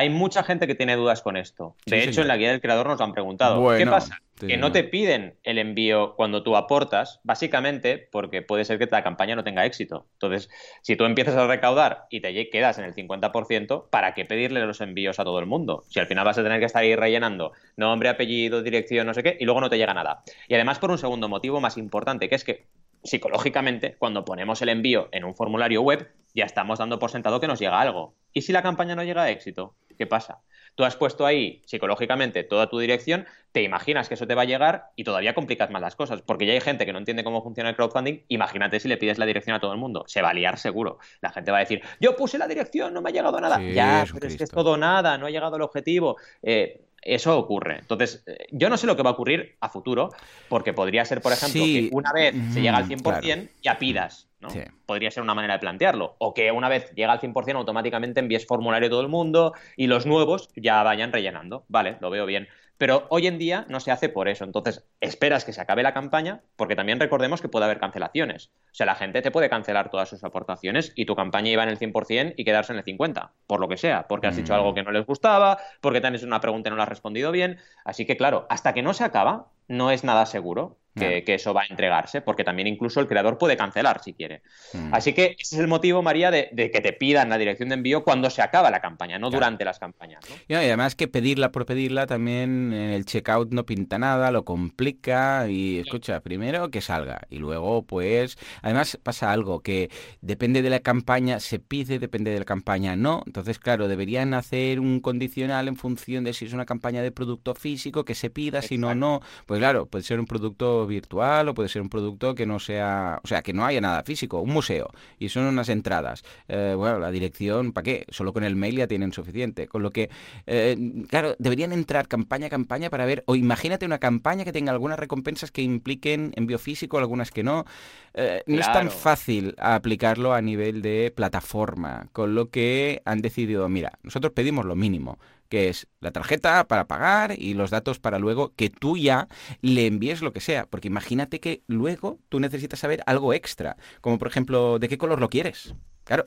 Hay 0.00 0.08
mucha 0.08 0.42
gente 0.42 0.66
que 0.66 0.74
tiene 0.74 0.96
dudas 0.96 1.20
con 1.20 1.36
esto. 1.36 1.76
Sí, 1.84 1.90
De 1.90 1.98
hecho, 1.98 2.12
señor. 2.12 2.22
en 2.24 2.28
la 2.28 2.36
guía 2.38 2.50
del 2.50 2.60
creador 2.62 2.86
nos 2.86 2.98
lo 2.98 3.04
han 3.04 3.12
preguntado. 3.12 3.76
¿Qué 3.76 3.86
pasa? 3.86 4.22
sí, 4.40 4.46
Que 4.46 4.56
no 4.56 4.72
te 4.72 4.82
piden 4.82 5.34
el 5.42 5.58
envío 5.58 6.14
cuando 6.16 6.42
tú 6.42 6.56
aportas, 6.56 7.20
básicamente 7.22 8.08
porque 8.10 8.40
puede 8.40 8.64
ser 8.64 8.78
que 8.78 8.88
la 8.90 9.02
campaña 9.02 9.36
no 9.36 9.44
tenga 9.44 9.66
éxito. 9.66 10.06
Entonces, 10.14 10.48
si 10.80 10.96
tú 10.96 11.04
empiezas 11.04 11.36
a 11.36 11.46
recaudar 11.46 12.06
y 12.08 12.20
te 12.20 12.48
quedas 12.48 12.78
en 12.78 12.86
el 12.86 12.94
50%, 12.94 13.90
¿para 13.90 14.14
qué 14.14 14.24
pedirle 14.24 14.64
los 14.64 14.80
envíos 14.80 15.20
a 15.20 15.24
todo 15.24 15.38
el 15.38 15.44
mundo? 15.46 15.84
Si 15.88 16.00
al 16.00 16.06
final 16.06 16.24
vas 16.24 16.38
a 16.38 16.42
tener 16.42 16.60
que 16.60 16.66
estar 16.66 16.82
ahí 16.82 16.96
rellenando 16.96 17.52
nombre, 17.76 18.08
apellido, 18.08 18.62
dirección, 18.62 19.06
no 19.06 19.12
sé 19.12 19.22
qué, 19.22 19.36
y 19.38 19.44
luego 19.44 19.60
no 19.60 19.68
te 19.68 19.76
llega 19.76 19.92
nada. 19.92 20.22
Y 20.48 20.54
además 20.54 20.78
por 20.78 20.90
un 20.90 20.98
segundo 20.98 21.28
motivo 21.28 21.60
más 21.60 21.76
importante, 21.76 22.30
que 22.30 22.36
es 22.36 22.44
que 22.44 22.64
psicológicamente, 23.02 23.96
cuando 23.98 24.24
ponemos 24.24 24.60
el 24.62 24.68
envío 24.70 25.08
en 25.12 25.24
un 25.24 25.34
formulario 25.34 25.82
web, 25.82 26.10
ya 26.34 26.44
estamos 26.44 26.78
dando 26.78 26.98
por 26.98 27.10
sentado 27.10 27.40
que 27.40 27.46
nos 27.46 27.58
llega 27.58 27.80
algo. 27.80 28.14
¿Y 28.32 28.42
si 28.42 28.52
la 28.52 28.62
campaña 28.62 28.94
no 28.94 29.02
llega 29.04 29.22
a 29.24 29.30
éxito? 29.30 29.74
¿Qué 30.00 30.06
pasa? 30.06 30.40
Tú 30.76 30.84
has 30.84 30.96
puesto 30.96 31.26
ahí 31.26 31.60
psicológicamente 31.66 32.42
toda 32.42 32.70
tu 32.70 32.78
dirección, 32.78 33.26
te 33.52 33.62
imaginas 33.62 34.08
que 34.08 34.14
eso 34.14 34.26
te 34.26 34.34
va 34.34 34.42
a 34.42 34.44
llegar 34.46 34.86
y 34.96 35.04
todavía 35.04 35.34
complicas 35.34 35.68
más 35.68 35.82
las 35.82 35.94
cosas, 35.94 36.22
porque 36.22 36.46
ya 36.46 36.54
hay 36.54 36.60
gente 36.62 36.86
que 36.86 36.92
no 36.94 36.98
entiende 36.98 37.22
cómo 37.22 37.42
funciona 37.42 37.68
el 37.68 37.76
crowdfunding. 37.76 38.20
Imagínate 38.28 38.80
si 38.80 38.88
le 38.88 38.96
pides 38.96 39.18
la 39.18 39.26
dirección 39.26 39.54
a 39.54 39.60
todo 39.60 39.74
el 39.74 39.78
mundo, 39.78 40.04
se 40.06 40.22
va 40.22 40.30
a 40.30 40.32
liar 40.32 40.56
seguro. 40.58 41.00
La 41.20 41.28
gente 41.32 41.50
va 41.50 41.58
a 41.58 41.60
decir, 41.60 41.82
yo 42.00 42.16
puse 42.16 42.38
la 42.38 42.48
dirección, 42.48 42.94
no 42.94 43.02
me 43.02 43.10
ha 43.10 43.12
llegado 43.12 43.38
nada. 43.42 43.58
Sí, 43.58 43.74
ya, 43.74 44.06
pero 44.10 44.26
es 44.26 44.36
que 44.38 44.44
es 44.44 44.50
todo 44.50 44.78
nada, 44.78 45.18
no 45.18 45.26
ha 45.26 45.30
llegado 45.30 45.56
el 45.56 45.62
objetivo. 45.62 46.16
Eh, 46.42 46.80
eso 47.02 47.38
ocurre. 47.38 47.80
Entonces, 47.80 48.22
eh, 48.26 48.46
yo 48.50 48.70
no 48.70 48.78
sé 48.78 48.86
lo 48.86 48.96
que 48.96 49.02
va 49.02 49.10
a 49.10 49.12
ocurrir 49.12 49.58
a 49.60 49.68
futuro, 49.68 50.08
porque 50.48 50.72
podría 50.72 51.04
ser, 51.04 51.20
por 51.20 51.32
ejemplo, 51.34 51.62
Sí. 51.62 51.90
que 51.90 51.94
una 51.94 52.10
vez 52.14 52.34
se 52.54 52.62
llega 52.62 52.78
al 52.78 52.84
Mm, 52.84 52.88
100%, 52.88 53.50
ya 53.62 53.78
pidas. 53.78 54.29
¿No? 54.40 54.50
Sí. 54.50 54.60
Podría 54.86 55.10
ser 55.10 55.22
una 55.22 55.34
manera 55.34 55.54
de 55.54 55.60
plantearlo. 55.60 56.16
O 56.18 56.34
que 56.34 56.50
una 56.52 56.68
vez 56.68 56.90
llega 56.94 57.12
al 57.12 57.20
100% 57.20 57.56
automáticamente 57.56 58.20
envíes 58.20 58.46
formulario 58.46 58.88
a 58.88 58.90
todo 58.90 59.00
el 59.02 59.08
mundo 59.08 59.54
y 59.76 59.86
los 59.86 60.06
nuevos 60.06 60.50
ya 60.56 60.82
vayan 60.82 61.12
rellenando. 61.12 61.64
Vale, 61.68 61.96
lo 62.00 62.10
veo 62.10 62.26
bien. 62.26 62.48
Pero 62.78 63.06
hoy 63.10 63.26
en 63.26 63.36
día 63.36 63.66
no 63.68 63.78
se 63.78 63.90
hace 63.90 64.08
por 64.08 64.26
eso. 64.26 64.42
Entonces, 64.44 64.88
esperas 65.02 65.44
que 65.44 65.52
se 65.52 65.60
acabe 65.60 65.82
la 65.82 65.92
campaña, 65.92 66.40
porque 66.56 66.74
también 66.76 66.98
recordemos 66.98 67.42
que 67.42 67.48
puede 67.50 67.66
haber 67.66 67.78
cancelaciones. 67.78 68.52
O 68.70 68.74
sea, 68.74 68.86
la 68.86 68.94
gente 68.94 69.20
te 69.20 69.30
puede 69.30 69.50
cancelar 69.50 69.90
todas 69.90 70.08
sus 70.08 70.24
aportaciones 70.24 70.94
y 70.96 71.04
tu 71.04 71.14
campaña 71.14 71.50
iba 71.50 71.62
en 71.62 71.68
el 71.68 71.78
100% 71.78 72.32
y 72.38 72.44
quedarse 72.46 72.72
en 72.72 72.78
el 72.78 72.84
50%, 72.86 73.32
por 73.46 73.60
lo 73.60 73.68
que 73.68 73.76
sea, 73.76 74.08
porque 74.08 74.28
has 74.28 74.36
dicho 74.36 74.54
Mm. 74.54 74.56
algo 74.56 74.72
que 74.72 74.82
no 74.82 74.92
les 74.92 75.04
gustaba, 75.04 75.58
porque 75.82 76.00
te 76.00 76.06
han 76.06 76.14
hecho 76.14 76.24
una 76.24 76.40
pregunta 76.40 76.68
y 76.68 76.70
no 76.70 76.76
la 76.78 76.84
has 76.84 76.88
respondido 76.88 77.30
bien. 77.32 77.58
Así 77.84 78.06
que, 78.06 78.16
claro, 78.16 78.46
hasta 78.48 78.72
que 78.72 78.80
no 78.80 78.94
se 78.94 79.04
acaba, 79.04 79.48
no 79.68 79.90
es 79.90 80.02
nada 80.02 80.24
seguro 80.24 80.78
que, 80.94 81.22
eso 81.26 81.54
va 81.54 81.62
a 81.62 81.66
entregarse, 81.66 82.20
porque 82.20 82.44
también 82.44 82.68
incluso 82.68 83.00
el 83.00 83.06
creador 83.06 83.38
puede 83.38 83.56
cancelar 83.56 84.02
si 84.02 84.12
quiere. 84.12 84.42
Mm. 84.74 84.92
Así 84.92 85.12
que 85.12 85.36
ese 85.38 85.56
es 85.56 85.60
el 85.60 85.68
motivo, 85.68 86.02
María, 86.02 86.30
de, 86.30 86.50
de 86.52 86.70
que 86.70 86.80
te 86.80 86.92
pidan 86.92 87.28
la 87.28 87.38
dirección 87.38 87.68
de 87.68 87.76
envío 87.76 88.02
cuando 88.02 88.28
se 88.30 88.42
acaba 88.42 88.70
la 88.70 88.80
campaña, 88.80 89.18
no 89.18 89.30
Claro. 89.30 89.40
durante 89.46 89.64
las 89.64 89.78
campañas. 89.78 90.20
¿no? 90.28 90.36
Y 90.48 90.54
además 90.54 90.94
que 90.94 91.08
pedirla 91.08 91.52
por 91.52 91.66
pedirla 91.66 92.06
también 92.06 92.72
en 92.72 92.90
el 92.90 93.04
checkout 93.04 93.52
no 93.52 93.64
pinta 93.64 93.98
nada, 93.98 94.30
lo 94.30 94.44
complica 94.44 95.48
y 95.48 95.78
escucha, 95.78 96.20
primero 96.20 96.70
que 96.70 96.80
salga 96.80 97.22
y 97.30 97.38
luego 97.38 97.82
pues 97.82 98.36
además 98.62 98.98
pasa 99.02 99.32
algo 99.32 99.60
que 99.60 99.90
depende 100.20 100.62
de 100.62 100.70
la 100.70 100.80
campaña 100.80 101.40
se 101.40 101.58
pide, 101.58 101.98
depende 101.98 102.30
de 102.30 102.38
la 102.38 102.44
campaña 102.44 102.96
no, 102.96 103.22
entonces 103.26 103.58
claro, 103.58 103.88
deberían 103.88 104.34
hacer 104.34 104.80
un 104.80 105.00
condicional 105.00 105.68
en 105.68 105.76
función 105.76 106.24
de 106.24 106.32
si 106.32 106.46
es 106.46 106.52
una 106.52 106.66
campaña 106.66 107.02
de 107.02 107.12
producto 107.12 107.54
físico 107.54 108.04
que 108.04 108.14
se 108.14 108.30
pida, 108.30 108.62
si 108.62 108.78
no, 108.78 108.94
no, 108.94 109.20
pues 109.46 109.58
claro, 109.58 109.86
puede 109.86 110.04
ser 110.04 110.20
un 110.20 110.26
producto 110.26 110.86
virtual 110.90 111.48
o 111.48 111.54
puede 111.54 111.70
ser 111.70 111.80
un 111.80 111.88
producto 111.88 112.34
que 112.34 112.44
no 112.44 112.58
sea, 112.58 113.20
o 113.24 113.26
sea, 113.26 113.40
que 113.40 113.54
no 113.54 113.64
haya 113.64 113.80
nada 113.80 114.02
físico, 114.02 114.40
un 114.40 114.50
museo 114.50 114.90
y 115.18 115.30
son 115.30 115.44
unas 115.44 115.70
entradas. 115.70 116.22
Eh, 116.48 116.74
bueno, 116.76 116.98
la 116.98 117.10
dirección, 117.10 117.72
¿para 117.72 117.84
qué? 117.84 118.04
Solo 118.10 118.34
con 118.34 118.44
el 118.44 118.56
mail 118.56 118.76
ya 118.76 118.86
tienen 118.86 119.12
suficiente. 119.12 119.66
Con 119.66 119.82
lo 119.82 119.90
que, 119.90 120.10
eh, 120.46 120.76
claro, 121.08 121.34
deberían 121.38 121.72
entrar 121.72 122.08
campaña 122.08 122.48
a 122.48 122.50
campaña 122.50 122.90
para 122.90 123.06
ver, 123.06 123.24
o 123.26 123.34
imagínate 123.34 123.86
una 123.86 123.98
campaña 123.98 124.44
que 124.44 124.52
tenga 124.52 124.72
algunas 124.72 124.98
recompensas 124.98 125.50
que 125.50 125.62
impliquen 125.62 126.32
envío 126.36 126.58
físico, 126.58 126.98
algunas 126.98 127.30
que 127.30 127.42
no. 127.42 127.64
Eh, 128.12 128.42
no 128.46 128.60
es 128.60 128.72
tan 128.72 128.90
fácil 128.90 129.54
aplicarlo 129.58 130.34
a 130.34 130.42
nivel 130.42 130.82
de 130.82 131.12
plataforma, 131.14 132.08
con 132.12 132.34
lo 132.34 132.50
que 132.50 133.00
han 133.04 133.22
decidido, 133.22 133.68
mira, 133.68 133.92
nosotros 134.02 134.32
pedimos 134.32 134.64
lo 134.66 134.76
mínimo 134.76 135.18
que 135.50 135.68
es 135.68 135.88
la 136.00 136.12
tarjeta 136.12 136.66
para 136.66 136.86
pagar 136.86 137.34
y 137.36 137.52
los 137.52 137.70
datos 137.70 137.98
para 137.98 138.18
luego 138.18 138.54
que 138.54 138.70
tú 138.70 138.96
ya 138.96 139.28
le 139.60 139.86
envíes 139.86 140.22
lo 140.22 140.32
que 140.32 140.40
sea. 140.40 140.64
Porque 140.66 140.88
imagínate 140.88 141.40
que 141.40 141.62
luego 141.66 142.18
tú 142.30 142.40
necesitas 142.40 142.78
saber 142.78 143.02
algo 143.04 143.34
extra, 143.34 143.76
como 144.00 144.16
por 144.16 144.28
ejemplo, 144.28 144.78
¿de 144.78 144.88
qué 144.88 144.96
color 144.96 145.20
lo 145.20 145.28
quieres? 145.28 145.74
Claro. 146.04 146.26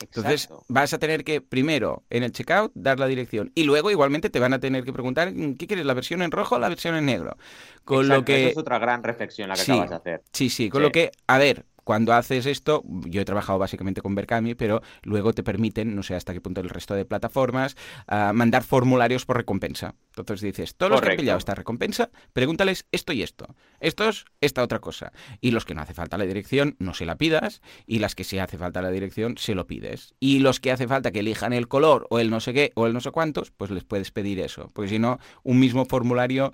Entonces 0.00 0.44
Exacto. 0.44 0.64
vas 0.68 0.92
a 0.92 0.98
tener 0.98 1.22
que 1.22 1.40
primero 1.40 2.02
en 2.10 2.24
el 2.24 2.32
checkout 2.32 2.72
dar 2.74 2.98
la 2.98 3.06
dirección 3.06 3.52
y 3.54 3.62
luego 3.62 3.92
igualmente 3.92 4.28
te 4.28 4.40
van 4.40 4.52
a 4.52 4.58
tener 4.58 4.84
que 4.84 4.92
preguntar 4.92 5.32
¿qué 5.32 5.66
quieres? 5.68 5.86
¿La 5.86 5.94
versión 5.94 6.20
en 6.20 6.32
rojo 6.32 6.56
o 6.56 6.58
la 6.58 6.68
versión 6.68 6.96
en 6.96 7.06
negro? 7.06 7.36
Con 7.84 8.00
Exacto, 8.00 8.20
lo 8.20 8.24
que 8.24 8.40
esa 8.40 8.48
es 8.50 8.58
otra 8.58 8.78
gran 8.80 9.04
reflexión 9.04 9.48
la 9.48 9.54
que 9.54 9.62
Sí. 9.62 9.72
acabas 9.72 9.90
de 9.90 9.96
hacer. 9.96 10.22
Sí, 10.32 10.50
sí, 10.50 10.68
con 10.68 10.80
Sí. 10.80 10.82
lo 10.82 10.92
que, 10.92 11.12
a 11.28 11.38
ver, 11.38 11.64
cuando 11.84 12.12
haces 12.12 12.46
esto, 12.46 12.82
yo 12.84 13.20
he 13.20 13.24
trabajado 13.24 13.58
básicamente 13.58 14.02
con 14.02 14.14
Berkami, 14.14 14.54
pero 14.54 14.82
luego 15.02 15.32
te 15.32 15.42
permiten, 15.42 15.94
no 15.94 16.02
sé 16.02 16.14
hasta 16.14 16.32
qué 16.32 16.40
punto 16.40 16.60
el 16.60 16.68
resto 16.68 16.94
de 16.94 17.04
plataformas, 17.04 17.76
ah, 18.08 18.32
mandar 18.34 18.64
formularios 18.64 19.24
por 19.26 19.36
recompensa. 19.36 19.94
Entonces 20.16 20.40
dices, 20.40 20.74
todos 20.76 20.92
los 20.92 21.00
que 21.00 21.10
han 21.10 21.16
pillado 21.16 21.38
esta 21.38 21.54
recompensa, 21.54 22.10
pregúntales 22.32 22.86
esto 22.92 23.12
y 23.12 23.22
esto. 23.22 23.54
Estos, 23.80 24.26
esta 24.40 24.62
otra 24.62 24.78
cosa. 24.78 25.12
Y 25.40 25.50
los 25.50 25.64
que 25.64 25.74
no 25.74 25.82
hace 25.82 25.94
falta 25.94 26.16
la 26.16 26.24
dirección, 26.24 26.76
no 26.78 26.94
se 26.94 27.04
la 27.04 27.16
pidas. 27.16 27.62
Y 27.86 27.98
las 27.98 28.14
que 28.14 28.24
sí 28.24 28.38
hace 28.38 28.56
falta 28.56 28.80
la 28.80 28.90
dirección, 28.90 29.36
se 29.38 29.54
lo 29.54 29.66
pides. 29.66 30.14
Y 30.20 30.38
los 30.38 30.60
que 30.60 30.70
hace 30.70 30.86
falta 30.86 31.10
que 31.10 31.20
elijan 31.20 31.52
el 31.52 31.68
color 31.68 32.06
o 32.10 32.18
el 32.18 32.30
no 32.30 32.40
sé 32.40 32.54
qué 32.54 32.72
o 32.74 32.86
el 32.86 32.92
no 32.92 33.00
sé 33.00 33.10
cuántos, 33.10 33.50
pues 33.50 33.70
les 33.70 33.84
puedes 33.84 34.10
pedir 34.10 34.40
eso. 34.40 34.70
Porque 34.72 34.88
si 34.88 34.98
no, 34.98 35.18
un 35.42 35.58
mismo 35.58 35.84
formulario 35.84 36.52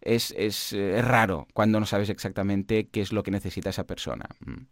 es, 0.00 0.34
es, 0.36 0.72
eh, 0.72 0.98
es 0.98 1.04
raro 1.04 1.46
cuando 1.52 1.80
no 1.80 1.86
sabes 1.86 2.08
exactamente 2.08 2.88
qué 2.88 3.00
es 3.00 3.12
lo 3.12 3.22
que 3.22 3.30
necesita 3.30 3.70
esa 3.70 3.84
persona. 3.84 4.26
Mm. 4.40 4.71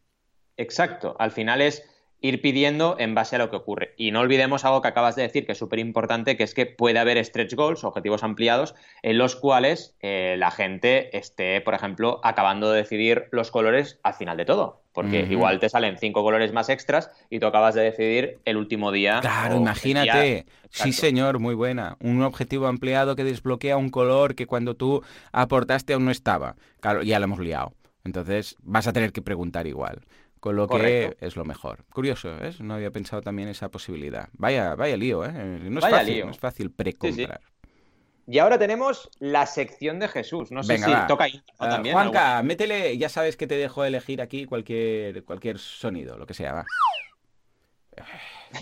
Exacto. 0.61 1.17
Al 1.19 1.31
final 1.31 1.63
es 1.63 1.83
ir 2.23 2.43
pidiendo 2.43 2.97
en 2.99 3.15
base 3.15 3.37
a 3.37 3.39
lo 3.39 3.51
que 3.51 3.57
ocurre. 3.57 3.95
Y 3.97 4.11
no 4.11 4.21
olvidemos 4.21 4.65
algo 4.67 4.83
que 4.83 4.89
acabas 4.89 5.17
de 5.17 5.23
decir, 5.23 5.47
que 5.47 5.53
es 5.53 5.59
súper 5.59 5.79
importante, 5.79 6.37
que 6.37 6.45
es 6.45 6.53
que 6.53 6.67
puede 6.67 6.99
haber 6.99 7.25
stretch 7.25 7.55
goals, 7.55 7.83
objetivos 7.83 8.23
ampliados, 8.23 8.75
en 9.03 9.17
los 9.17 9.37
cuales 9.37 9.97
eh, 10.01 10.37
la 10.39 10.51
gente 10.51 11.17
esté, 11.17 11.63
por 11.63 11.75
ejemplo, 11.75 12.21
acabando 12.23 12.71
de 12.71 12.83
decidir 12.83 13.29
los 13.31 13.51
colores 13.51 13.99
al 14.03 14.15
final 14.15 14.37
de 14.37 14.45
todo. 14.45 14.83
Porque 14.93 15.21
igual 15.31 15.61
te 15.61 15.69
salen 15.69 15.97
cinco 15.99 16.23
colores 16.23 16.53
más 16.53 16.69
extras 16.69 17.11
y 17.31 17.39
tú 17.39 17.47
acabas 17.47 17.75
de 17.75 17.83
decidir 17.83 18.41
el 18.45 18.57
último 18.57 18.91
día. 18.91 19.21
Claro, 19.21 19.57
imagínate. 19.57 20.47
Sí, 20.69 20.93
señor, 20.93 21.39
muy 21.39 21.55
buena. 21.55 21.97
Un 22.01 22.23
objetivo 22.23 22.67
ampliado 22.67 23.15
que 23.17 23.25
desbloquea 23.25 23.77
un 23.77 23.91
color 23.91 24.35
que 24.35 24.47
cuando 24.47 24.75
tú 24.75 25.03
aportaste 25.33 25.95
aún 25.95 26.05
no 26.05 26.11
estaba. 26.11 26.57
Claro, 26.81 27.03
ya 27.03 27.19
lo 27.21 27.25
hemos 27.25 27.39
liado. 27.39 27.73
Entonces 28.05 28.57
vas 28.63 28.89
a 28.89 28.93
tener 28.93 29.13
que 29.13 29.23
preguntar 29.23 29.67
igual. 29.69 30.01
Con 30.41 30.57
lo 30.57 30.67
que 30.67 31.17
es 31.21 31.37
lo 31.37 31.45
mejor. 31.45 31.85
Curioso, 31.93 32.35
¿eh? 32.43 32.55
No 32.61 32.75
había 32.75 32.91
pensado 32.91 33.21
también 33.21 33.49
esa 33.49 33.69
posibilidad. 33.71 34.29
Vaya, 34.33 34.75
vaya 34.75 34.97
lío, 34.97 35.25
¿eh? 35.25 35.33
No 35.33 35.79
es 35.79 35.83
Vaya 35.83 35.99
fácil, 35.99 36.15
lío. 36.15 36.25
no 36.25 36.31
es 36.31 36.39
fácil 36.39 36.71
precomprar. 36.71 37.41
Y 38.27 38.39
ahora 38.39 38.59
tenemos 38.59 39.11
la 39.19 39.45
sección 39.45 39.99
de 39.99 40.09
Jesús. 40.09 40.51
No 40.51 40.63
sé 40.63 40.75
Venga, 40.75 40.87
si 40.87 40.93
va. 40.93 41.07
toca 41.07 41.27
¿no? 41.29 41.41
Ah, 41.59 41.69
también. 41.69 41.95
Juanca, 41.95 42.43
métele, 42.43 42.97
ya 42.97 43.09
sabes 43.09 43.37
que 43.37 43.47
te 43.47 43.57
dejo 43.57 43.85
elegir 43.85 44.23
aquí 44.23 44.47
cualquier, 44.47 45.25
cualquier 45.25 45.59
sonido, 45.59 46.17
lo 46.17 46.27
que 46.27 46.35
sea, 46.35 46.53
va. 46.53 46.65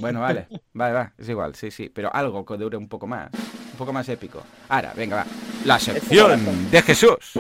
Bueno, 0.01 0.21
vale, 0.21 0.49
vale, 0.75 0.93
va, 0.93 1.13
es 1.17 1.29
igual, 1.31 1.55
sí, 1.55 1.71
sí, 1.71 1.89
pero 1.89 2.15
algo 2.15 2.45
que 2.45 2.57
dure 2.59 2.77
un 2.77 2.89
poco 2.89 3.07
más, 3.07 3.31
un 3.33 3.79
poco 3.79 3.91
más 3.93 4.07
épico. 4.11 4.43
Ahora, 4.69 4.93
venga, 4.95 5.17
va. 5.17 5.27
La 5.65 5.79
sección 5.79 6.71
de 6.71 6.83
Jesús. 6.83 7.39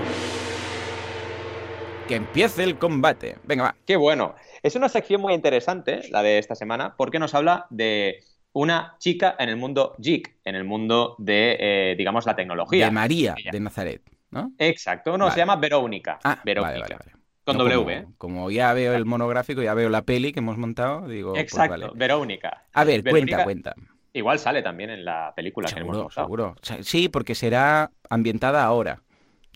Que 2.09 2.16
empiece 2.16 2.64
el 2.64 2.78
combate. 2.78 3.36
Venga, 3.44 3.64
va. 3.64 3.76
Qué 3.86 3.96
bueno. 3.96 4.34
Es 4.62 4.74
una 4.76 4.88
sección 4.88 5.20
muy 5.20 5.34
interesante, 5.34 6.00
la 6.11 6.22
de 6.22 6.38
esta 6.38 6.54
semana, 6.54 6.94
porque 6.96 7.18
nos 7.18 7.34
habla 7.34 7.66
de 7.70 8.24
una 8.52 8.96
chica 8.98 9.36
en 9.38 9.50
el 9.50 9.56
mundo 9.56 9.94
geek, 9.98 10.38
en 10.44 10.54
el 10.54 10.64
mundo 10.64 11.16
de, 11.18 11.56
eh, 11.61 11.94
digamos, 11.98 12.24
la 12.24 12.34
tecnología. 12.34 12.86
De 12.86 12.90
María 12.90 13.34
Ella. 13.36 13.50
de 13.52 13.61
Nazaret, 13.61 14.02
¿no? 14.30 14.52
Exacto, 14.59 15.18
no, 15.18 15.26
Vale. 15.26 15.34
se 15.34 15.40
llama 15.40 15.56
Verónica. 15.56 16.18
Ah, 16.24 16.40
Verónica. 16.44 16.70
vale, 16.70 16.80
vale, 16.80 16.94
vale. 16.96 17.12
Con 17.44 17.56
No, 17.59 17.64
W, 17.64 17.76
como, 17.76 17.90
¿eh? 17.90 18.06
como 18.16 18.50
ya 18.50 18.72
veo 18.72 18.94
el 18.94 19.04
monográfico, 19.04 19.62
ya 19.62 19.74
veo 19.74 19.90
la 19.90 20.02
peli 20.02 20.32
que 20.32 20.40
hemos 20.40 20.56
montado, 20.59 21.06
digo, 21.09 21.32
pues 21.32 21.42
Exacto, 21.42 21.70
vale. 21.72 21.90
Verónica. 21.94 22.64
A 22.72 22.84
ver, 22.84 23.02
Verónica 23.02 23.44
cuenta, 23.44 23.74
cuenta. 23.74 23.92
Igual 24.14 24.38
sale 24.38 24.62
también 24.62 24.90
en 24.90 25.04
la 25.04 25.32
película 25.36 25.68
que 25.68 25.78
hemos 25.80 25.94
Seguro, 25.94 26.02
montado. 26.04 26.54
seguro. 26.62 26.82
Sí, 26.82 27.09
porque 27.11 27.34
será 27.34 27.90
ambientada 28.09 28.64
ahora. 28.64 29.02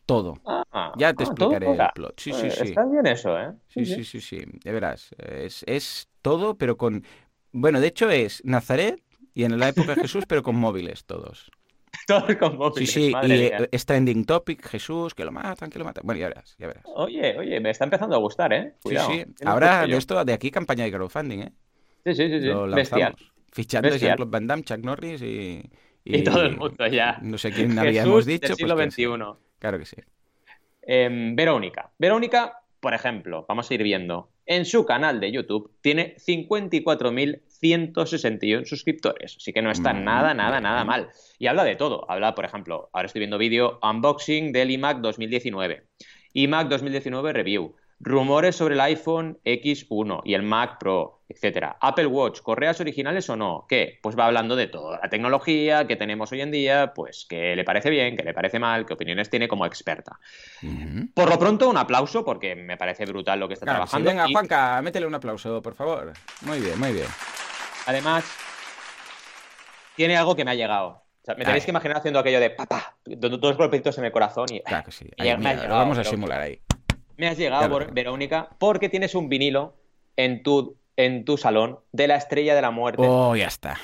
Todo. 0.06 0.34
Ah, 0.44 0.92
Ya 0.98 1.14
te 1.14 1.24
ah, 1.24 1.26
todo 1.36 1.52
explicaré 1.54 1.84
el 1.84 1.90
plot. 1.94 2.20
Sí, 2.20 2.30
Eh, 2.30 2.34
sí, 2.34 2.50
sí. 2.50 2.62
Está 2.64 2.84
bien 2.86 3.06
eso, 3.06 3.38
¿eh? 3.38 3.52
Sí, 3.68 3.86
sí, 3.86 4.04
sí, 4.04 4.20
sí. 4.20 4.44
Ya 4.64 4.72
verás. 4.72 5.10
Es, 5.18 5.64
es 5.66 6.08
todo, 6.22 6.56
pero 6.56 6.76
con. 6.76 7.04
Bueno, 7.52 7.80
de 7.80 7.86
hecho 7.88 8.10
es 8.10 8.42
Nazaret 8.44 9.00
y 9.34 9.44
en 9.44 9.58
la 9.58 9.68
época 9.68 9.94
de 9.94 10.00
Jesús, 10.02 10.24
pero 10.26 10.42
con 10.42 10.56
móviles 10.56 11.04
todos. 11.04 11.50
Todos 12.06 12.34
con 12.36 12.52
Sí, 12.52 12.56
móviles, 12.56 12.90
sí. 12.90 13.10
madre 13.12 13.36
Y 13.36 13.38
mía. 13.38 13.58
eh, 13.60 13.68
es 13.70 13.84
trending 13.86 14.24
topic, 14.24 14.66
Jesús, 14.66 15.14
que 15.14 15.24
lo 15.24 15.30
matan, 15.30 15.70
que 15.70 15.78
lo 15.78 15.84
matan. 15.84 16.02
Bueno, 16.04 16.20
ya 16.20 16.28
verás, 16.28 16.56
ya 16.58 16.66
verás. 16.66 16.84
Oye, 16.86 17.36
oye, 17.38 17.60
me 17.60 17.70
está 17.70 17.84
empezando 17.84 18.16
a 18.16 18.18
gustar, 18.18 18.52
¿eh? 18.52 18.74
Sí, 18.78 18.78
Cuidado. 18.82 19.08
sí. 19.10 19.24
Tienes 19.36 19.46
Ahora 19.46 19.80
mucho 19.82 19.92
de 19.92 19.98
esto, 19.98 20.24
de 20.24 20.32
aquí 20.32 20.50
campaña 20.50 20.84
de 20.84 20.90
crowdfunding, 20.92 21.38
¿eh? 21.40 21.52
Sí, 22.04 22.14
sí, 22.14 22.28
sí, 22.28 22.40
sí. 22.40 22.46
Lo 22.46 22.66
Bestial. 22.66 23.14
Fichando 23.52 23.88
a. 23.88 23.98
Jean-Claude 23.98 24.30
Van 24.30 24.46
Damme, 24.46 24.62
Chuck 24.64 24.78
Norris 24.78 25.22
y... 25.22 25.62
Y, 26.04 26.24
todo 26.24 26.42
el 26.42 26.56
mundo 26.56 26.86
ya. 26.88 27.18
No 27.22 27.38
sé 27.38 27.52
quién 27.52 27.68
Jesús 27.68 27.78
habíamos 27.78 28.26
dicho. 28.26 28.48
del 28.48 28.56
siglo 28.56 28.74
pues, 28.74 28.94
XXI. 28.94 29.06
Claro 29.62 29.78
que 29.78 29.86
sí. 29.86 29.96
Em, 30.82 31.36
Verónica. 31.36 31.92
Verónica, 31.96 32.58
por 32.80 32.94
ejemplo, 32.94 33.46
vamos 33.48 33.70
a 33.70 33.74
ir 33.74 33.84
viendo. 33.84 34.30
En 34.44 34.64
su 34.64 34.84
canal 34.84 35.20
de 35.20 35.30
YouTube 35.30 35.70
tiene 35.80 36.16
54.161 36.16 38.64
suscriptores. 38.64 39.36
Así 39.36 39.52
que 39.52 39.62
no 39.62 39.70
está 39.70 39.92
Mm, 39.92 40.02
nada, 40.02 40.34
nada, 40.34 40.60
nada 40.60 40.84
mal. 40.84 41.10
Y 41.38 41.46
habla 41.46 41.62
de 41.62 41.76
todo. 41.76 42.10
Habla, 42.10 42.34
por 42.34 42.44
ejemplo, 42.44 42.90
ahora 42.92 43.06
estoy 43.06 43.20
viendo 43.20 43.38
vídeo 43.38 43.78
unboxing 43.84 44.50
del 44.50 44.72
iMac 44.72 44.98
2019. 44.98 45.84
iMac 46.32 46.66
2019 46.66 47.32
review. 47.32 47.76
Rumores 48.04 48.56
sobre 48.56 48.74
el 48.74 48.80
iPhone 48.80 49.38
X1 49.44 50.22
y 50.24 50.34
el 50.34 50.42
Mac 50.42 50.78
Pro, 50.80 51.22
etcétera. 51.28 51.76
Apple 51.80 52.06
Watch, 52.06 52.40
¿correas 52.40 52.80
originales 52.80 53.30
o 53.30 53.36
no? 53.36 53.64
¿Qué? 53.68 54.00
Pues 54.02 54.18
va 54.18 54.26
hablando 54.26 54.56
de 54.56 54.66
toda 54.66 54.98
la 55.00 55.08
tecnología 55.08 55.86
que 55.86 55.94
tenemos 55.94 56.32
hoy 56.32 56.40
en 56.40 56.50
día, 56.50 56.92
pues 56.94 57.26
que 57.28 57.54
le 57.54 57.62
parece 57.62 57.90
bien, 57.90 58.16
que 58.16 58.24
le 58.24 58.34
parece 58.34 58.58
mal, 58.58 58.86
qué 58.86 58.94
opiniones 58.94 59.30
tiene 59.30 59.46
como 59.46 59.64
experta. 59.66 60.18
Por 61.14 61.28
lo 61.30 61.38
pronto, 61.38 61.70
un 61.70 61.76
aplauso 61.76 62.24
porque 62.24 62.56
me 62.56 62.76
parece 62.76 63.06
brutal 63.06 63.38
lo 63.38 63.46
que 63.46 63.54
está 63.54 63.66
Claro 63.66 63.82
que 63.82 63.86
sí. 63.86 63.90
trabajando. 63.92 64.10
Venga, 64.10 64.28
y 64.28 64.32
Juanca, 64.32 64.82
métele 64.82 65.06
un 65.06 65.14
aplauso, 65.14 65.62
por 65.62 65.74
favor. 65.74 66.12
Muy 66.40 66.58
bien, 66.58 66.78
muy 66.80 66.92
bien. 66.92 67.06
además, 67.86 68.24
tiene 69.94 70.16
algo 70.16 70.34
que 70.34 70.44
me 70.44 70.50
ha 70.50 70.54
llegado. 70.56 70.88
O 70.88 71.24
sea, 71.24 71.36
me 71.36 71.44
tenéis 71.44 71.64
que 71.64 71.70
imaginar 71.70 71.98
haciendo 71.98 72.18
aquello 72.18 72.40
de 72.40 72.50
papá, 72.50 72.96
do- 73.04 73.38
dos 73.38 73.56
golpecitos 73.56 73.96
en 73.98 74.06
el 74.06 74.10
corazón 74.12 74.46
y 74.52 74.60
Claro 74.60 74.84
que 74.86 74.90
sí. 74.90 75.08
Ahí, 75.18 75.36
mira, 75.36 75.68
lo 75.68 75.74
vamos 75.76 75.98
a 75.98 76.04
simular 76.04 76.40
ahí. 76.40 76.60
Me 77.22 77.28
has 77.28 77.38
llegado, 77.38 77.78
veo. 77.78 77.88
Verónica, 77.92 78.48
porque 78.58 78.88
tienes 78.88 79.14
un 79.14 79.28
vinilo 79.28 79.76
en 80.16 80.42
tu, 80.42 80.76
en 80.96 81.24
tu 81.24 81.36
salón 81.36 81.78
de 81.92 82.08
la 82.08 82.16
estrella 82.16 82.54
de 82.56 82.62
la 82.62 82.72
muerte. 82.72 83.02
Oh, 83.06 83.36
ya 83.36 83.46
está. 83.46 83.78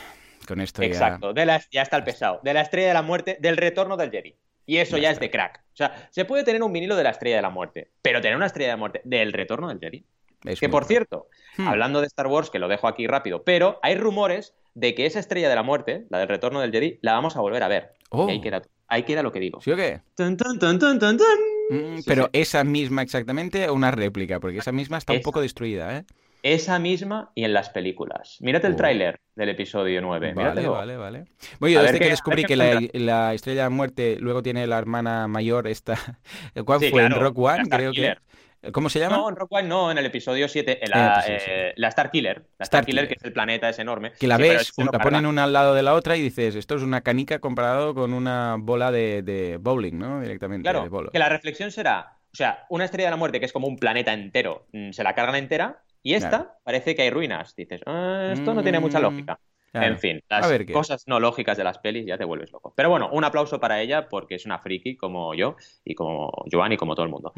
Con 0.46 0.60
esto 0.60 0.82
ya... 0.82 0.88
Exacto, 0.88 1.32
de 1.32 1.46
la, 1.46 1.62
ya 1.70 1.82
está 1.82 1.96
el 1.96 2.02
pesado. 2.02 2.40
De 2.42 2.52
la 2.52 2.62
estrella 2.62 2.88
de 2.88 2.94
la 2.94 3.02
muerte, 3.02 3.38
del 3.40 3.56
retorno 3.56 3.96
del 3.96 4.10
Jedi. 4.10 4.34
Y 4.66 4.78
eso 4.78 4.96
Ya 4.96 5.04
ya, 5.04 5.10
es 5.12 5.20
de 5.20 5.30
crack. 5.30 5.62
O 5.72 5.76
sea, 5.76 6.08
se 6.10 6.24
puede 6.24 6.42
tener 6.42 6.64
un 6.64 6.72
vinilo 6.72 6.96
de 6.96 7.04
la 7.04 7.10
estrella 7.10 7.36
de 7.36 7.42
la 7.42 7.50
muerte, 7.50 7.92
pero 8.02 8.20
tener 8.20 8.36
una 8.36 8.46
estrella 8.46 8.70
de 8.70 8.72
la 8.72 8.78
muerte 8.78 9.02
del 9.04 9.32
retorno 9.32 9.68
del 9.68 9.78
Jedi. 9.78 10.04
Es 10.44 10.60
Que 10.60 10.68
por 10.68 10.84
cierto, 10.84 11.26
Hmm. 11.56 11.66
hablando 11.68 12.00
de 12.00 12.06
Star 12.06 12.28
Wars, 12.28 12.50
que 12.50 12.58
lo 12.60 12.68
dejo 12.68 12.86
aquí 12.86 13.06
rápido, 13.08 13.42
pero 13.42 13.80
hay 13.82 13.96
rumores 13.96 14.54
de 14.74 14.94
que 14.94 15.06
esa 15.06 15.18
estrella 15.18 15.48
de 15.48 15.56
la 15.56 15.64
muerte, 15.64 16.06
la 16.08 16.18
del 16.18 16.28
retorno 16.28 16.60
del 16.60 16.70
Jedi, 16.70 16.98
la 17.02 17.12
vamos 17.14 17.36
a 17.36 17.40
volver 17.40 17.62
a 17.64 17.68
ver. 17.68 17.94
Oh. 18.10 18.28
Y 18.28 18.32
ahí 18.32 18.40
queda, 18.40 18.62
ahí 18.86 19.02
queda 19.02 19.22
lo 19.24 19.32
que 19.32 19.40
digo. 19.40 19.60
¿Sí 19.60 19.72
o 19.72 19.76
qué? 19.76 20.00
Tun, 20.14 20.36
tun, 20.36 20.58
tun, 20.60 20.78
tun, 20.78 20.98
tun, 21.00 21.16
tun. 21.18 21.26
Mm, 21.70 21.96
Sí, 21.98 22.04
pero 22.06 22.24
sí. 22.24 22.30
esa 22.34 22.62
misma 22.64 23.02
exactamente 23.02 23.68
o 23.68 23.74
una 23.74 23.90
réplica, 23.90 24.38
porque 24.38 24.58
esa 24.58 24.70
misma 24.72 24.98
está 24.98 25.12
un 25.12 25.20
poco 25.22 25.40
destruida, 25.40 25.96
¿eh? 25.98 26.04
Esa 26.44 26.78
misma 26.78 27.32
y 27.34 27.42
en 27.42 27.52
las 27.52 27.68
películas. 27.70 28.36
Mírate 28.40 28.68
el 28.68 28.74
Oh. 28.74 28.76
tráiler 28.76 29.18
del 29.34 29.48
episodio 29.48 30.00
9. 30.00 30.34
Vale, 30.34 30.50
míratelo. 30.50 30.72
vale, 30.72 30.96
vale. 30.96 31.24
Bueno, 31.58 31.74
yo 31.74 31.80
A 31.80 31.82
ver 31.82 31.92
desde 31.94 32.04
que 32.04 32.10
descubrí 32.10 32.44
que 32.44 32.54
la, 32.54 33.34
Estrella 33.34 33.62
de 33.64 33.66
la 33.66 33.70
Muerte 33.70 34.16
luego 34.20 34.42
tiene 34.44 34.64
la 34.68 34.78
hermana 34.78 35.26
mayor, 35.26 35.66
esta... 35.66 35.96
¿Cuál 36.64 36.78
Sí, 36.78 36.90
fue? 36.90 37.02
¿En 37.04 37.10
Rock 37.12 37.36
One? 37.38 37.64
Creo 37.68 37.90
Killer. 37.90 38.18
que... 38.18 38.38
¿Cómo 38.72 38.88
se 38.90 38.98
llama? 38.98 39.16
No, 39.18 39.28
en 39.28 39.36
Rock 39.36 39.52
One 39.52 39.68
no, 39.68 39.90
en 39.90 39.98
el 39.98 40.06
episodio 40.06 40.48
7, 40.48 40.78
en 40.84 40.92
En 40.92 40.98
el 40.98 41.06
la, 41.06 41.24
eh, 41.28 41.72
la 41.76 41.88
Star 41.88 42.10
Killer. 42.10 42.36
La 42.58 42.64
Star 42.64 42.64
Star, 42.64 42.84
Killer, 42.86 43.04
Killer. 43.04 43.08
que 43.08 43.14
es 43.20 43.24
el 43.24 43.32
planeta, 43.32 43.68
es 43.68 43.78
enorme. 43.78 44.12
Que 44.18 44.26
la 44.26 44.36
Sí, 44.36 44.42
ves, 44.42 44.72
la 44.78 44.98
ponen 44.98 45.26
una 45.26 45.44
al 45.44 45.52
lado 45.52 45.74
de 45.74 45.82
la 45.82 45.94
otra 45.94 46.16
y 46.16 46.22
dices, 46.22 46.54
esto 46.56 46.74
es 46.74 46.82
una 46.82 47.02
canica 47.02 47.38
comparado 47.38 47.94
con 47.94 48.12
una 48.12 48.56
bola 48.58 48.90
de, 48.90 49.22
de 49.22 49.58
bowling, 49.58 49.98
¿no? 49.98 50.20
Directamente, 50.20 50.68
de 50.68 50.72
Claro, 50.72 51.10
que 51.10 51.18
la 51.18 51.28
reflexión 51.28 51.70
será, 51.70 52.18
o 52.32 52.36
sea, 52.36 52.66
una 52.68 52.84
estrella 52.84 53.06
de 53.08 53.12
la 53.12 53.16
muerte 53.16 53.38
que 53.40 53.46
es 53.46 53.52
como 53.52 53.68
un 53.68 53.76
planeta 53.78 54.12
entero, 54.12 54.66
mm, 54.72 54.90
se 54.90 55.04
la 55.04 55.14
cargan 55.14 55.36
entera 55.36 55.82
y 56.02 56.14
esta 56.14 56.28
Claro. 56.28 56.50
parece 56.64 56.94
que 56.96 57.02
hay 57.02 57.10
ruinas. 57.10 57.54
Dices, 57.54 57.80
"Ah, 57.86 58.30
esto 58.32 58.54
no 58.54 58.62
tiene 58.62 58.80
mucha 58.80 58.98
Mm, 58.98 59.02
lógica. 59.02 59.38
Claro. 59.72 59.86
En 59.86 59.98
fin, 59.98 60.22
las 60.30 60.50
cosas 60.72 61.04
no 61.06 61.20
lógicas 61.20 61.56
de 61.56 61.64
las 61.64 61.78
pelis 61.78 62.06
ya 62.06 62.16
te 62.16 62.24
vuelves 62.24 62.50
loco. 62.52 62.72
Pero 62.74 62.88
bueno, 62.88 63.10
un 63.12 63.24
aplauso 63.24 63.60
para 63.60 63.80
ella 63.80 64.08
porque 64.08 64.36
es 64.36 64.46
una 64.46 64.58
friki 64.58 64.96
como 64.96 65.34
yo 65.34 65.56
y 65.84 65.94
como 65.94 66.30
Joan 66.50 66.72
y 66.72 66.76
como 66.76 66.94
todo 66.94 67.04
el 67.04 67.10
mundo. 67.10 67.32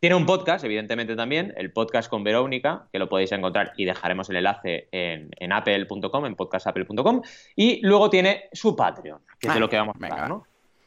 Tiene 0.00 0.16
un 0.16 0.26
podcast, 0.26 0.64
evidentemente 0.64 1.14
también, 1.14 1.54
el 1.56 1.72
podcast 1.72 2.10
con 2.10 2.24
Verónica, 2.24 2.88
que 2.92 2.98
lo 2.98 3.08
podéis 3.08 3.32
encontrar 3.32 3.72
y 3.76 3.84
dejaremos 3.84 4.28
el 4.30 4.36
enlace 4.36 4.88
en, 4.90 5.30
en 5.38 5.52
apple.com, 5.52 6.26
en 6.26 6.34
podcastapple.com. 6.34 7.22
Y 7.54 7.80
luego 7.86 8.10
tiene 8.10 8.48
su 8.52 8.74
Patreon, 8.74 9.20
que 9.38 9.48
es 9.48 9.54
de 9.54 9.60
lo 9.60 9.68
que 9.68 9.76
vamos 9.76 9.94
a 10.00 10.06
hablar, 10.06 10.28
¿no? 10.28 10.44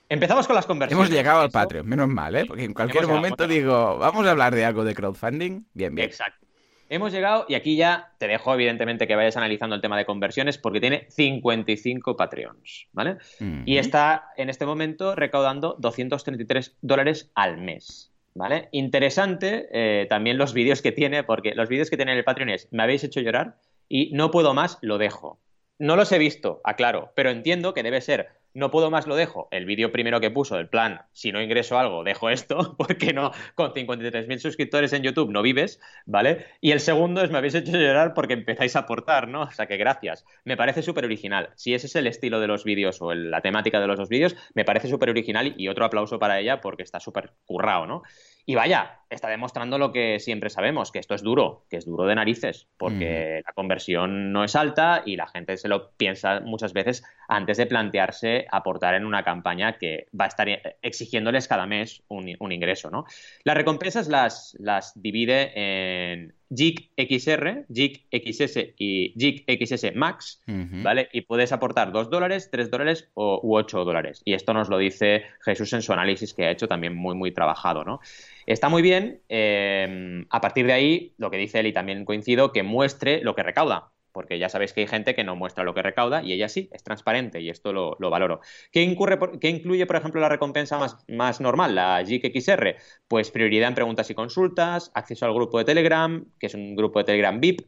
Empezamos 0.10 0.48
con 0.48 0.56
las 0.56 0.66
conversaciones. 0.66 1.08
Hemos 1.08 1.16
llegado 1.16 1.42
al 1.42 1.52
Patreon, 1.52 1.88
menos 1.88 2.08
mal, 2.08 2.36
¿eh? 2.36 2.46
Porque 2.46 2.64
en 2.64 2.74
cualquier 2.74 3.08
momento 3.08 3.48
digo, 3.48 4.00
vamos 4.00 4.26
a 4.26 4.32
hablar 4.32 4.56
de 4.56 4.66
algo 4.66 4.84
de 4.84 4.96
crowdfunding. 4.96 5.66
Bien, 5.74 5.94
bien. 5.94 6.08
Exacto. 6.08 6.49
Hemos 6.92 7.12
llegado 7.12 7.46
y 7.48 7.54
aquí 7.54 7.76
ya 7.76 8.14
te 8.18 8.28
dejo, 8.28 8.52
evidentemente, 8.54 9.06
que 9.06 9.16
vayas 9.16 9.38
analizando 9.38 9.76
el 9.76 9.82
tema 9.82 9.96
de 9.96 10.06
conversiones 10.06 10.58
porque 10.58 10.82
tiene 10.82 11.06
55 11.12 12.18
Patreons, 12.18 12.88
¿vale? 12.94 13.18
Y 13.66 13.78
está 13.78 14.32
en 14.38 14.50
este 14.50 14.66
momento 14.66 15.16
recaudando 15.16 15.76
233 15.78 16.78
dólares 16.82 17.32
al 17.36 17.58
mes. 17.58 18.12
¿Vale? 18.36 18.70
Interesante 18.72 19.68
eh, 19.72 20.06
también 20.08 20.38
los 20.38 20.54
vídeos 20.54 20.82
que 20.82 20.92
tiene, 20.92 21.24
porque 21.24 21.56
los 21.56 21.68
vídeos 21.68 21.90
que 21.90 21.98
tiene 21.98 22.14
en 22.14 22.20
el 22.20 22.24
Patreon 22.24 22.50
es 22.50 22.68
me 22.72 22.84
habéis 22.84 23.04
hecho 23.04 23.20
llorar 23.20 23.58
y 23.90 24.12
no 24.14 24.32
puedo 24.32 24.54
más, 24.54 24.78
lo 24.82 24.98
dejo. 24.98 25.40
No 25.78 25.96
los 25.96 26.12
he 26.12 26.20
visto, 26.20 26.62
aclaro, 26.64 27.12
pero 27.16 27.32
entiendo 27.32 27.74
que 27.74 27.84
debe 27.84 28.02
ser 28.02 28.39
no 28.54 28.72
puedo 28.72 28.90
más, 28.90 29.08
lo 29.08 29.16
dejo. 29.16 29.48
El 29.52 29.66
vídeo 29.66 29.92
primero 29.92 30.20
que 30.20 30.32
puso, 30.32 30.58
el 30.58 30.70
plan, 30.70 31.02
si 31.14 31.32
no 31.32 31.42
ingreso 31.42 31.78
algo, 31.78 32.04
dejo 32.04 32.30
esto, 32.30 32.76
porque 32.78 33.14
no, 33.14 33.32
con 33.56 33.74
53.000 33.74 34.40
suscriptores 34.40 34.94
en 34.94 35.04
YouTube 35.04 35.32
no 35.32 35.42
vives, 35.42 35.80
¿vale? 36.06 36.46
Y 36.62 36.72
el 36.72 36.80
segundo 36.80 37.22
es 37.24 37.32
me 37.32 37.38
habéis 37.38 37.56
hecho 37.56 37.72
llorar 37.72 38.14
porque 38.14 38.34
empezáis 38.34 38.76
a 38.76 38.80
aportar, 38.80 39.28
¿no? 39.28 39.44
O 39.44 39.52
sea 39.52 39.68
que 39.68 39.78
gracias. 39.78 40.26
Me 40.44 40.58
parece 40.58 40.82
súper 40.82 41.06
original. 41.06 41.50
Si 41.56 41.74
ese 41.74 41.88
es 41.88 41.96
el 41.96 42.08
estilo 42.08 42.40
de 42.40 42.48
los 42.48 42.64
vídeos 42.64 43.02
o 43.02 43.14
la 43.14 43.42
temática 43.42 43.80
de 43.80 43.88
los 43.88 43.98
dos 43.98 44.10
vídeos, 44.10 44.36
me 44.54 44.66
parece 44.66 44.88
súper 44.88 45.10
original 45.10 45.54
y 45.58 45.68
otro 45.68 45.86
aplauso 45.86 46.20
para 46.20 46.40
ella 46.40 46.62
porque 46.62 46.84
está 46.84 47.00
súper 47.00 47.34
currado, 47.46 47.86
¿no? 47.86 48.04
Y 48.46 48.56
vaya, 48.56 49.00
está 49.10 49.30
demostrando 49.30 49.78
lo 49.78 49.92
que 49.92 50.20
siempre 50.20 50.50
sabemos, 50.50 50.92
que 50.92 51.00
esto 51.00 51.16
es 51.16 51.22
duro, 51.22 51.66
que 51.70 51.78
es 51.78 51.86
duro 51.86 52.06
de 52.06 52.16
narices, 52.16 52.68
porque 52.78 53.42
la 53.46 53.54
conversión 53.54 54.32
no 54.32 54.44
es 54.44 54.56
alta 54.56 55.04
y 55.06 55.16
la 55.16 55.28
gente 55.28 55.58
se 55.58 55.68
lo 55.68 55.92
piensa 55.92 56.40
muchas 56.40 56.74
veces 56.74 57.04
antes 57.28 57.58
de 57.58 57.66
plantearse 57.66 58.48
aportar 58.52 58.96
en 58.96 59.06
una 59.06 59.24
campaña 59.24 59.78
que 59.78 60.08
va 60.20 60.26
a 60.26 60.30
estar 60.30 60.48
exigiéndoles 60.82 61.48
cada 61.48 61.66
mes 61.66 62.04
un, 62.08 62.36
un 62.40 62.52
ingreso, 62.52 62.90
¿no? 62.90 63.06
Las 63.44 63.58
recompensas 63.58 64.08
las, 64.08 64.56
las 64.60 65.00
divide 65.00 65.52
en 65.56 66.34
JIC 66.50 66.92
XR, 66.98 67.66
JIC 67.72 68.08
XS 68.12 68.74
y 68.78 69.14
JIC 69.18 69.46
XS 69.48 69.96
Max. 69.96 70.42
¿vale? 70.84 71.10
Y 71.14 71.22
puedes 71.22 71.52
aportar 71.52 71.92
2 71.92 72.10
dólares, 72.10 72.50
3 72.52 72.72
dólares 72.72 73.10
o, 73.14 73.40
u 73.44 73.56
8 73.56 73.86
dólares. 73.86 74.22
Y 74.26 74.34
esto 74.34 74.54
nos 74.54 74.70
lo 74.70 74.78
dice 74.78 75.24
Jesús 75.42 75.72
en 75.74 75.82
su 75.82 75.94
análisis 75.94 76.34
que 76.34 76.46
ha 76.46 76.52
hecho 76.52 76.68
también 76.68 76.96
muy, 76.96 77.16
muy 77.16 77.32
trabajado, 77.32 77.84
¿no? 77.84 78.00
Está 78.46 78.70
muy 78.70 78.82
bien. 78.82 79.22
eh, 79.30 80.26
a 80.30 80.42
partir 80.42 80.66
de 80.66 80.74
ahí, 80.74 81.14
lo 81.18 81.30
que 81.30 81.38
dice 81.38 81.60
él 81.60 81.68
y 81.68 81.74
también 81.74 82.06
coincido, 82.06 82.52
que 82.52 82.64
muestre 82.64 83.22
lo 83.24 83.36
que 83.36 83.44
recauda. 83.44 83.92
Porque 84.12 84.40
ya 84.40 84.50
sabéis 84.50 84.74
que 84.74 84.82
hay 84.82 84.88
gente 84.88 85.16
que 85.16 85.24
no 85.24 85.36
muestra 85.36 85.64
lo 85.64 85.74
que 85.74 85.82
recauda 85.82 86.24
y 86.24 86.34
ella 86.34 86.50
sí, 86.50 86.70
es 86.72 86.84
transparente 86.84 87.42
y 87.42 87.50
esto 87.50 87.74
lo, 87.74 87.96
lo 88.00 88.10
valoro. 88.10 88.42
¿Qué, 88.72 88.82
incurre 88.82 89.20
qué 89.40 89.50
incluye, 89.50 89.86
por 89.86 89.96
ejemplo, 89.96 90.22
la 90.22 90.30
recompensa 90.30 90.78
más, 90.78 90.98
más 91.08 91.42
normal, 91.42 91.76
la 91.76 92.04
JIC 92.06 92.32
XR? 92.40 92.76
Pues 93.08 93.32
prioridad 93.32 93.70
en 93.70 93.76
preguntas 93.76 94.10
y 94.10 94.16
consultas, 94.16 94.92
acceso 94.94 95.26
al 95.26 95.34
grupo 95.34 95.58
de 95.58 95.66
Telegram, 95.66 96.26
que 96.40 96.48
es 96.48 96.54
un 96.54 96.76
grupo 96.76 97.00
de 97.00 97.06
Telegram 97.06 97.40
VIP, 97.40 97.62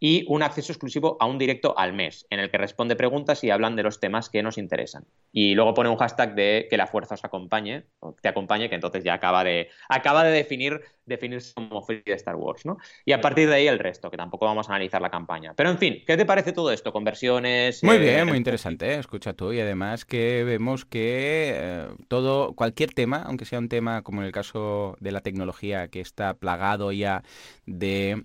y 0.00 0.24
un 0.28 0.42
acceso 0.42 0.72
exclusivo 0.72 1.16
a 1.20 1.26
un 1.26 1.38
directo 1.38 1.76
al 1.76 1.92
mes, 1.92 2.26
en 2.30 2.40
el 2.40 2.50
que 2.50 2.58
responde 2.58 2.96
preguntas 2.96 3.42
y 3.42 3.50
hablan 3.50 3.76
de 3.76 3.82
los 3.82 4.00
temas 4.00 4.30
que 4.30 4.42
nos 4.42 4.58
interesan. 4.58 5.04
Y 5.32 5.54
luego 5.54 5.74
pone 5.74 5.88
un 5.88 5.96
hashtag 5.96 6.34
de 6.34 6.66
que 6.70 6.76
la 6.76 6.86
fuerza 6.86 7.14
os 7.14 7.24
acompañe, 7.24 7.84
o 8.00 8.14
te 8.14 8.28
acompañe, 8.28 8.68
que 8.68 8.76
entonces 8.76 9.02
ya 9.02 9.14
acaba 9.14 9.44
de, 9.44 9.68
acaba 9.88 10.24
de 10.24 10.30
definir, 10.30 10.82
definirse 11.08 11.54
como 11.54 11.82
free 11.82 12.02
de 12.04 12.12
Star 12.12 12.36
Wars, 12.36 12.64
¿no? 12.64 12.78
Y 13.04 13.12
a 13.12 13.20
partir 13.20 13.48
de 13.48 13.56
ahí 13.56 13.66
el 13.66 13.78
resto, 13.78 14.10
que 14.10 14.16
tampoco 14.16 14.46
vamos 14.46 14.68
a 14.68 14.72
analizar 14.72 15.00
la 15.02 15.10
campaña. 15.10 15.54
Pero 15.56 15.70
en 15.70 15.78
fin, 15.78 16.02
¿qué 16.06 16.16
te 16.16 16.24
parece 16.24 16.52
todo 16.52 16.70
esto? 16.70 16.92
Conversiones. 16.92 17.82
Muy 17.82 17.96
eh, 17.96 18.00
bien, 18.00 18.28
muy 18.28 18.36
interesante, 18.36 18.94
¿eh? 18.94 18.98
escucha 18.98 19.32
tú. 19.32 19.52
Y 19.52 19.60
además 19.60 20.04
que 20.04 20.44
vemos 20.44 20.84
que 20.84 21.52
eh, 21.54 21.86
todo, 22.08 22.52
cualquier 22.54 22.92
tema, 22.92 23.22
aunque 23.26 23.44
sea 23.44 23.58
un 23.58 23.68
tema 23.68 24.02
como 24.02 24.20
en 24.20 24.26
el 24.26 24.32
caso 24.32 24.96
de 25.00 25.12
la 25.12 25.20
tecnología 25.20 25.88
que 25.88 26.00
está 26.00 26.34
plagado 26.34 26.92
ya 26.92 27.22
de 27.66 28.24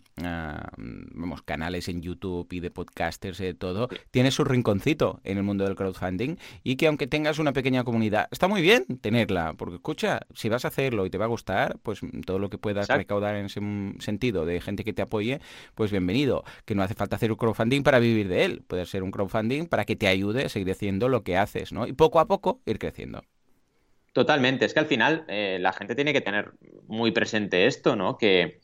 vamos, 1.14 1.42
canales 1.42 1.88
en 1.90 2.02
YouTube 2.02 2.48
y 2.52 2.60
de 2.60 2.72
podcasters 2.72 3.40
y 3.40 3.46
de 3.46 3.54
todo, 3.54 3.90
tiene 4.12 4.32
su 4.32 4.44
rinconcito 4.44 5.20
en 5.24 5.38
el 5.38 5.44
mundo 5.44 5.66
del 5.66 5.76
crowdfunding 5.76 6.38
y 6.64 6.76
que 6.76 6.88
aunque 6.88 7.08
tengas 7.08 7.40
una 7.40 7.54
pequeña 7.54 7.84
comunidad, 7.84 8.28
está 8.32 8.48
muy 8.48 8.62
bien 8.62 8.86
tenerla, 9.02 9.54
porque 9.58 9.76
escucha, 9.76 10.22
si 10.34 10.50
vas 10.50 10.66
a 10.66 10.70
hacerlo 10.70 11.06
y 11.06 11.10
te 11.10 11.18
va 11.18 11.26
a 11.26 11.30
gustar, 11.30 11.78
pues 11.84 12.00
todo 12.26 12.40
lo 12.40 12.50
que 12.50 12.58
puedas 12.74 12.86
Exacto. 12.86 13.00
recaudar 13.00 13.36
en 13.36 13.46
ese 13.46 13.62
sentido 14.00 14.46
de 14.46 14.60
gente 14.62 14.84
que 14.84 14.94
te 14.94 15.02
apoye, 15.02 15.40
pues 15.76 15.92
bienvenido. 15.92 16.44
Que 16.66 16.76
no 16.76 16.84
hace 16.84 16.96
falta 16.96 17.16
hacer 17.16 17.32
un 17.32 17.38
crowdfunding 17.38 17.84
para 17.84 18.00
vivir 18.00 18.28
de 18.28 18.46
él, 18.46 18.64
puede 18.68 18.86
ser 18.86 19.04
un 19.04 19.12
crowdfunding 19.12 19.68
para 19.68 19.86
que 19.86 19.96
te 19.96 20.08
ayude 20.08 20.46
a 20.46 20.50
seguir 20.50 20.72
haciendo 20.72 21.10
lo 21.10 21.24
que 21.24 21.38
haces, 21.38 21.72
¿no? 21.72 21.88
Y 21.88 21.94
poco 21.94 22.20
a 22.20 22.28
poco 22.28 22.62
ir 22.66 22.80
creciendo. 22.80 23.24
Totalmente, 24.14 24.66
es 24.66 24.74
que 24.74 24.80
al 24.80 24.86
final 24.86 25.26
eh, 25.28 25.58
la 25.60 25.74
gente 25.74 25.96
tiene 25.96 26.14
que 26.14 26.22
tener 26.22 26.54
muy 26.88 27.12
presente 27.12 27.66
esto, 27.66 27.96
¿no? 27.96 28.18
Que 28.18 28.60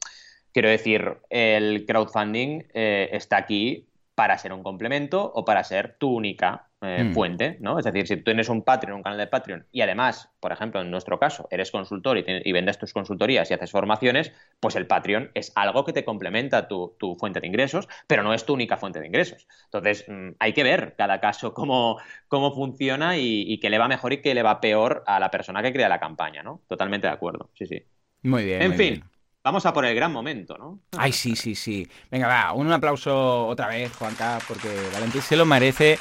quiero 0.53 0.70
decir, 0.70 1.18
el 1.30 1.86
crowdfunding 1.86 2.66
eh, 2.74 3.10
está 3.12 3.38
aquí 3.38 3.88
para 4.16 4.38
ser 4.38 4.53
un 4.53 4.64
complemento 4.64 5.24
o 5.24 5.45
para 5.45 5.64
ser 5.64 5.95
tu 5.97 6.10
única 6.16 6.69
eh, 6.82 7.04
Hmm. 7.04 7.14
fuente, 7.14 7.58
¿no? 7.60 7.78
Es 7.78 7.86
decir, 7.86 8.08
si 8.08 8.18
tú 8.18 8.24
tienes 8.24 8.48
un 8.50 8.64
Patreon, 8.64 8.98
un 8.98 9.04
canal 9.04 9.18
de 9.20 9.28
Patreon 9.28 9.68
y 9.72 9.82
además, 9.82 10.30
por 10.40 10.52
ejemplo, 10.52 10.82
en 10.82 10.90
nuestro 10.92 11.20
caso, 11.20 11.48
eres 11.52 11.72
consultor 11.72 12.18
y, 12.18 12.52
vendes 12.54 12.78
tus 12.78 12.94
consultorías 12.94 13.50
y 13.52 13.54
haces 13.54 13.72
formaciones, 13.72 14.32
pues 14.60 14.76
el 14.76 14.88
Patreon 14.88 15.32
es 15.34 15.52
algo 15.56 15.84
que 15.86 15.94
te 15.94 16.06
complementa 16.06 16.68
tu, 16.68 16.96
tu 16.98 17.16
fuente 17.16 17.40
de 17.42 17.48
ingresos, 17.48 17.88
pero 18.08 18.24
no 18.24 18.34
es 18.34 18.46
tu 18.46 18.54
única 18.54 18.78
fuente 18.78 19.00
de 19.00 19.08
ingresos. 19.08 19.48
Entonces, 19.66 20.06
mm, 20.08 20.30
hay 20.40 20.54
que 20.54 20.64
ver 20.64 20.96
cada 20.98 21.20
caso 21.20 21.54
cómo, 21.54 21.98
cómo 22.28 22.54
funciona 22.54 23.18
y, 23.18 23.42
y 23.52 23.60
qué 23.60 23.70
le 23.70 23.78
va 23.78 23.88
mejor 23.88 24.14
y 24.14 24.22
qué 24.22 24.34
le 24.34 24.44
va 24.44 24.62
peor 24.62 25.04
a 25.06 25.20
la 25.20 25.32
persona 25.32 25.62
que 25.62 25.74
crea 25.74 25.90
la 25.90 26.00
campaña, 26.00 26.44
¿no? 26.44 26.62
Totalmente 26.68 27.08
de 27.08 27.14
acuerdo, 27.14 27.50
sí, 27.56 27.66
sí. 27.66 27.84
Muy 28.24 28.46
bien. 28.46 28.62
En 28.62 28.68
muy 28.70 28.78
fin, 28.78 28.94
bien. 28.94 29.10
vamos 29.44 29.66
a 29.66 29.74
por 29.74 29.86
el 29.86 29.96
gran 29.96 30.12
momento, 30.12 30.58
¿no? 30.58 30.80
Ay, 30.98 31.12
sí, 31.12 31.36
sí, 31.36 31.56
sí. 31.56 31.88
Venga, 32.12 32.28
va, 32.28 32.54
un 32.54 32.72
aplauso 32.72 33.48
otra 33.48 33.68
vez, 33.68 33.96
Juanca, 33.96 34.40
porque 34.48 34.90
Valentín 34.94 35.22
se 35.22 35.36
lo 35.36 35.46
merece. 35.46 35.98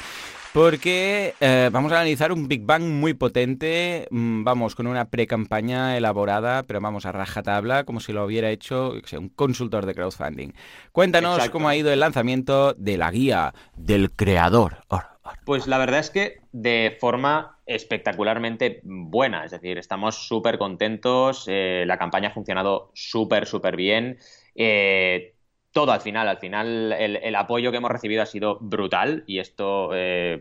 Porque 0.53 1.35
eh, 1.39 1.69
vamos 1.71 1.91
a 1.91 1.97
analizar 1.97 2.31
un 2.31 2.47
Big 2.47 2.65
Bang 2.65 2.81
muy 2.81 3.13
potente, 3.13 4.07
mm, 4.09 4.43
vamos, 4.43 4.73
con 4.73 4.87
una 4.87 5.05
pre-campaña 5.05 5.95
elaborada, 5.95 6.63
pero 6.63 6.81
vamos 6.81 7.05
a 7.05 7.11
rajatabla, 7.11 7.83
como 7.83 7.99
si 7.99 8.13
lo 8.13 8.25
hubiera 8.25 8.49
hecho 8.49 8.93
un 9.13 9.29
consultor 9.29 9.85
de 9.85 9.93
crowdfunding. 9.93 10.53
Cuéntanos 10.91 11.35
Exacto. 11.35 11.51
cómo 11.53 11.69
ha 11.69 11.75
ido 11.75 11.93
el 11.93 11.99
lanzamiento 11.99 12.73
de 12.73 12.97
la 12.97 13.11
guía 13.11 13.53
del 13.75 14.11
creador. 14.11 14.77
Or, 14.87 15.05
or. 15.21 15.37
Pues 15.45 15.67
la 15.67 15.77
verdad 15.77 15.99
es 15.99 16.09
que 16.09 16.39
de 16.51 16.97
forma 16.99 17.59
espectacularmente 17.67 18.81
buena, 18.83 19.45
es 19.45 19.51
decir, 19.51 19.77
estamos 19.77 20.27
súper 20.27 20.57
contentos, 20.57 21.45
eh, 21.47 21.83
la 21.85 21.99
campaña 21.99 22.29
ha 22.29 22.33
funcionado 22.33 22.89
súper, 22.95 23.45
súper 23.45 23.75
bien. 23.75 24.17
eh, 24.55 25.35
todo 25.71 25.91
al 25.91 26.01
final, 26.01 26.27
al 26.27 26.37
final 26.39 26.91
el, 26.93 27.17
el 27.17 27.35
apoyo 27.35 27.69
que 27.69 27.77
hemos 27.77 27.91
recibido 27.91 28.23
ha 28.23 28.25
sido 28.25 28.57
brutal 28.59 29.23
y 29.27 29.37
esto, 29.37 29.91
eh, 29.93 30.37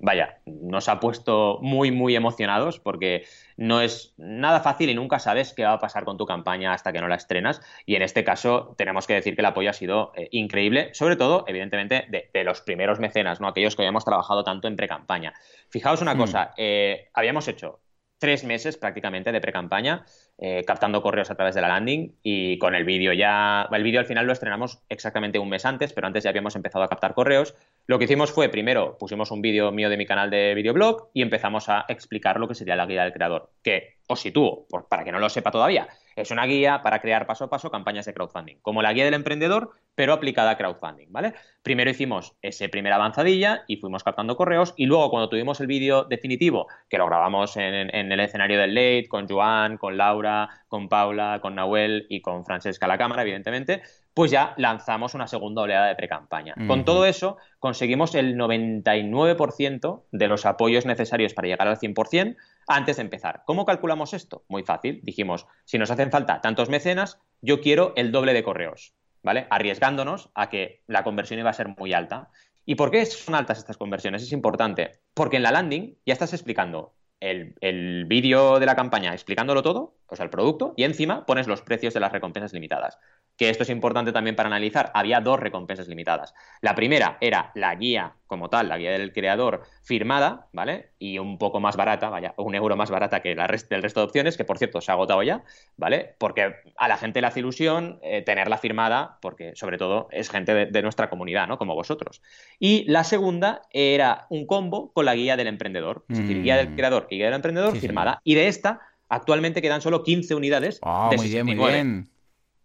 vaya, 0.00 0.38
nos 0.46 0.88
ha 0.88 0.98
puesto 0.98 1.58
muy, 1.60 1.90
muy 1.90 2.16
emocionados 2.16 2.80
porque 2.80 3.24
no 3.58 3.82
es 3.82 4.14
nada 4.16 4.60
fácil 4.60 4.88
y 4.88 4.94
nunca 4.94 5.18
sabes 5.18 5.52
qué 5.52 5.64
va 5.64 5.74
a 5.74 5.78
pasar 5.78 6.04
con 6.04 6.16
tu 6.16 6.24
campaña 6.24 6.72
hasta 6.72 6.90
que 6.92 7.00
no 7.00 7.08
la 7.08 7.16
estrenas. 7.16 7.60
Y 7.84 7.96
en 7.96 8.02
este 8.02 8.24
caso 8.24 8.74
tenemos 8.78 9.06
que 9.06 9.14
decir 9.14 9.34
que 9.34 9.42
el 9.42 9.46
apoyo 9.46 9.68
ha 9.68 9.74
sido 9.74 10.12
eh, 10.16 10.28
increíble, 10.30 10.88
sobre 10.94 11.16
todo, 11.16 11.44
evidentemente, 11.48 12.06
de, 12.08 12.30
de 12.32 12.44
los 12.44 12.62
primeros 12.62 12.98
mecenas, 12.98 13.40
¿no? 13.40 13.48
Aquellos 13.48 13.76
que 13.76 13.82
habíamos 13.82 14.06
trabajado 14.06 14.42
tanto 14.42 14.68
en 14.68 14.76
pre-campaña. 14.76 15.34
Fijaos 15.68 16.00
una 16.00 16.14
Mm. 16.14 16.18
cosa, 16.18 16.50
eh, 16.56 17.10
habíamos 17.12 17.46
hecho 17.46 17.80
tres 18.22 18.44
meses 18.44 18.76
prácticamente 18.76 19.32
de 19.32 19.40
pre-campaña, 19.40 20.04
eh, 20.38 20.62
captando 20.64 21.02
correos 21.02 21.28
a 21.32 21.34
través 21.34 21.56
de 21.56 21.60
la 21.60 21.66
landing 21.66 22.14
y 22.22 22.56
con 22.58 22.76
el 22.76 22.84
vídeo 22.84 23.12
ya, 23.12 23.68
el 23.72 23.82
vídeo 23.82 23.98
al 23.98 24.06
final 24.06 24.26
lo 24.26 24.32
estrenamos 24.32 24.78
exactamente 24.88 25.40
un 25.40 25.48
mes 25.48 25.66
antes, 25.66 25.92
pero 25.92 26.06
antes 26.06 26.22
ya 26.22 26.30
habíamos 26.30 26.54
empezado 26.54 26.84
a 26.84 26.88
captar 26.88 27.14
correos. 27.14 27.56
Lo 27.88 27.98
que 27.98 28.04
hicimos 28.04 28.30
fue, 28.30 28.48
primero, 28.48 28.96
pusimos 28.96 29.32
un 29.32 29.42
vídeo 29.42 29.72
mío 29.72 29.90
de 29.90 29.96
mi 29.96 30.06
canal 30.06 30.30
de 30.30 30.54
videoblog 30.54 31.08
y 31.12 31.22
empezamos 31.22 31.68
a 31.68 31.84
explicar 31.88 32.38
lo 32.38 32.46
que 32.46 32.54
sería 32.54 32.76
la 32.76 32.86
guía 32.86 33.02
del 33.02 33.12
creador, 33.12 33.50
que 33.60 33.96
os 34.06 34.20
sitúo, 34.20 34.66
por- 34.70 34.86
para 34.88 35.02
que 35.02 35.10
no 35.10 35.18
lo 35.18 35.28
sepa 35.28 35.50
todavía, 35.50 35.88
es 36.16 36.30
una 36.30 36.46
guía 36.46 36.82
para 36.82 37.00
crear 37.00 37.26
paso 37.26 37.44
a 37.44 37.50
paso 37.50 37.70
campañas 37.70 38.06
de 38.06 38.14
crowdfunding, 38.14 38.56
como 38.62 38.82
la 38.82 38.92
guía 38.92 39.04
del 39.04 39.14
emprendedor, 39.14 39.72
pero 39.94 40.12
aplicada 40.12 40.52
a 40.52 40.56
crowdfunding, 40.56 41.08
¿vale? 41.10 41.34
Primero 41.62 41.90
hicimos 41.90 42.34
ese 42.42 42.68
primer 42.68 42.92
avanzadilla 42.92 43.64
y 43.66 43.76
fuimos 43.76 44.02
captando 44.02 44.36
correos 44.36 44.74
y 44.76 44.86
luego 44.86 45.10
cuando 45.10 45.28
tuvimos 45.28 45.60
el 45.60 45.66
vídeo 45.66 46.04
definitivo, 46.04 46.66
que 46.88 46.98
lo 46.98 47.06
grabamos 47.06 47.56
en, 47.56 47.94
en 47.94 48.12
el 48.12 48.20
escenario 48.20 48.58
del 48.58 48.74
Late, 48.74 49.08
con 49.08 49.28
Joan, 49.28 49.76
con 49.76 49.96
Laura, 49.96 50.48
con 50.68 50.88
Paula, 50.88 51.40
con 51.42 51.54
Nahuel 51.54 52.06
y 52.08 52.22
con 52.22 52.44
Francesca 52.44 52.86
la 52.86 52.98
cámara, 52.98 53.22
evidentemente, 53.22 53.82
pues 54.14 54.30
ya 54.30 54.54
lanzamos 54.56 55.14
una 55.14 55.26
segunda 55.26 55.62
oleada 55.62 55.86
de 55.88 55.94
pre-campaña. 55.94 56.54
Con 56.54 56.80
Ujú. 56.80 56.84
todo 56.84 57.06
eso 57.06 57.38
conseguimos 57.58 58.14
el 58.14 58.36
99% 58.36 60.04
de 60.10 60.28
los 60.28 60.44
apoyos 60.46 60.86
necesarios 60.86 61.34
para 61.34 61.48
llegar 61.48 61.68
al 61.68 61.78
100% 61.78 62.36
antes 62.66 62.96
de 62.96 63.02
empezar. 63.02 63.42
¿Cómo 63.46 63.64
calculamos 63.64 64.12
esto? 64.12 64.44
Muy 64.48 64.62
fácil. 64.62 65.00
Dijimos, 65.02 65.46
si 65.64 65.78
nos 65.78 65.90
hacen 65.90 66.10
falta 66.10 66.40
tantos 66.40 66.68
mecenas, 66.68 67.18
yo 67.40 67.60
quiero 67.60 67.92
el 67.96 68.12
doble 68.12 68.34
de 68.34 68.42
correos, 68.42 68.94
¿vale? 69.22 69.46
Arriesgándonos 69.50 70.30
a 70.34 70.48
que 70.48 70.82
la 70.86 71.04
conversión 71.04 71.40
iba 71.40 71.50
a 71.50 71.54
ser 71.54 71.68
muy 71.68 71.92
alta. 71.92 72.28
¿Y 72.64 72.74
por 72.76 72.90
qué 72.90 73.04
son 73.06 73.34
altas 73.34 73.58
estas 73.58 73.76
conversiones? 73.76 74.22
Es 74.22 74.32
importante. 74.32 75.00
Porque 75.14 75.36
en 75.38 75.42
la 75.42 75.52
landing 75.52 75.96
ya 76.06 76.12
estás 76.12 76.32
explicando 76.32 76.94
el, 77.18 77.54
el 77.60 78.04
vídeo 78.06 78.58
de 78.58 78.66
la 78.66 78.76
campaña 78.76 79.12
explicándolo 79.12 79.62
todo, 79.62 79.94
o 80.06 80.16
sea, 80.16 80.24
el 80.24 80.30
producto, 80.30 80.74
y 80.76 80.84
encima 80.84 81.24
pones 81.24 81.46
los 81.46 81.62
precios 81.62 81.94
de 81.94 82.00
las 82.00 82.12
recompensas 82.12 82.52
limitadas. 82.52 82.98
Que 83.36 83.48
esto 83.48 83.62
es 83.62 83.70
importante 83.70 84.12
también 84.12 84.36
para 84.36 84.46
analizar. 84.48 84.90
Había 84.94 85.20
dos 85.20 85.40
recompensas 85.40 85.88
limitadas. 85.88 86.34
La 86.60 86.74
primera 86.74 87.16
era 87.20 87.50
la 87.54 87.74
guía 87.74 88.14
como 88.26 88.48
tal, 88.50 88.68
la 88.68 88.78
guía 88.78 88.92
del 88.92 89.12
creador 89.12 89.62
firmada, 89.82 90.48
¿vale? 90.52 90.90
Y 90.98 91.18
un 91.18 91.38
poco 91.38 91.58
más 91.58 91.76
barata, 91.76 92.08
vaya, 92.10 92.34
un 92.36 92.54
euro 92.54 92.76
más 92.76 92.90
barata 92.90 93.20
que 93.20 93.34
la 93.34 93.46
rest- 93.48 93.74
el 93.74 93.82
resto 93.82 94.00
de 94.00 94.06
opciones, 94.06 94.36
que 94.36 94.44
por 94.44 94.58
cierto 94.58 94.80
se 94.80 94.90
ha 94.92 94.94
agotado 94.94 95.22
ya, 95.22 95.42
¿vale? 95.76 96.14
Porque 96.18 96.54
a 96.76 96.88
la 96.88 96.96
gente 96.98 97.20
le 97.20 97.26
hace 97.26 97.40
ilusión 97.40 97.98
eh, 98.02 98.22
tenerla 98.22 98.58
firmada, 98.58 99.18
porque 99.20 99.52
sobre 99.56 99.76
todo 99.78 100.08
es 100.12 100.30
gente 100.30 100.54
de, 100.54 100.66
de 100.66 100.82
nuestra 100.82 101.08
comunidad, 101.10 101.48
¿no? 101.48 101.58
Como 101.58 101.74
vosotros. 101.74 102.22
Y 102.58 102.84
la 102.90 103.02
segunda 103.02 103.62
era 103.70 104.26
un 104.30 104.46
combo 104.46 104.92
con 104.92 105.04
la 105.06 105.14
guía 105.14 105.36
del 105.36 105.46
emprendedor, 105.48 106.04
es 106.08 106.18
decir, 106.18 106.36
Mm. 106.38 106.42
guía 106.42 106.56
del 106.58 106.74
creador 106.74 107.06
y 107.10 107.16
guía 107.16 107.26
del 107.26 107.34
emprendedor 107.34 107.72
Sí, 107.72 107.80
firmada. 107.80 108.20
Y 108.24 108.34
de 108.34 108.48
esta, 108.48 108.80
actualmente 109.08 109.60
quedan 109.62 109.80
solo 109.82 110.02
15 110.02 110.34
unidades. 110.34 110.80
De 110.80 111.16
muy 111.16 111.28
bien, 111.28 111.44
muy 111.46 111.54
69. 111.56 111.72
bien. 111.72 112.08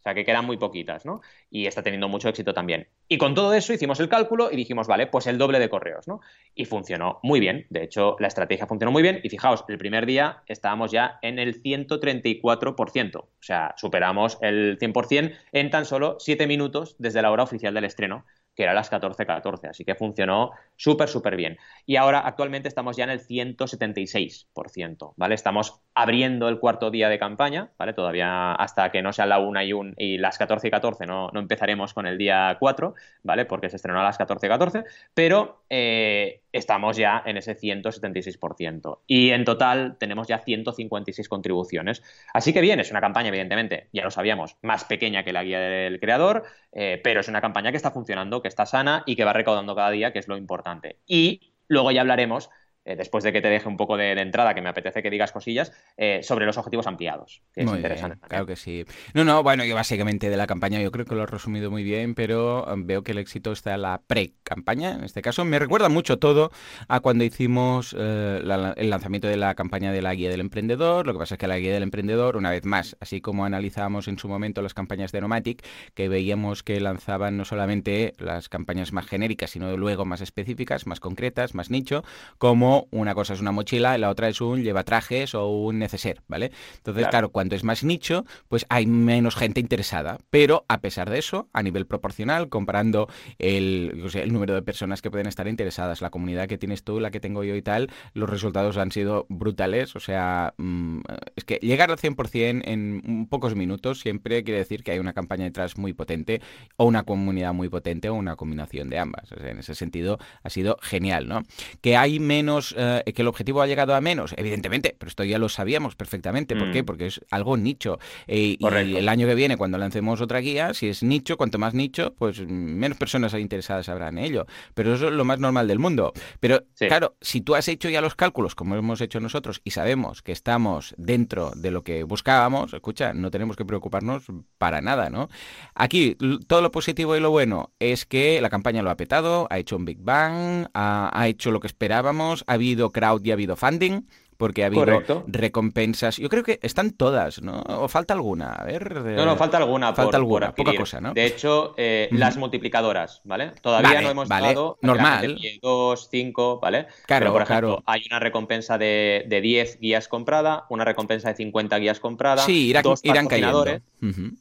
Sea, 0.08 0.14
que 0.14 0.24
quedan 0.24 0.46
muy 0.46 0.56
poquitas, 0.56 1.06
¿no? 1.06 1.20
Y 1.50 1.66
está 1.66 1.84
teniendo 1.84 2.08
mucho 2.08 2.30
éxito 2.30 2.54
también. 2.54 2.88
Y 3.10 3.18
con 3.18 3.36
todo 3.36 3.54
eso 3.54 3.74
hicimos 3.74 4.00
el 4.00 4.08
cálculo 4.08 4.50
y 4.50 4.56
dijimos, 4.56 4.88
vale, 4.88 5.08
pues 5.08 5.28
el 5.28 5.38
doble 5.38 5.60
de 5.60 5.68
correos, 5.68 6.08
¿no? 6.08 6.22
Y 6.56 6.64
funcionó 6.64 7.20
muy 7.24 7.42
bien. 7.42 7.68
De 7.70 7.84
hecho, 7.84 8.16
la 8.20 8.30
estrategia 8.30 8.68
funcionó 8.68 8.94
muy 8.94 9.02
bien. 9.02 9.20
Y 9.22 9.30
fijaos, 9.30 9.66
el 9.68 9.78
primer 9.78 10.06
día 10.06 10.44
estábamos 10.48 10.92
ya 10.92 11.20
en 11.22 11.40
el 11.40 11.62
134%. 11.62 13.18
O 13.18 13.28
sea, 13.42 13.74
superamos 13.76 14.38
el 14.42 14.78
100% 14.80 15.36
en 15.52 15.70
tan 15.72 15.84
solo 15.84 16.16
7 16.22 16.48
minutos 16.48 16.96
desde 17.00 17.22
la 17.22 17.30
hora 17.30 17.44
oficial 17.44 17.74
del 17.74 17.84
estreno, 17.84 18.24
que 18.58 18.64
era 18.64 18.74
las 18.74 18.92
14.14. 18.92 19.70
Así 19.70 19.86
que 19.86 19.94
funcionó 19.94 20.52
súper, 20.76 21.08
súper 21.08 21.36
bien. 21.36 21.58
Y 21.86 21.96
ahora 21.96 22.22
actualmente 22.22 22.68
estamos 22.68 22.98
ya 22.98 23.04
en 23.04 23.12
el 23.12 23.20
176%, 23.22 25.14
¿vale? 25.16 25.36
Estamos 25.36 25.80
abriendo 25.94 26.50
el 26.50 26.60
cuarto 26.60 26.90
día 26.90 27.08
de 27.08 27.20
campaña, 27.20 27.70
¿vale? 27.78 27.94
Todavía 27.94 28.54
hasta 28.54 28.92
que 28.92 29.04
no 29.04 29.14
sea 29.14 29.28
la 29.28 29.38
1 29.38 29.62
y, 29.62 29.74
un, 29.74 29.94
y 29.98 30.18
las 30.18 30.40
14 30.40 30.68
y 30.68 30.72
14 30.72 31.06
no, 31.06 31.30
no 31.32 31.40
empezaremos 31.40 31.94
con 31.94 32.08
el 32.08 32.18
día 32.18 32.58
4, 32.60 32.96
¿vale? 33.22 33.46
Porque 33.46 33.70
se 33.70 33.76
estrenó 33.76 34.00
a 34.00 34.04
las 34.04 34.18
14 34.18 34.48
y 34.48 34.50
14, 34.50 34.84
pero 35.14 35.62
eh, 35.70 36.42
estamos 36.58 36.98
ya 36.98 37.22
en 37.26 37.38
ese 37.38 37.56
176%. 37.56 39.00
Y 39.08 39.30
en 39.30 39.46
total 39.46 39.98
tenemos 40.00 40.28
ya 40.28 40.40
156 40.40 41.30
contribuciones. 41.30 42.04
Así 42.34 42.54
que 42.54 42.62
bien, 42.62 42.80
es 42.80 42.92
una 42.92 43.02
campaña, 43.02 43.30
evidentemente, 43.30 43.90
ya 43.94 44.04
lo 44.04 44.12
sabíamos, 44.12 44.58
más 44.62 44.84
pequeña 44.86 45.24
que 45.24 45.34
la 45.34 45.44
guía 45.44 45.60
del 45.60 46.00
creador, 46.00 46.44
eh, 46.72 47.00
pero 47.04 47.22
es 47.22 47.28
una 47.28 47.42
campaña 47.42 47.72
que 47.72 47.78
está 47.78 47.92
funcionando, 47.92 48.42
que 48.42 48.48
está 48.48 48.66
sana 48.66 49.04
y 49.06 49.16
que 49.16 49.26
va 49.26 49.34
recaudando 49.34 49.76
cada 49.76 49.92
día, 49.92 50.12
que 50.14 50.20
es 50.20 50.28
lo 50.28 50.38
importante. 50.38 51.00
Y 51.06 51.54
luego 51.68 51.92
ya 51.92 52.02
hablaremos, 52.02 52.50
eh, 52.88 52.96
después 52.96 53.24
de 53.24 53.34
que 53.34 53.42
te 53.42 53.50
deje 53.50 53.68
un 53.68 53.78
poco 53.78 53.98
de, 53.98 54.16
de 54.16 54.22
entrada, 54.22 54.54
que 54.56 54.62
me 54.62 54.70
apetece 54.70 55.04
que 55.04 55.10
digas 55.10 55.32
cosillas, 55.32 55.72
eh, 55.98 56.22
sobre 56.24 56.46
los 56.46 56.58
objetivos 56.58 56.88
ampliados, 56.88 57.44
que 57.54 57.62
es 57.64 57.68
Muy 57.68 57.78
interesante. 57.78 58.18
bien, 58.18 58.28
claro 58.30 58.46
que 58.46 58.56
sí. 58.56 58.86
No, 59.14 59.24
no, 59.24 59.44
bueno, 59.44 59.66
yo 59.66 59.76
básicamente 59.76 60.30
de 60.30 60.38
la 60.38 60.48
campaña 60.48 60.80
yo 60.82 60.92
creo 60.92 61.06
que 61.06 61.16
lo 61.16 61.24
he 61.24 61.26
resumido 61.28 61.70
muy 61.72 61.84
bien, 61.84 62.16
pero 62.16 62.66
eh, 62.72 62.76
veo 62.78 63.04
que 63.04 63.12
el 63.12 63.18
éxito 63.20 63.52
está 63.52 63.76
en 63.76 63.82
la 63.84 64.02
pre-campaña, 64.08 64.92
en 64.94 65.04
este 65.04 65.22
caso. 65.22 65.44
Me 65.46 65.60
recuerda 65.60 65.90
mucho 65.90 66.18
todo 66.20 66.52
a 66.88 67.00
cuando 67.00 67.24
hicimos 67.24 67.96
eh, 67.98 68.42
la- 68.44 68.74
el 68.78 68.90
lanzamiento 68.90 69.28
de 69.28 69.38
la 69.38 69.56
campaña 69.56 69.92
de 69.92 70.02
la 70.02 70.14
guía 70.14 70.30
del 70.30 70.40
emprendedor. 70.42 71.06
Lo 71.06 71.14
que 71.14 71.20
pasa 71.20 71.36
es 71.36 71.40
que 71.40 71.48
la 71.48 71.58
guía 71.60 71.74
del 71.74 71.84
emprendedor, 71.84 72.38
una 72.38 72.52
vez 72.52 72.66
más, 72.66 72.96
así 73.00 73.22
como 73.22 73.46
analizábamos 73.46 74.08
en 74.08 74.18
su 74.20 74.28
momento 74.30 74.62
las 74.62 74.74
campañas 74.74 75.12
de 75.12 75.22
Nomatic, 75.22 75.66
que 75.94 76.10
veíamos 76.10 76.64
que 76.64 76.80
lanzaban 76.80 77.38
no 77.38 77.46
solamente 77.46 78.14
las 78.20 78.50
campañas 78.50 78.94
más 78.94 79.08
genéricas, 79.08 79.52
sino 79.52 79.76
luego 79.78 80.06
más 80.06 80.22
específicas, 80.22 80.86
más 80.88 81.00
concretas, 81.00 81.56
más 81.56 81.70
nicho, 81.70 82.04
como 82.38 82.77
una 82.92 83.16
cosa 83.16 83.34
es 83.34 83.42
una 83.42 83.52
mochila 83.52 83.98
y 83.98 84.02
la 84.02 84.10
otra 84.10 84.30
es 84.30 84.42
un 84.42 84.64
llevatrajes 84.64 85.36
o 85.36 85.48
un 85.48 85.80
neceser, 85.80 86.22
¿vale? 86.28 86.52
Entonces, 86.78 87.02
Claro. 87.04 87.12
claro, 87.12 87.30
cuanto 87.30 87.56
es 87.56 87.64
más 87.64 87.84
nicho, 87.84 88.26
pues 88.48 88.66
hay 88.70 88.86
menos 88.86 89.36
gente 89.36 89.60
interesada. 89.60 90.18
Pero 90.30 90.66
a 90.68 90.80
pesar 90.82 91.10
de 91.10 91.20
eso, 91.20 91.50
a 91.54 91.64
nivel 91.64 91.86
proporcional, 91.86 92.50
comparando 92.50 93.08
el, 93.40 94.02
o 94.06 94.10
sea, 94.10 94.24
el 94.24 94.34
número 94.34 94.54
de 94.54 94.62
personas 94.62 95.02
que 95.02 95.12
pueden 95.12 95.28
estar 95.28 95.48
interesadas, 95.48 96.02
la 96.02 96.10
comunidad 96.10 96.48
que 96.48 96.58
tienes 96.58 96.84
tú, 96.84 97.00
la 97.00 97.12
que 97.12 97.20
tengo 97.20 97.44
yo 97.44 97.56
y 97.56 97.62
tal, 97.62 97.90
los 98.14 98.30
resultados 98.30 98.78
han 98.78 98.92
sido 98.92 99.26
brutales. 99.30 99.96
O 99.96 100.00
sea, 100.00 100.54
mm, 100.58 101.00
es 101.36 101.44
que 101.44 101.56
llegar 101.62 101.92
al 101.92 101.98
100% 101.98 102.62
en 102.66 103.28
pocos 103.30 103.56
minutos 103.56 104.00
siempre 104.00 104.44
quiere 104.44 104.60
decir 104.60 104.84
que 104.84 104.92
hay 104.92 105.00
una 105.00 105.14
campaña 105.14 105.46
detrás 105.46 105.78
muy 105.78 105.94
potente 105.94 106.42
o 106.76 106.86
una 106.86 107.04
comunidad 107.04 107.54
muy 107.54 107.70
potente 107.70 108.10
o 108.10 108.14
una 108.14 108.36
combinación 108.36 108.90
de 108.90 109.00
ambas. 109.00 109.32
O 109.32 109.40
sea, 109.40 109.50
en 109.50 109.60
ese 109.60 109.76
sentido 109.76 110.18
ha 110.44 110.50
sido 110.50 110.78
genial, 110.82 111.28
¿no? 111.28 111.44
Que 111.82 111.98
hay 111.98 112.20
menos 112.20 112.67
hemos, 112.72 113.02
eh, 113.06 113.14
que 113.14 113.22
el 113.22 113.28
objetivo 113.28 113.62
ha 113.62 113.68
llegado 113.68 113.96
a 113.96 114.02
menos, 114.02 114.34
evidentemente, 114.38 114.96
pero 114.98 115.10
esto 115.10 115.24
ya 115.24 115.38
lo 115.40 115.50
sabíamos 115.50 115.96
perfectamente. 115.96 116.56
¿Por 116.56 116.72
qué? 116.72 116.84
Mm. 116.84 116.86
Porque 116.86 117.08
es 117.08 117.22
algo 117.32 117.58
nicho. 117.58 118.00
Eh, 118.28 118.58
y 118.60 118.66
el 118.66 119.10
año 119.10 119.28
que 119.28 119.36
viene, 119.36 119.58
cuando 119.58 119.78
lancemos 119.78 120.22
otra 120.22 120.40
guía, 120.40 120.74
si 120.74 120.88
es 120.90 121.04
nicho, 121.04 121.38
cuanto 121.38 121.58
más 121.58 121.74
nicho, 121.74 122.14
pues 122.18 122.46
menos 122.48 122.98
personas 122.98 123.34
interesadas 123.34 123.90
habrá 123.90 124.10
en 124.10 124.18
ello. 124.18 124.46
Pero 124.74 124.94
eso 124.94 125.08
es 125.08 125.14
lo 125.14 125.26
más 125.26 125.40
normal 125.40 125.68
del 125.68 125.80
mundo. 125.80 126.14
Pero 126.40 126.64
Sí. 126.74 126.88
claro, 126.88 127.16
si 127.22 127.42
tú 127.42 127.56
has 127.56 127.68
hecho 127.68 127.90
ya 127.90 128.02
los 128.02 128.16
cálculos, 128.16 128.56
como 128.56 128.76
hemos 128.76 129.02
hecho 129.02 129.20
nosotros, 129.20 129.62
y 129.64 129.72
sabemos 129.72 130.22
que 130.22 130.32
estamos 130.32 130.94
dentro 130.98 131.52
de 131.56 131.72
lo 131.72 131.84
que 131.84 132.04
buscábamos, 132.04 132.74
escucha, 132.74 133.14
no 133.14 133.32
tenemos 133.32 133.56
que 133.56 133.66
preocuparnos 133.66 134.26
para 134.58 134.82
nada, 134.82 135.10
¿no? 135.10 135.30
Aquí, 135.76 136.18
todo 136.48 136.62
lo 136.62 136.72
positivo 136.72 137.16
y 137.16 137.20
lo 137.20 137.32
bueno 137.32 137.72
es 137.80 138.06
que 138.06 138.42
la 138.42 138.50
campaña 138.50 138.82
lo 138.82 138.90
ha 138.90 138.98
petado, 138.98 139.48
ha 139.50 139.58
hecho 139.58 139.76
un 139.78 139.86
Big 139.86 140.00
Bang, 140.00 140.68
ha, 140.74 141.10
ha 141.14 141.28
hecho 141.28 141.52
lo 141.52 141.60
que 141.60 141.68
esperábamos, 141.68 142.44
ha 142.48 142.57
habido 142.58 142.92
crowd 142.92 143.24
y 143.26 143.32
ha 143.32 143.34
habido 143.34 143.56
funding. 143.56 144.02
Porque 144.38 144.62
ha 144.62 144.68
habido 144.68 144.86
Correcto. 144.86 145.24
recompensas. 145.26 146.18
Yo 146.18 146.30
creo 146.30 146.44
que 146.44 146.60
están 146.62 146.92
todas, 146.92 147.42
¿no? 147.42 147.60
¿O 147.70 147.88
falta 147.88 148.14
alguna? 148.14 148.52
A 148.54 148.66
ver. 148.66 148.94
No, 149.02 149.26
no, 149.26 149.36
falta 149.36 149.58
alguna. 149.58 149.88
falta 149.96 150.04
por- 150.12 150.16
alguna, 150.16 150.54
por 150.54 150.64
poca 150.64 150.78
cosa, 150.78 151.02
¿no? 151.02 151.12
De 151.16 151.26
hecho, 151.26 151.74
eh, 151.76 152.08
las 152.12 152.38
multiplicadoras, 152.38 153.22
¿vale? 153.24 153.54
Todavía 153.64 153.90
Vale, 153.94 154.02
no 154.04 154.12
hemos 154.12 154.30
vale, 154.30 154.48
dado. 154.50 154.78
normal. 154.84 155.22
gente 155.22 155.36
pille 155.38 155.60
dos, 155.60 156.08
cinco, 156.12 156.60
¿vale? 156.62 156.86
Claro, 157.08 157.24
Pero, 157.24 157.34
por 157.34 157.42
ejemplo, 157.42 157.68
claro. 157.78 157.84
hay 157.88 158.04
una 158.12 158.20
recompensa 158.20 158.78
de, 158.78 159.26
de 159.28 159.42
10 159.42 159.80
guías 159.80 160.08
comprada, 160.08 160.66
una 160.70 160.86
recompensa 160.86 161.30
de 161.30 161.36
50 161.36 161.76
guías 161.80 162.00
comprada. 162.00 162.44
Sí, 162.44 162.68
irán, 162.68 162.84
dos 162.84 163.00
irán 163.04 163.26
cayendo. 163.26 163.66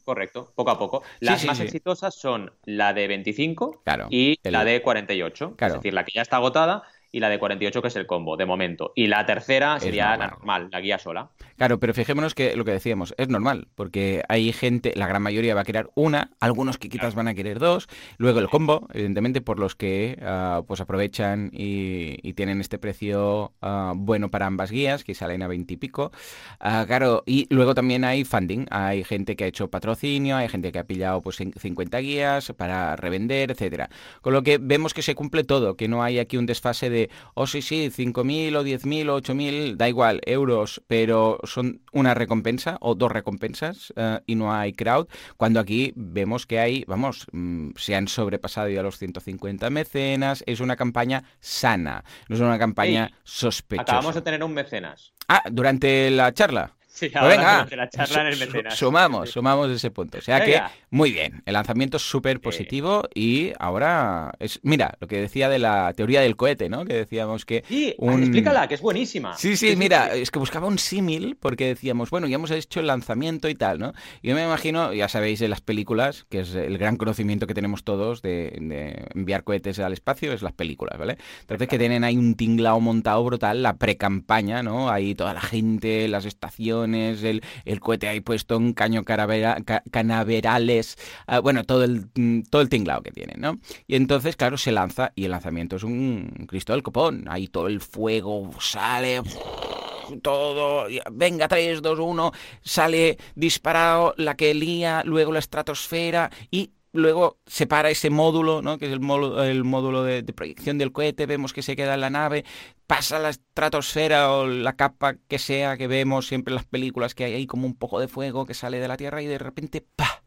Correcto, 0.03 0.51
poco 0.55 0.69
a 0.71 0.77
poco. 0.77 1.01
Las 1.21 1.41
sí, 1.41 1.47
más 1.47 1.57
sí. 1.57 1.63
exitosas 1.63 2.13
son 2.13 2.53
la 2.65 2.93
de 2.93 3.07
25 3.07 3.81
Claro, 3.83 4.07
y 4.11 4.37
el- 4.43 4.51
la 4.53 4.63
de 4.63 4.81
48. 4.81 5.55
Claro. 5.57 5.73
Es 5.75 5.79
decir, 5.79 5.93
la 5.93 6.05
que 6.05 6.11
ya 6.13 6.21
está 6.21 6.35
agotada 6.37 6.83
y 7.11 7.19
la 7.19 7.29
de 7.29 7.39
48 7.39 7.81
que 7.81 7.87
es 7.87 7.95
el 7.95 8.05
combo, 8.05 8.37
de 8.37 8.45
momento. 8.45 8.91
Y 8.95 9.07
la 9.07 9.25
tercera 9.25 9.79
sería 9.79 10.11
la 10.17 10.27
normal. 10.27 10.37
normal, 10.39 10.69
la 10.71 10.81
guía 10.81 10.97
sola. 10.99 11.29
Claro, 11.57 11.79
pero 11.79 11.93
fijémonos 11.93 12.35
que 12.35 12.55
lo 12.55 12.65
que 12.65 12.71
decíamos 12.71 13.13
es 13.17 13.29
normal, 13.29 13.67
porque 13.75 14.23
hay 14.29 14.51
gente, 14.53 14.93
la 14.95 15.07
gran 15.07 15.21
mayoría 15.21 15.55
va 15.55 15.61
a 15.61 15.65
querer 15.65 15.89
una, 15.95 16.31
algunos 16.39 16.77
que 16.77 16.89
quizás 16.89 17.15
van 17.15 17.27
a 17.27 17.33
querer 17.33 17.59
dos, 17.59 17.87
luego 18.17 18.39
el 18.39 18.49
combo, 18.49 18.87
evidentemente, 18.93 19.41
por 19.41 19.59
los 19.59 19.75
que 19.75 20.17
ah, 20.21 20.61
pues 20.67 20.81
aprovechan 20.81 21.49
y, 21.53 22.17
y 22.27 22.33
tienen 22.33 22.61
este 22.61 22.77
precio 22.79 23.53
ah, 23.61 23.93
bueno 23.95 24.29
para 24.29 24.45
ambas 24.45 24.71
guías, 24.71 25.03
que 25.03 25.13
salen 25.15 25.41
a 25.41 25.47
20 25.47 25.73
y 25.73 25.77
pico. 25.77 26.11
Ah, 26.59 26.83
claro, 26.87 27.23
y 27.25 27.47
luego 27.53 27.73
también 27.75 28.03
hay 28.03 28.23
funding, 28.23 28.65
hay 28.69 29.03
gente 29.03 29.35
que 29.35 29.43
ha 29.45 29.47
hecho 29.47 29.69
patrocinio, 29.69 30.35
hay 30.37 30.49
gente 30.49 30.71
que 30.71 30.79
ha 30.79 30.83
pillado 30.85 31.21
pues 31.21 31.39
cin- 31.39 31.57
50 31.57 31.97
guías 31.99 32.53
para 32.57 32.95
revender, 32.95 33.51
etcétera. 33.51 33.89
Con 34.21 34.33
lo 34.33 34.43
que 34.43 34.57
vemos 34.59 34.93
que 34.93 35.01
se 35.01 35.15
cumple 35.15 35.43
todo, 35.43 35.75
que 35.75 35.87
no 35.87 36.03
hay 36.03 36.19
aquí 36.19 36.37
un 36.37 36.45
desfase 36.45 36.89
de, 36.89 36.96
oh 37.33 37.47
sí, 37.47 37.61
sí, 37.61 37.89
5.000 37.89 38.55
o 38.55 38.63
10.000 38.63 39.09
o 39.09 39.21
8.000, 39.21 39.75
da 39.75 39.87
igual, 39.87 40.21
euros, 40.25 40.81
pero 40.87 41.39
son 41.43 41.81
una 41.91 42.13
recompensa 42.13 42.77
o 42.81 42.95
dos 42.95 43.11
recompensas 43.11 43.93
eh, 43.95 44.19
y 44.25 44.35
no 44.35 44.53
hay 44.53 44.73
crowd, 44.73 45.07
cuando 45.37 45.59
aquí 45.59 45.93
vemos 45.95 46.45
que 46.45 46.59
hay, 46.59 46.83
vamos, 46.87 47.27
mm, 47.31 47.71
se 47.75 47.95
han 47.95 48.07
sobrepasado 48.07 48.69
ya 48.69 48.83
los 48.83 48.97
150 48.97 49.69
mecenas, 49.69 50.43
es 50.45 50.59
una 50.59 50.75
campaña 50.75 51.23
sana, 51.39 52.03
no 52.27 52.35
es 52.35 52.41
una 52.41 52.59
campaña 52.59 53.05
Ey, 53.05 53.15
sospechosa. 53.23 53.83
Acabamos 53.83 54.15
de 54.15 54.21
tener 54.21 54.43
un 54.43 54.53
mecenas. 54.53 55.13
Ah, 55.27 55.43
durante 55.51 56.09
la 56.09 56.33
charla. 56.33 56.76
Sí, 56.97 57.09
Pues 57.09 57.23
venga, 57.37 57.67
la 57.75 57.89
charla 57.91 58.21
en 58.21 58.27
el 58.33 58.39
mecenas. 58.39 58.75
sumamos, 58.75 59.29
sumamos 59.29 59.69
ese 59.69 59.91
punto. 59.91 60.17
O 60.17 60.21
sea 60.21 60.39
Venga. 60.39 60.71
que, 60.73 60.79
muy 60.89 61.11
bien, 61.11 61.43
el 61.45 61.53
lanzamiento 61.53 61.97
es 61.97 62.03
súper 62.09 62.41
positivo 62.41 63.03
y 63.13 63.51
ahora 63.59 64.31
es, 64.39 64.59
mira, 64.63 64.95
lo 64.99 65.07
que 65.07 65.21
decía 65.21 65.47
de 65.47 65.59
la 65.59 65.93
teoría 65.95 66.21
del 66.21 66.35
cohete, 66.35 66.69
¿no? 66.69 66.85
Que 66.85 66.95
decíamos 66.95 67.45
que... 67.45 67.63
Sí, 67.67 67.93
un- 67.99 68.23
explícala, 68.23 68.67
que 68.67 68.73
es 68.73 68.81
buenísima. 68.81 69.37
Sí, 69.37 69.55
sí, 69.57 69.75
mira, 69.75 70.15
es 70.15 70.31
que 70.31 70.39
buscaba 70.39 70.65
un 70.65 70.79
símil 70.79 71.37
porque 71.39 71.67
decíamos, 71.67 72.09
bueno, 72.09 72.25
ya 72.25 72.33
hemos 72.35 72.49
hecho 72.49 72.79
el 72.79 72.87
lanzamiento 72.87 73.47
y 73.47 73.53
tal, 73.53 73.77
¿no? 73.77 73.93
Yo 74.23 74.33
me 74.33 74.43
imagino, 74.43 74.91
ya 74.91 75.07
sabéis 75.07 75.37
de 75.39 75.49
las 75.49 75.61
películas, 75.61 76.25
que 76.29 76.39
es 76.39 76.55
el 76.55 76.79
gran 76.79 76.97
conocimiento 76.97 77.45
que 77.45 77.53
tenemos 77.53 77.83
todos 77.83 78.23
de, 78.23 78.57
de 78.59 79.05
enviar 79.13 79.43
cohetes 79.43 79.77
al 79.77 79.93
espacio, 79.93 80.33
es 80.33 80.41
las 80.41 80.53
películas, 80.53 80.97
¿vale? 80.97 81.17
Entonces 81.41 81.67
que 81.67 81.77
tienen 81.77 82.03
ahí 82.03 82.17
un 82.17 82.33
tinglao 82.33 82.79
montado 82.79 83.23
brutal, 83.23 83.61
la 83.61 83.75
pre-campaña, 83.75 84.63
¿no? 84.63 84.89
Ahí 84.89 85.13
toda 85.13 85.35
la 85.35 85.41
gente, 85.41 86.07
las 86.07 86.25
estaciones, 86.25 86.86
el, 86.95 87.41
cohete 87.79 88.07
ahí 88.07 88.21
puesto 88.21 88.55
en 88.55 88.73
caño 88.73 89.03
canaverales, 89.03 90.97
ah, 91.27 91.39
bueno, 91.39 91.63
todo 91.63 91.83
el, 91.83 92.07
mm, 92.15 92.43
todo 92.49 92.61
el 92.61 92.69
tinglao 92.69 93.01
que 93.01 93.11
tienen, 93.11 93.41
¿no? 93.41 93.59
Y 93.87 93.95
entonces, 93.95 94.35
claro, 94.35 94.57
se 94.57 94.71
lanza 94.71 95.11
y 95.15 95.25
el 95.25 95.31
lanzamiento 95.31 95.75
es 95.75 95.83
un 95.83 96.45
Cristo 96.47 96.73
del 96.73 96.83
copón. 96.83 97.25
Ahí 97.27 97.47
todo 97.47 97.67
el 97.67 97.81
fuego 97.81 98.49
sale, 98.59 99.21
todo, 100.21 100.87
venga, 101.11 101.47
3, 101.47 101.81
2, 101.81 101.99
1, 101.99 102.31
sale 102.61 103.17
disparado 103.35 104.13
la 104.17 104.35
que 104.35 104.53
lía, 104.53 105.03
luego 105.05 105.31
la 105.31 105.39
estratosfera 105.39 106.31
y 106.51 106.71
luego 106.97 107.37
se 107.45 107.67
para 107.67 107.89
ese 107.89 108.09
módulo, 108.09 108.61
¿no? 108.61 108.77
que 108.77 108.87
es 108.87 108.91
el 108.91 108.99
módulo, 108.99 109.43
el 109.43 109.63
módulo 109.63 110.03
de, 110.03 110.23
de 110.23 110.33
proyección 110.33 110.77
del 110.77 110.91
cohete, 110.91 111.25
vemos 111.25 111.53
que 111.53 111.61
se 111.61 111.75
queda 111.75 111.93
en 111.93 112.01
la 112.01 112.09
nave, 112.09 112.43
pasa 112.87 113.19
la 113.19 113.29
estratosfera 113.29 114.31
o 114.33 114.47
la 114.47 114.75
capa 114.75 115.15
que 115.27 115.39
sea 115.39 115.77
que 115.77 115.87
vemos 115.87 116.27
siempre 116.27 116.51
en 116.51 116.55
las 116.55 116.65
películas 116.65 117.15
que 117.15 117.23
hay 117.25 117.33
ahí 117.33 117.47
como 117.47 117.65
un 117.67 117.75
poco 117.75 117.99
de 117.99 118.07
fuego 118.07 118.45
que 118.45 118.53
sale 118.53 118.79
de 118.79 118.87
la 118.87 118.97
Tierra 118.97 119.21
y 119.21 119.27
de 119.27 119.37
repente, 119.37 119.85
¡pa! 119.95 120.23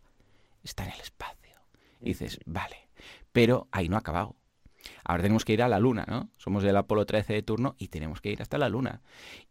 está 0.63 0.85
en 0.85 0.93
el 0.93 1.01
espacio. 1.01 1.57
Y 2.01 2.11
dices, 2.11 2.39
vale, 2.47 2.89
pero 3.33 3.69
ahí 3.73 3.89
no 3.89 3.97
ha 3.97 4.01
acabado. 4.01 4.37
Ahora 5.05 5.23
tenemos 5.23 5.45
que 5.45 5.53
ir 5.53 5.63
a 5.63 5.69
la 5.69 5.79
Luna, 5.79 6.05
¿no? 6.09 6.31
Somos 6.37 6.63
del 6.63 6.77
Apolo 6.77 7.07
13 7.07 7.33
de 7.33 7.43
turno 7.43 7.75
y 7.79 7.89
tenemos 7.89 8.21
que 8.21 8.31
ir 8.31 8.43
hasta 8.43 8.59
la 8.59 8.69
Luna. 8.69 9.03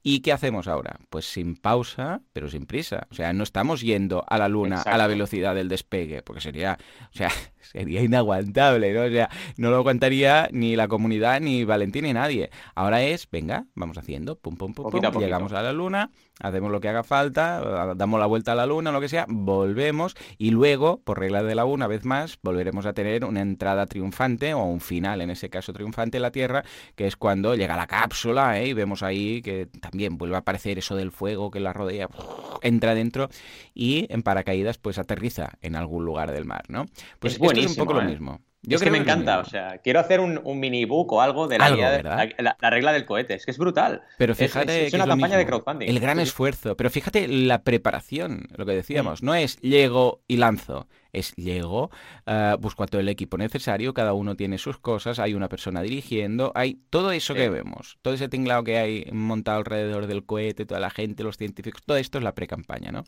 ¿Y 0.02 0.22
qué 0.22 0.32
hacemos 0.32 0.68
ahora? 0.68 1.00
Pues 1.10 1.26
sin 1.26 1.56
pausa, 1.56 2.22
pero 2.34 2.50
sin 2.50 2.66
prisa. 2.66 3.08
O 3.12 3.16
sea, 3.16 3.34
no 3.34 3.43
estamos 3.43 3.82
yendo 3.82 4.24
a 4.28 4.38
la 4.38 4.47
Luna 4.47 4.82
a 4.82 4.97
la 4.97 5.08
velocidad 5.08 5.56
del 5.56 5.70
despegue, 5.70 6.22
porque 6.22 6.41
sería, 6.41 6.78
o 7.14 7.18
sea, 7.18 7.30
sería 7.60 8.02
inaguantable, 8.02 8.93
¿no? 8.93 9.04
O 9.04 9.10
sea, 9.10 9.30
no 9.58 9.70
lo 9.70 9.78
aguantaría 9.78 10.50
ni 10.52 10.76
la 10.76 10.88
comunidad, 10.88 11.41
ni 11.41 11.64
Valentín, 11.64 12.06
ni 12.06 12.14
nadie. 12.14 12.50
Ahora 12.76 13.04
es, 13.04 13.30
venga, 13.30 13.66
vamos 13.76 13.97
haciendo, 13.97 14.38
pum, 14.38 14.56
pum, 14.56 14.74
pum, 14.74 14.84
Poquito 14.84 15.08
pum, 15.08 15.14
poquito. 15.14 15.26
llegamos 15.26 15.54
a 15.54 15.62
la 15.62 15.74
Luna, 15.74 16.12
hacemos 16.39 16.72
lo 16.72 16.80
que 16.80 16.89
haga 16.89 17.04
falta, 17.04 17.93
damos 17.95 18.20
la 18.20 18.26
vuelta 18.26 18.54
a 18.54 18.56
la 18.56 18.66
Luna, 18.66 18.91
lo 18.91 19.02
que 19.02 19.10
sea, 19.10 19.26
volvemos 19.28 20.16
y 20.38 20.52
luego, 20.52 21.02
por 21.02 21.20
regla 21.20 21.43
de 21.43 21.56
la 21.56 21.66
una 21.66 21.88
vez 21.88 22.06
más, 22.06 22.39
volveremos 22.41 22.86
a 22.86 22.93
tener 22.93 23.26
una 23.26 23.41
entrada 23.41 23.86
triunfante 23.86 24.54
o 24.54 24.64
un 24.64 24.82
final, 24.82 25.22
en 25.22 25.30
ese 25.30 25.49
caso 25.50 25.74
triunfante 25.74 26.18
en 26.18 26.24
la 26.24 26.32
Tierra, 26.32 26.64
que 26.95 27.08
es 27.08 27.16
cuando 27.16 27.56
llega 27.56 27.76
la 27.78 27.88
cápsula 27.88 28.60
¿eh? 28.60 28.68
y 28.68 28.74
vemos 28.74 29.04
ahí 29.04 29.41
que 29.41 29.68
también 29.82 30.18
vuelve 30.18 30.36
a 30.36 30.39
aparecer 30.39 30.78
eso 30.78 30.95
del 30.95 31.12
fuego 31.12 31.52
que 31.52 31.60
la 31.60 31.74
rodea, 31.74 32.08
entra 32.62 32.93
dentro 32.95 33.30
y 33.74 34.06
en 34.14 34.24
paracaídas 34.24 34.78
pues 34.78 34.97
aterriza 34.97 35.54
en 35.62 35.76
algún 35.76 36.06
lugar 36.06 36.32
del 36.32 36.45
mar, 36.45 36.64
¿no? 36.68 36.86
Pues 37.20 37.34
Es 37.36 37.41
esto 37.41 37.60
es 37.60 37.68
un 37.72 37.76
poco 37.76 37.93
lo 37.93 38.02
¿eh? 38.02 38.06
mismo. 38.06 38.41
es 38.78 38.82
que 38.84 38.91
me 38.91 38.97
creo 39.00 39.02
es 39.02 39.08
lo 39.08 39.14
encanta, 39.14 39.39
o 39.39 39.45
sea, 39.45 39.78
quiero 39.84 40.00
hacer 40.02 40.20
un, 40.20 40.39
un 40.43 40.60
mini 40.60 40.84
book 40.86 41.14
o 41.14 41.22
algo 41.22 41.47
de 41.47 41.58
la, 41.58 41.70
la, 41.70 42.30
la- 42.38 42.58
la 42.60 42.70
regla 42.70 42.91
del 42.91 43.06
cohete. 43.06 43.34
Es 43.36 43.45
que 43.45 43.52
es 43.52 43.58
brutal. 43.58 44.02
Pero 44.18 44.34
Es- 44.34 44.39
fíjate 44.39 44.80
es, 44.82 44.86
es 44.88 44.91
que 44.91 44.97
una 44.97 45.06
es 45.06 45.10
campaña 45.10 45.38
de 45.38 45.45
crowdfunding. 45.45 45.88
El 45.88 46.00
gran 46.02 46.18
sí. 46.18 46.24
esfuerzo. 46.24 46.76
Pero 46.76 46.89
fíjate 46.89 47.28
la 47.30 47.64
preparación, 47.64 48.47
lo 48.58 48.66
que 48.66 48.74
decíamos. 48.74 49.24
Mm. 49.24 49.26
No 49.26 49.34
es 49.36 49.58
llego 49.62 50.22
y 50.28 50.38
lanzo. 50.38 50.88
Es 51.12 51.36
llego, 51.36 51.89
ah, 52.26 52.57
busco 52.60 52.84
a 52.84 52.88
todo 52.88 53.01
el 53.01 53.10
equipo 53.10 53.38
necesario, 53.38 53.93
cada 53.93 54.14
uno 54.14 54.36
tiene 54.36 54.57
sus 54.57 54.78
cosas, 54.78 55.20
hay 55.20 55.34
una 55.34 55.49
persona 55.49 55.82
dirigiendo, 55.82 56.51
hay 56.55 56.80
todo 56.89 57.12
eso 57.12 57.34
que 57.34 57.49
vemos, 57.49 57.97
todo 58.01 58.14
ese 58.14 58.30
tinglado 58.30 58.64
que 58.64 58.78
hay 58.78 59.05
montado 59.12 59.57
alrededor 59.57 60.07
del 60.07 60.26
cohete, 60.26 60.66
toda 60.66 60.80
la 60.80 60.89
gente, 60.89 61.24
los 61.24 61.38
científicos, 61.38 61.82
todo 61.86 61.97
esto 61.97 62.18
es 62.18 62.24
la 62.24 62.36
pre-campaña, 62.36 62.91
¿no? 62.91 63.03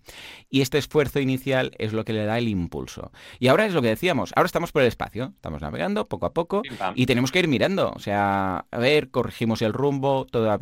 Y 0.50 0.62
este 0.62 0.78
esfuerzo 0.78 1.20
inicial 1.20 1.72
es 1.78 1.94
lo 1.94 2.04
que 2.06 2.14
le 2.14 2.26
da 2.26 2.38
el 2.38 2.48
impulso. 2.48 3.12
Y 3.40 3.48
ahora 3.48 3.66
es 3.66 3.74
lo 3.74 3.82
que 3.82 3.90
decíamos, 3.90 4.32
ahora 4.36 4.48
estamos 4.48 4.72
por 4.72 4.82
el 4.82 4.88
espacio, 4.88 5.34
estamos 5.36 5.62
navegando 5.62 6.08
poco 6.08 6.26
a 6.26 6.34
poco, 6.34 6.62
y 6.96 7.06
tenemos 7.06 7.32
que 7.32 7.40
ir 7.40 7.48
mirando, 7.48 7.92
o 7.96 8.00
sea, 8.00 8.66
a 8.72 8.78
ver, 8.78 9.10
corregimos 9.10 9.62
el 9.62 9.74
rumbo, 9.74 10.26
todo 10.30 10.48
va 10.48 10.58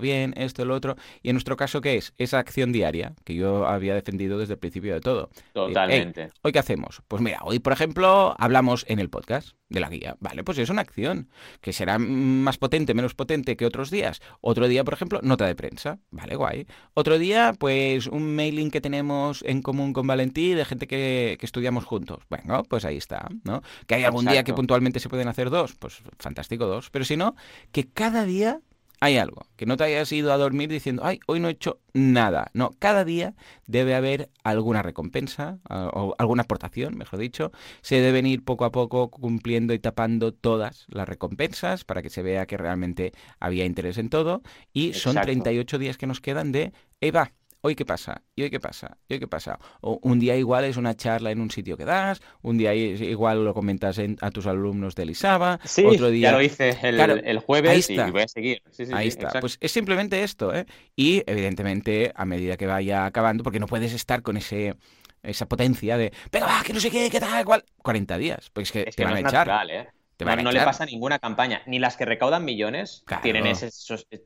bien- 0.00 0.34
esto, 0.36 0.64
lo 0.64 0.74
otro. 0.74 0.96
Y 1.22 1.30
en 1.30 1.34
nuestro 1.34 1.56
caso, 1.56 1.80
¿qué 1.80 1.96
es? 1.96 2.14
Esa 2.18 2.38
acción 2.38 2.72
diaria 2.72 3.14
que 3.24 3.34
yo 3.34 3.66
había 3.66 3.94
defendido 3.94 4.38
desde 4.38 4.54
el 4.54 4.58
principio 4.58 4.94
de 4.94 5.00
todo. 5.00 5.30
Totalmente. 5.52 6.22
Eh, 6.22 6.30
¿Hoy 6.42 6.52
qué 6.52 6.58
hacemos? 6.58 6.83
Pues 7.08 7.22
mira, 7.22 7.40
hoy, 7.42 7.58
por 7.58 7.72
ejemplo, 7.72 8.34
hablamos 8.38 8.84
en 8.88 8.98
el 8.98 9.10
podcast 9.10 9.56
de 9.68 9.80
la 9.80 9.88
guía. 9.88 10.16
Vale, 10.20 10.44
pues 10.44 10.58
es 10.58 10.70
una 10.70 10.82
acción 10.82 11.28
que 11.60 11.72
será 11.72 11.98
más 11.98 12.58
potente, 12.58 12.94
menos 12.94 13.14
potente 13.14 13.56
que 13.56 13.66
otros 13.66 13.90
días. 13.90 14.20
Otro 14.40 14.68
día, 14.68 14.84
por 14.84 14.94
ejemplo, 14.94 15.20
nota 15.22 15.46
de 15.46 15.54
prensa. 15.54 15.98
Vale, 16.10 16.36
guay. 16.36 16.66
Otro 16.94 17.18
día, 17.18 17.54
pues 17.58 18.06
un 18.06 18.34
mailing 18.34 18.70
que 18.70 18.80
tenemos 18.80 19.42
en 19.46 19.62
común 19.62 19.92
con 19.92 20.06
Valentí 20.06 20.54
de 20.54 20.64
gente 20.64 20.86
que, 20.86 21.36
que 21.38 21.46
estudiamos 21.46 21.84
juntos. 21.84 22.24
Bueno, 22.28 22.62
pues 22.64 22.84
ahí 22.84 22.96
está, 22.96 23.28
¿no? 23.44 23.62
Que 23.86 23.96
hay 23.96 24.04
algún 24.04 24.26
día 24.26 24.44
que 24.44 24.54
puntualmente 24.54 25.00
se 25.00 25.08
pueden 25.08 25.28
hacer 25.28 25.50
dos, 25.50 25.74
pues 25.78 26.02
fantástico 26.18 26.66
dos. 26.66 26.90
Pero 26.90 27.04
si 27.04 27.16
no, 27.16 27.34
que 27.72 27.88
cada 27.88 28.24
día 28.24 28.60
hay 29.04 29.18
algo, 29.18 29.46
que 29.56 29.66
no 29.66 29.76
te 29.76 29.84
hayas 29.84 30.10
ido 30.12 30.32
a 30.32 30.38
dormir 30.38 30.70
diciendo, 30.70 31.02
ay, 31.04 31.20
hoy 31.26 31.38
no 31.38 31.48
he 31.48 31.50
hecho 31.52 31.78
nada. 31.92 32.50
No, 32.54 32.70
cada 32.78 33.04
día 33.04 33.34
debe 33.66 33.94
haber 33.94 34.30
alguna 34.44 34.80
recompensa 34.80 35.58
o 35.68 36.14
alguna 36.16 36.44
aportación, 36.44 36.96
mejor 36.96 37.18
dicho. 37.18 37.52
Se 37.82 38.00
deben 38.00 38.24
ir 38.24 38.44
poco 38.44 38.64
a 38.64 38.72
poco 38.72 39.10
cumpliendo 39.10 39.74
y 39.74 39.78
tapando 39.78 40.32
todas 40.32 40.86
las 40.88 41.06
recompensas 41.06 41.84
para 41.84 42.00
que 42.00 42.08
se 42.08 42.22
vea 42.22 42.46
que 42.46 42.56
realmente 42.56 43.12
había 43.40 43.66
interés 43.66 43.98
en 43.98 44.08
todo. 44.08 44.40
Y 44.72 44.94
son 44.94 45.16
38 45.16 45.78
días 45.78 45.98
que 45.98 46.06
nos 46.06 46.22
quedan 46.22 46.50
de, 46.50 46.72
Eva, 47.02 47.32
hoy 47.66 47.74
qué 47.74 47.86
pasa, 47.86 48.20
y 48.36 48.42
hoy 48.42 48.50
qué 48.50 48.60
pasa, 48.60 48.98
y 49.08 49.14
hoy 49.14 49.20
qué 49.20 49.26
pasa. 49.26 49.58
O 49.80 49.98
un 50.02 50.20
día 50.20 50.36
igual 50.36 50.64
es 50.64 50.76
una 50.76 50.94
charla 50.94 51.30
en 51.30 51.40
un 51.40 51.50
sitio 51.50 51.78
que 51.78 51.86
das, 51.86 52.20
un 52.42 52.58
día 52.58 52.74
igual 52.74 53.42
lo 53.42 53.54
comentas 53.54 53.98
a 54.20 54.30
tus 54.30 54.46
alumnos 54.46 54.94
de 54.94 55.06
Lisaba, 55.06 55.58
sí, 55.64 55.82
otro 55.86 56.10
día... 56.10 56.30
ya 56.30 56.36
lo 56.36 56.42
hice 56.42 56.76
el, 56.82 57.38
jueves 57.38 57.88
y 57.88 57.96
voy 57.96 58.20
a 58.20 58.28
seguir. 58.28 58.62
ahí 58.92 59.08
está, 59.08 59.40
pues 59.40 59.56
es 59.60 59.72
simplemente 59.72 60.22
esto, 60.22 60.54
¿eh? 60.54 60.66
Y 60.94 61.22
evidentemente 61.26 62.12
a 62.14 62.26
medida 62.26 62.58
que 62.58 62.66
vaya 62.66 63.06
acabando, 63.06 63.42
porque 63.42 63.60
no 63.60 63.66
puedes 63.66 63.94
estar 63.94 64.20
con 64.20 64.36
ese 64.36 64.74
esa 65.22 65.46
potencia 65.46 65.96
de, 65.96 66.12
pero 66.30 66.44
va, 66.44 66.62
que 66.62 66.74
no 66.74 66.80
sé 66.80 66.90
qué, 66.90 67.08
qué 67.08 67.18
tal, 67.18 67.46
cual, 67.46 67.64
40 67.78 68.18
días, 68.18 68.50
pues 68.52 68.70
que 68.70 68.84
te 68.84 69.04
van 69.04 69.14
a 69.14 69.20
echar. 69.20 69.48
¿eh? 69.70 69.88
no, 70.18 70.52
le 70.52 70.60
pasa 70.60 70.84
ninguna 70.84 71.18
campaña, 71.18 71.62
ni 71.64 71.78
las 71.78 71.96
que 71.96 72.04
recaudan 72.04 72.44
millones 72.44 73.06
tienen, 73.22 73.46
ese, 73.46 73.70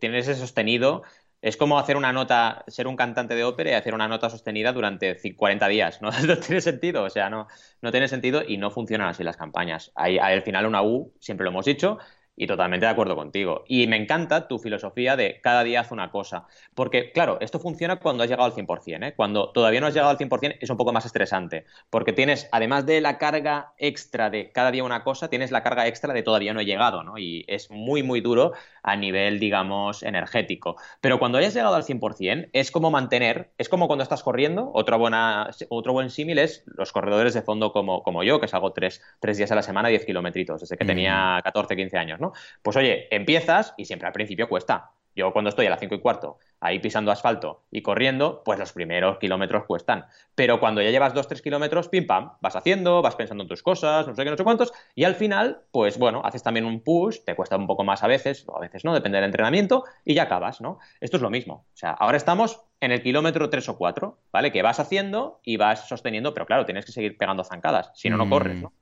tienen 0.00 0.18
ese 0.18 0.34
sostenido 0.34 1.04
es 1.40 1.56
como 1.56 1.78
hacer 1.78 1.96
una 1.96 2.12
nota, 2.12 2.64
ser 2.68 2.86
un 2.86 2.96
cantante 2.96 3.34
de 3.34 3.44
ópera 3.44 3.70
y 3.70 3.74
hacer 3.74 3.94
una 3.94 4.08
nota 4.08 4.28
sostenida 4.30 4.72
durante 4.72 5.16
40 5.36 5.68
días. 5.68 6.00
No, 6.02 6.10
tiene 6.38 6.60
sentido, 6.60 7.04
o 7.04 7.10
sea, 7.10 7.30
no, 7.30 7.46
no 7.82 7.90
tiene 7.90 8.08
sentido 8.08 8.42
y 8.46 8.56
no 8.56 8.70
funcionan 8.70 9.08
así 9.08 9.22
las 9.24 9.36
campañas. 9.36 9.92
Hay, 9.94 10.18
al 10.18 10.42
final 10.42 10.66
una 10.66 10.82
U, 10.82 11.12
siempre 11.20 11.44
lo 11.44 11.50
hemos 11.50 11.64
dicho, 11.66 11.98
y 12.38 12.46
totalmente 12.46 12.86
de 12.86 12.92
acuerdo 12.92 13.16
contigo. 13.16 13.64
Y 13.66 13.88
me 13.88 13.96
encanta 13.96 14.46
tu 14.46 14.58
filosofía 14.58 15.16
de 15.16 15.40
cada 15.42 15.64
día 15.64 15.80
haz 15.80 15.90
una 15.90 16.10
cosa. 16.10 16.46
Porque, 16.74 17.10
claro, 17.10 17.38
esto 17.40 17.58
funciona 17.58 17.96
cuando 17.96 18.22
has 18.22 18.30
llegado 18.30 18.46
al 18.46 18.54
100%. 18.54 19.08
¿eh? 19.08 19.14
Cuando 19.16 19.50
todavía 19.50 19.80
no 19.80 19.88
has 19.88 19.94
llegado 19.94 20.10
al 20.10 20.18
100% 20.18 20.58
es 20.60 20.70
un 20.70 20.76
poco 20.76 20.92
más 20.92 21.04
estresante. 21.04 21.66
Porque 21.90 22.12
tienes, 22.12 22.48
además 22.52 22.86
de 22.86 23.00
la 23.00 23.18
carga 23.18 23.72
extra 23.76 24.30
de 24.30 24.52
cada 24.52 24.70
día 24.70 24.84
una 24.84 25.02
cosa, 25.02 25.28
tienes 25.28 25.50
la 25.50 25.64
carga 25.64 25.88
extra 25.88 26.14
de 26.14 26.22
todavía 26.22 26.54
no 26.54 26.60
he 26.60 26.64
llegado. 26.64 27.02
¿no? 27.02 27.18
Y 27.18 27.44
es 27.48 27.70
muy, 27.70 28.04
muy 28.04 28.20
duro 28.20 28.52
a 28.84 28.94
nivel, 28.94 29.40
digamos, 29.40 30.04
energético. 30.04 30.76
Pero 31.00 31.18
cuando 31.18 31.38
hayas 31.38 31.54
llegado 31.54 31.74
al 31.74 31.82
100%, 31.82 32.50
es 32.52 32.70
como 32.70 32.92
mantener, 32.92 33.50
es 33.58 33.68
como 33.68 33.88
cuando 33.88 34.04
estás 34.04 34.22
corriendo. 34.22 34.70
Otra 34.74 34.96
buena, 34.96 35.50
otro 35.70 35.92
buen 35.92 36.10
símil 36.10 36.38
es 36.38 36.62
los 36.66 36.92
corredores 36.92 37.34
de 37.34 37.42
fondo 37.42 37.72
como, 37.72 38.04
como 38.04 38.22
yo, 38.22 38.40
que 38.40 38.46
salgo 38.46 38.72
tres, 38.72 39.02
tres 39.18 39.38
días 39.38 39.50
a 39.50 39.56
la 39.56 39.62
semana, 39.62 39.88
10 39.88 40.06
kilometritos, 40.06 40.60
desde 40.60 40.76
que 40.76 40.84
mm. 40.84 40.86
tenía 40.86 41.40
14, 41.42 41.74
15 41.74 41.98
años. 41.98 42.20
¿no? 42.20 42.27
Pues 42.62 42.76
oye, 42.76 43.14
empiezas 43.14 43.74
y 43.76 43.84
siempre 43.84 44.06
al 44.06 44.12
principio 44.12 44.48
cuesta. 44.48 44.90
Yo 45.14 45.32
cuando 45.32 45.48
estoy 45.48 45.66
a 45.66 45.70
las 45.70 45.80
5 45.80 45.96
y 45.96 46.00
cuarto 46.00 46.38
ahí 46.60 46.78
pisando 46.78 47.10
asfalto 47.10 47.64
y 47.70 47.82
corriendo, 47.82 48.42
pues 48.44 48.58
los 48.58 48.72
primeros 48.72 49.18
kilómetros 49.18 49.64
cuestan. 49.64 50.06
Pero 50.34 50.60
cuando 50.60 50.82
ya 50.82 50.90
llevas 50.90 51.14
2-3 51.14 51.40
kilómetros, 51.42 51.88
pim 51.88 52.06
pam, 52.06 52.32
vas 52.40 52.56
haciendo, 52.56 53.02
vas 53.02 53.16
pensando 53.16 53.42
en 53.42 53.48
tus 53.48 53.62
cosas, 53.62 54.06
no 54.06 54.14
sé 54.14 54.24
qué, 54.24 54.30
no 54.30 54.36
sé 54.36 54.44
cuántos, 54.44 54.72
y 54.94 55.04
al 55.04 55.14
final, 55.14 55.62
pues 55.70 55.98
bueno, 55.98 56.22
haces 56.24 56.42
también 56.42 56.64
un 56.64 56.80
push, 56.80 57.18
te 57.24 57.34
cuesta 57.34 57.56
un 57.56 57.66
poco 57.66 57.84
más 57.84 58.02
a 58.02 58.06
veces, 58.06 58.44
o 58.48 58.56
a 58.56 58.60
veces 58.60 58.84
no, 58.84 58.94
depende 58.94 59.16
del 59.18 59.26
entrenamiento, 59.26 59.84
y 60.04 60.14
ya 60.14 60.24
acabas, 60.24 60.60
¿no? 60.60 60.78
Esto 61.00 61.16
es 61.16 61.22
lo 61.22 61.30
mismo. 61.30 61.66
O 61.72 61.76
sea, 61.76 61.92
ahora 61.92 62.16
estamos 62.16 62.60
en 62.80 62.92
el 62.92 63.02
kilómetro 63.02 63.50
3 63.50 63.68
o 63.68 63.78
4, 63.78 64.18
¿vale? 64.32 64.52
Que 64.52 64.62
vas 64.62 64.80
haciendo 64.80 65.40
y 65.44 65.56
vas 65.56 65.88
sosteniendo, 65.88 66.34
pero 66.34 66.46
claro, 66.46 66.64
tienes 66.64 66.84
que 66.84 66.92
seguir 66.92 67.16
pegando 67.16 67.44
zancadas, 67.44 67.90
si 67.94 68.10
no, 68.10 68.16
no 68.16 68.28
corres, 68.28 68.60
¿no? 68.62 68.72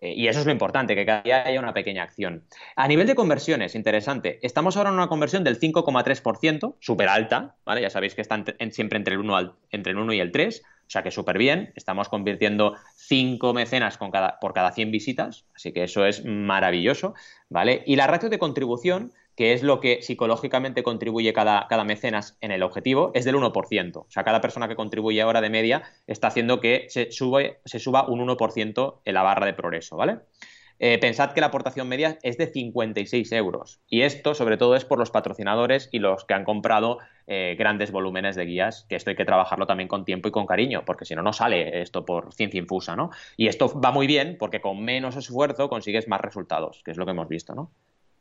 Eh, 0.00 0.14
y 0.16 0.28
eso 0.28 0.40
es 0.40 0.46
lo 0.46 0.52
importante, 0.52 0.94
que 0.94 1.04
cada 1.04 1.22
día 1.22 1.44
haya 1.44 1.58
una 1.58 1.74
pequeña 1.74 2.02
acción. 2.02 2.44
A 2.76 2.86
nivel 2.86 3.06
de 3.06 3.14
conversiones, 3.14 3.74
interesante. 3.74 4.38
Estamos 4.42 4.76
ahora 4.76 4.90
en 4.90 4.96
una 4.96 5.08
conversión 5.08 5.44
del 5.44 5.58
5,3%, 5.58 6.76
súper 6.78 7.08
alta, 7.08 7.56
¿vale? 7.64 7.82
Ya 7.82 7.90
sabéis 7.90 8.14
que 8.14 8.20
están 8.20 8.44
siempre 8.70 8.98
entre 8.98 9.14
el, 9.14 9.20
1 9.20 9.56
entre 9.70 9.92
el 9.92 9.98
1 9.98 10.12
y 10.12 10.20
el 10.20 10.30
3, 10.30 10.62
o 10.64 10.90
sea 10.90 11.02
que 11.02 11.10
súper 11.10 11.38
bien. 11.38 11.72
Estamos 11.74 12.08
convirtiendo 12.08 12.76
5 12.96 13.52
mecenas 13.54 13.98
con 13.98 14.10
cada, 14.10 14.38
por 14.40 14.54
cada 14.54 14.72
100 14.72 14.90
visitas, 14.90 15.46
así 15.54 15.72
que 15.72 15.84
eso 15.84 16.06
es 16.06 16.24
maravilloso, 16.24 17.14
¿vale? 17.48 17.82
Y 17.86 17.96
la 17.96 18.06
ratio 18.06 18.28
de 18.28 18.38
contribución 18.38 19.12
que 19.38 19.52
es 19.52 19.62
lo 19.62 19.78
que 19.78 20.02
psicológicamente 20.02 20.82
contribuye 20.82 21.32
cada, 21.32 21.68
cada 21.68 21.84
mecenas 21.84 22.36
en 22.40 22.50
el 22.50 22.64
objetivo, 22.64 23.12
es 23.14 23.24
del 23.24 23.36
1%. 23.36 23.96
O 23.96 24.10
sea, 24.10 24.24
cada 24.24 24.40
persona 24.40 24.66
que 24.66 24.74
contribuye 24.74 25.22
ahora 25.22 25.40
de 25.40 25.48
media 25.48 25.84
está 26.08 26.26
haciendo 26.26 26.58
que 26.58 26.86
se, 26.88 27.12
sube, 27.12 27.60
se 27.64 27.78
suba 27.78 28.08
un 28.08 28.18
1% 28.26 28.96
en 29.04 29.14
la 29.14 29.22
barra 29.22 29.46
de 29.46 29.54
progreso, 29.54 29.96
¿vale? 29.96 30.18
Eh, 30.80 30.98
pensad 30.98 31.34
que 31.34 31.40
la 31.40 31.46
aportación 31.46 31.86
media 31.86 32.18
es 32.24 32.36
de 32.36 32.48
56 32.48 33.30
euros. 33.30 33.80
Y 33.88 34.02
esto, 34.02 34.34
sobre 34.34 34.56
todo, 34.56 34.74
es 34.74 34.84
por 34.84 34.98
los 34.98 35.12
patrocinadores 35.12 35.88
y 35.92 36.00
los 36.00 36.24
que 36.24 36.34
han 36.34 36.42
comprado 36.42 36.98
eh, 37.28 37.54
grandes 37.56 37.92
volúmenes 37.92 38.34
de 38.34 38.44
guías, 38.44 38.86
que 38.88 38.96
esto 38.96 39.10
hay 39.10 39.16
que 39.16 39.24
trabajarlo 39.24 39.68
también 39.68 39.86
con 39.86 40.04
tiempo 40.04 40.26
y 40.26 40.32
con 40.32 40.46
cariño, 40.46 40.82
porque 40.84 41.04
si 41.04 41.14
no, 41.14 41.22
no 41.22 41.32
sale 41.32 41.80
esto 41.80 42.04
por 42.04 42.34
ciencia 42.34 42.58
infusa, 42.58 42.96
¿no? 42.96 43.10
Y 43.36 43.46
esto 43.46 43.80
va 43.80 43.92
muy 43.92 44.08
bien 44.08 44.36
porque 44.36 44.60
con 44.60 44.82
menos 44.82 45.14
esfuerzo 45.14 45.68
consigues 45.68 46.08
más 46.08 46.20
resultados, 46.20 46.82
que 46.84 46.90
es 46.90 46.96
lo 46.96 47.04
que 47.04 47.12
hemos 47.12 47.28
visto, 47.28 47.54
¿no? 47.54 47.70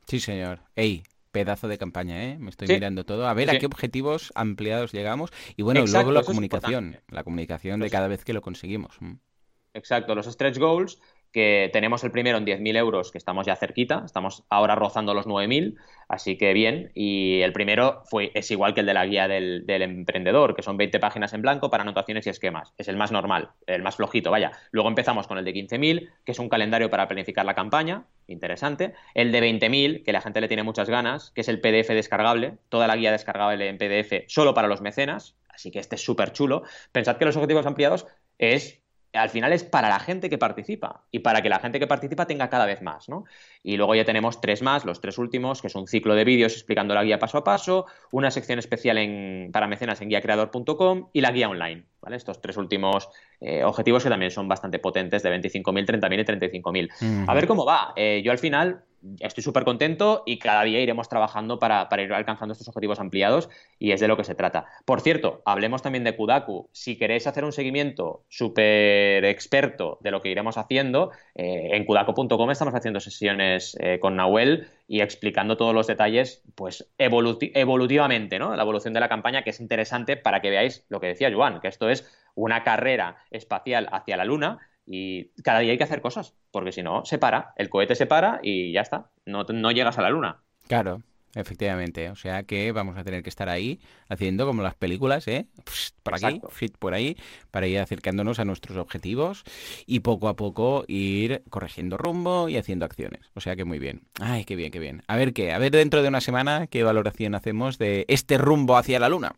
Sí, 0.08 0.20
señor. 0.22 0.62
Ey, 0.76 1.04
pedazo 1.32 1.68
de 1.68 1.78
campaña, 1.78 2.24
¿eh? 2.24 2.38
Me 2.40 2.50
estoy 2.50 2.68
mirando 2.68 3.06
todo. 3.06 3.28
A 3.28 3.34
ver 3.34 3.50
a 3.50 3.60
qué 3.60 3.66
objetivos 3.66 4.32
ampliados 4.36 4.94
llegamos. 4.94 5.32
Y 5.56 5.64
bueno, 5.64 5.86
luego 5.86 6.12
la 6.12 6.24
comunicación. 6.24 7.00
La 7.10 7.24
comunicación 7.24 7.80
de 7.80 7.90
cada 7.90 8.08
vez 8.08 8.24
que 8.24 8.34
lo 8.34 8.42
conseguimos. 8.42 8.96
Mm. 9.02 9.16
Exacto, 9.74 10.16
los 10.16 10.26
stretch 10.26 10.58
goals 10.58 11.00
que 11.32 11.70
tenemos 11.74 12.04
el 12.04 12.12
primero 12.12 12.38
en 12.38 12.46
10.000 12.46 12.78
euros, 12.78 13.12
que 13.12 13.18
estamos 13.18 13.46
ya 13.46 13.56
cerquita, 13.56 14.04
estamos 14.06 14.44
ahora 14.50 14.76
rozando 14.76 15.14
los 15.14 15.28
9.000, 15.28 15.76
así 16.08 16.38
que 16.38 16.54
bien. 16.54 16.92
Y 16.94 17.42
el 17.42 17.54
primero 17.54 18.04
fue, 18.06 18.32
es 18.34 18.50
igual 18.52 18.74
que 18.74 18.82
el 18.82 18.86
de 18.86 18.94
la 18.94 19.06
guía 19.06 19.28
del, 19.28 19.66
emprendedor, 19.68 20.56
que 20.56 20.64
son 20.64 20.78
20 20.78 21.00
páginas 21.00 21.34
en 21.34 21.42
blanco 21.42 21.70
para 21.70 21.84
anotaciones 21.84 22.26
y 22.28 22.30
esquemas. 22.30 22.74
Es 22.78 22.88
el 22.88 22.98
más 22.98 23.12
normal, 23.12 23.52
el 23.68 23.84
más 23.84 23.96
flojito, 23.98 24.32
vaya. 24.32 24.52
Luego 24.72 24.90
empezamos 24.90 25.28
con 25.28 25.38
el 25.38 25.46
de 25.46 25.54
15.000, 25.54 26.10
que 26.26 26.32
es 26.32 26.40
un 26.40 26.50
calendario 26.50 26.90
para 26.90 27.08
planificar 27.08 27.46
la 27.46 27.56
campaña, 27.56 28.06
interesante. 28.28 28.94
El 29.14 29.32
de 29.32 29.42
20.000, 29.42 30.04
que 30.04 30.14
la 30.14 30.22
gente 30.22 30.42
le 30.42 30.48
tiene 30.48 30.64
muchas 30.64 30.90
ganas, 30.90 31.32
que 31.32 31.42
es 31.42 31.48
el 31.48 31.62
PDF 31.62 31.90
descargable, 31.90 32.58
toda 32.70 32.88
la 32.88 32.96
guía 32.96 33.12
descargable 33.12 33.68
en 33.68 33.78
PDF 33.78 34.26
solo 34.28 34.54
para 34.54 34.68
los 34.68 34.82
mecenas, 34.82 35.36
así 35.50 35.72
que 35.72 35.80
este 35.80 35.96
es 35.96 36.04
súper 36.04 36.32
chulo. 36.32 36.64
Pensad 36.92 37.18
que 37.18 37.26
los 37.26 37.36
objetivos 37.36 37.66
ampliados 37.66 38.08
es 38.38 38.82
al 39.18 39.30
final 39.30 39.54
es 39.54 39.64
para 39.64 39.90
la 39.90 40.00
gente 40.00 40.30
que 40.30 40.38
participa 40.38 41.04
y 41.12 41.20
para 41.20 41.42
que 41.42 41.50
la 41.50 41.60
gente 41.60 41.80
que 41.80 41.88
participa 41.88 42.26
tenga 42.26 42.50
cada 42.50 42.66
vez 42.66 42.82
más, 42.82 43.10
¿no? 43.10 43.26
Y 43.64 43.78
luego 43.78 43.96
ya 43.96 44.06
tenemos 44.06 44.40
tres 44.42 44.62
más, 44.62 44.86
los 44.86 45.02
tres 45.02 45.18
últimos, 45.18 45.62
que 45.62 45.68
es 45.68 45.76
un 45.76 45.88
ciclo 45.88 46.16
de 46.16 46.24
vídeos 46.24 46.54
explicando 46.54 46.94
la 46.94 47.04
guía 47.04 47.20
paso 47.20 47.38
a 47.38 47.44
paso, 47.44 47.86
una 48.12 48.32
sección 48.32 48.60
especial 48.60 48.98
en, 48.98 49.50
para 49.52 49.68
mecenas 49.68 50.02
en 50.02 50.10
guiacreador.com 50.10 51.10
y 51.14 51.22
la 51.22 51.32
guía 51.32 51.50
online, 51.50 51.86
¿vale? 52.02 52.16
Estos 52.16 52.42
tres 52.42 52.58
últimos 52.58 53.10
eh, 53.42 53.64
objetivos 53.64 54.04
que 54.04 54.10
también 54.10 54.32
son 54.32 54.48
bastante 54.48 54.80
potentes 54.80 55.24
de 55.24 55.30
25.000, 55.30 56.00
30.000 56.00 56.20
y 56.20 56.60
35.000. 56.60 57.26
A 57.28 57.34
ver 57.34 57.48
cómo 57.48 57.66
va. 57.66 57.94
Eh, 57.96 58.22
yo 58.24 58.32
al 58.32 58.40
final 58.40 58.84
estoy 59.20 59.44
súper 59.44 59.64
contento 59.64 60.24
y 60.26 60.40
cada 60.40 60.64
día 60.64 60.80
iremos 60.80 61.10
trabajando 61.10 61.60
para, 61.60 61.88
ir 62.02 62.14
alcanzando 62.14 62.54
estos 62.54 62.68
objetivos 62.68 63.00
ampliados 63.00 63.50
y 63.80 63.92
es 63.92 64.00
de 64.00 64.08
lo 64.08 64.18
que 64.18 64.24
se 64.24 64.36
trata. 64.36 64.66
Por 64.86 65.02
cierto, 65.02 65.42
hablemos 65.46 65.82
también 65.82 66.04
de 66.04 66.16
Kudaku. 66.16 66.70
Si 66.72 66.98
queréis 66.98 67.28
hacer 67.28 67.44
un 67.44 67.52
seguimiento 67.52 68.24
súper 68.30 69.26
experto 69.26 69.98
de 70.02 70.12
lo 70.12 70.22
que 70.22 70.30
iremos 70.30 70.58
haciendo, 70.58 71.12
eh, 71.36 71.70
en 71.74 71.86
kudaku.com 71.86 72.52
estamos 72.52 72.74
haciendo 72.74 73.00
sesiones 73.00 73.78
eh, 73.80 74.00
con 74.00 74.16
Nahuel 74.16 74.68
y 74.88 75.02
explicando 75.02 75.58
todos 75.58 75.74
los 75.74 75.88
detalles 75.88 76.44
pues 76.56 76.90
evolutivamente, 76.98 78.40
¿no? 78.40 78.56
La 78.56 78.64
evolución 78.64 78.94
de 78.94 79.00
la 79.00 79.10
campaña 79.10 79.44
que 79.44 79.50
es 79.50 79.60
interesante 79.60 80.18
para 80.18 80.42
que 80.42 80.50
veáis 80.50 80.86
lo 80.90 81.00
que 81.00 81.08
decía 81.08 81.32
Joan, 81.34 81.60
que 81.60 81.68
esto 81.68 81.90
es 81.90 82.10
una 82.36 82.64
carrera 82.64 83.18
espacial 83.32 83.90
hacia 83.92 84.16
la 84.16 84.26
Luna 84.26 84.60
y 84.88 85.26
cada 85.44 85.60
día 85.60 85.74
hay 85.74 85.78
que 85.78 85.84
hacer 85.84 86.02
cosas, 86.02 86.34
porque 86.52 86.72
si 86.72 86.82
no, 86.82 87.06
se 87.06 87.20
para, 87.20 87.54
el 87.58 87.70
cohete 87.70 87.94
se 87.94 88.08
para 88.08 88.40
y 88.42 88.72
ya 88.72 88.82
está, 88.82 89.10
no, 89.26 89.44
no 89.44 89.72
llegas 89.72 89.98
a 90.00 90.02
la 90.02 90.10
luna. 90.10 90.40
Claro, 90.68 91.02
Efectivamente, 91.38 92.10
o 92.10 92.16
sea 92.16 92.44
que 92.44 92.72
vamos 92.72 92.98
a 92.98 93.04
tener 93.04 93.22
que 93.22 93.30
estar 93.30 93.48
ahí 93.48 93.80
haciendo 94.10 94.48
como 94.48 94.64
las 94.64 94.74
películas, 94.74 95.28
¿eh? 95.28 95.46
por 96.02 96.16
aquí, 96.16 96.42
fit 96.50 96.76
por 96.78 96.96
ahí, 96.96 97.16
para 97.52 97.68
ir 97.68 97.78
acercándonos 97.78 98.40
a 98.40 98.46
nuestros 98.46 98.76
objetivos 98.78 99.44
y 99.86 100.00
poco 100.00 100.30
a 100.30 100.36
poco 100.36 100.84
ir 100.88 101.44
corrigiendo 101.52 101.98
rumbo 101.98 102.50
y 102.50 102.58
haciendo 102.58 102.86
acciones. 102.86 103.30
O 103.36 103.42
sea 103.42 103.56
que 103.56 103.66
muy 103.66 103.78
bien. 103.78 104.02
Ay, 104.20 104.46
qué 104.46 104.56
bien, 104.56 104.72
qué 104.72 104.80
bien. 104.80 105.04
A 105.08 105.16
ver 105.16 105.34
qué, 105.34 105.52
a 105.52 105.60
ver 105.60 105.72
dentro 105.72 106.02
de 106.02 106.08
una 106.08 106.22
semana 106.22 106.66
qué 106.66 106.82
valoración 106.82 107.36
hacemos 107.36 107.78
de 107.78 108.06
este 108.08 108.40
rumbo 108.40 108.76
hacia 108.76 109.00
la 109.00 109.10
luna. 109.10 109.36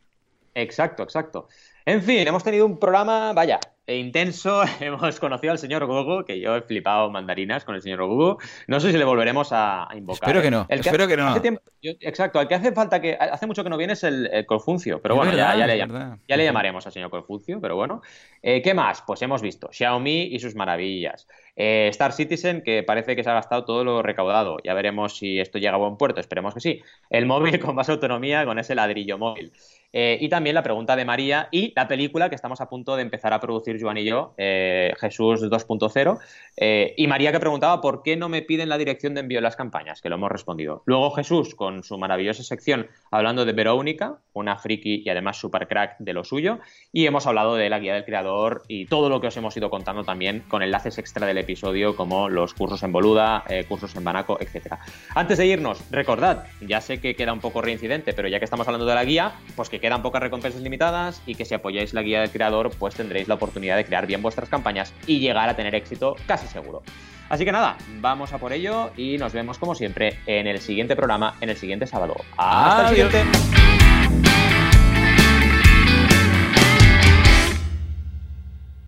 Exacto, 0.55 1.03
exacto. 1.03 1.47
En 1.89 2.03
fin, 2.03 2.27
hemos 2.27 2.43
tenido 2.43 2.67
un 2.67 2.77
programa, 2.77 3.33
vaya, 3.33 3.59
e 3.87 3.97
intenso. 3.97 4.61
Hemos 4.79 5.19
conocido 5.19 5.51
al 5.51 5.57
señor 5.57 5.87
Gogo, 5.87 6.23
que 6.23 6.39
yo 6.39 6.55
he 6.55 6.61
flipado 6.61 7.09
mandarinas 7.09 7.65
con 7.65 7.73
el 7.73 7.81
señor 7.81 8.05
Gogo. 8.05 8.37
No 8.67 8.79
sé 8.79 8.91
si 8.91 8.97
le 8.99 9.05
volveremos 9.05 9.49
a, 9.51 9.87
invocar. 9.95 10.29
Espero 10.29 10.43
que 10.43 10.51
no. 10.51 10.67
espero 10.69 11.07
que 11.07 11.17
no. 11.17 11.35
exacto, 11.81 12.39
el 12.39 12.47
que 12.47 12.53
hace 12.53 12.71
falta 12.73 13.01
que. 13.01 13.17
Hace 13.19 13.47
mucho 13.47 13.63
que 13.63 13.71
no 13.71 13.77
viene 13.77 13.93
es 13.93 14.03
el, 14.03 14.29
Confuncio, 14.45 15.01
pero 15.01 15.15
bueno, 15.15 15.33
ya, 15.35 15.55
le, 15.65 16.45
llamaremos 16.45 16.85
al 16.85 16.91
señor 16.93 17.09
Confuncio, 17.09 17.59
pero 17.59 17.75
bueno. 17.75 18.03
Eh, 18.43 18.61
¿Qué 18.61 18.75
más? 18.75 19.01
Pues 19.01 19.23
hemos 19.23 19.41
visto 19.41 19.69
Xiaomi 19.71 20.27
y 20.31 20.39
sus 20.39 20.53
maravillas. 20.53 21.27
Eh, 21.55 21.87
Star 21.89 22.13
Citizen, 22.13 22.61
que 22.61 22.83
parece 22.83 23.15
que 23.15 23.23
se 23.23 23.31
ha 23.31 23.33
gastado 23.33 23.65
todo 23.65 23.83
lo 23.83 24.03
recaudado. 24.03 24.57
Ya 24.63 24.75
veremos 24.75 25.17
si 25.17 25.39
esto 25.39 25.57
llega 25.57 25.73
a 25.73 25.77
buen 25.77 25.97
puerto, 25.97 26.19
esperemos 26.19 26.53
que 26.53 26.59
sí. 26.59 26.83
El 27.09 27.25
móvil 27.25 27.59
con 27.59 27.73
más 27.73 27.89
autonomía, 27.89 28.45
con 28.45 28.59
ese 28.59 28.75
ladrillo 28.75 29.17
móvil. 29.17 29.51
Eh, 29.91 30.17
y 30.21 30.29
también 30.29 30.53
la 30.53 30.63
pregunta 30.63 30.95
de 30.95 31.03
María 31.03 31.47
y 31.51 31.73
la 31.75 31.87
película 31.87 32.29
que 32.29 32.35
estamos 32.35 32.61
a 32.61 32.69
punto 32.69 32.95
de 32.95 33.01
empezar 33.01 33.33
a 33.33 33.39
producir 33.39 33.81
Joan 33.81 33.97
y 33.97 34.05
yo, 34.05 34.33
eh, 34.37 34.93
Jesús 34.99 35.41
2.0. 35.41 36.19
Eh, 36.57 36.93
y 36.97 37.07
María 37.07 37.31
que 37.31 37.39
preguntaba 37.39 37.81
por 37.81 38.03
qué 38.03 38.15
no 38.15 38.29
me 38.29 38.41
piden 38.41 38.69
la 38.69 38.77
dirección 38.77 39.13
de 39.13 39.21
envío 39.21 39.39
de 39.39 39.43
las 39.43 39.55
campañas, 39.55 40.01
que 40.01 40.09
lo 40.09 40.15
hemos 40.15 40.31
respondido. 40.31 40.83
Luego 40.85 41.11
Jesús 41.11 41.55
con 41.55 41.83
su 41.83 41.97
maravillosa 41.97 42.43
sección 42.43 42.87
hablando 43.11 43.45
de 43.45 43.53
Verónica, 43.53 44.19
una 44.33 44.57
friki 44.57 45.03
y 45.05 45.09
además 45.09 45.37
super 45.37 45.67
crack 45.67 45.95
de 45.99 46.13
lo 46.13 46.23
suyo. 46.23 46.59
Y 46.91 47.05
hemos 47.05 47.25
hablado 47.25 47.55
de 47.55 47.69
la 47.69 47.79
guía 47.79 47.93
del 47.93 48.05
creador 48.05 48.63
y 48.67 48.85
todo 48.85 49.09
lo 49.09 49.19
que 49.21 49.27
os 49.27 49.37
hemos 49.37 49.55
ido 49.57 49.69
contando 49.69 50.03
también 50.03 50.43
con 50.47 50.61
enlaces 50.61 50.97
extra 50.97 51.25
del 51.25 51.37
episodio 51.37 51.95
como 51.95 52.29
los 52.29 52.53
cursos 52.53 52.83
en 52.83 52.91
Boluda, 52.91 53.43
cursos 53.67 53.95
en 53.95 54.03
Banaco, 54.03 54.37
etc. 54.39 54.75
Antes 55.15 55.37
de 55.37 55.47
irnos, 55.47 55.89
recordad, 55.91 56.45
ya 56.61 56.81
sé 56.81 57.01
que 57.01 57.15
queda 57.15 57.33
un 57.33 57.39
poco 57.39 57.61
reincidente, 57.61 58.13
pero 58.13 58.27
ya 58.27 58.39
que 58.39 58.45
estamos 58.45 58.67
hablando 58.67 58.85
de 58.85 58.95
la 58.95 59.03
guía, 59.03 59.33
pues 59.55 59.69
que 59.69 59.78
quedan 59.79 60.01
pocas 60.01 60.21
recompensas 60.21 60.61
limitadas 60.61 61.21
y 61.25 61.35
que 61.35 61.45
si 61.45 61.53
apoyáis 61.53 61.93
la 61.93 62.01
guía 62.01 62.21
del 62.21 62.31
creador, 62.31 62.71
pues 62.77 62.95
tendréis 62.95 63.27
la 63.27 63.35
oportunidad 63.35 63.77
de 63.77 63.85
crear 63.85 64.07
bien 64.07 64.21
vuestras 64.21 64.49
campañas 64.49 64.93
y 65.07 65.19
llegar 65.19 65.49
a 65.49 65.55
tener 65.55 65.75
éxito 65.75 66.15
casi 66.27 66.47
seguro. 66.47 66.83
Así 67.29 67.45
que 67.45 67.51
nada, 67.51 67.77
vamos 67.99 68.33
a 68.33 68.39
por 68.39 68.53
ello 68.53 68.89
y 68.97 69.17
nos 69.17 69.33
vemos 69.33 69.59
como 69.59 69.75
siempre 69.75 70.19
en 70.25 70.47
el 70.47 70.59
siguiente 70.59 70.95
programa, 70.95 71.35
en 71.41 71.49
el 71.49 71.57
siguiente 71.57 71.85
sábado. 71.85 72.15
¡Hasta 72.37 72.89
el 72.89 72.95
siguiente! 72.95 74.58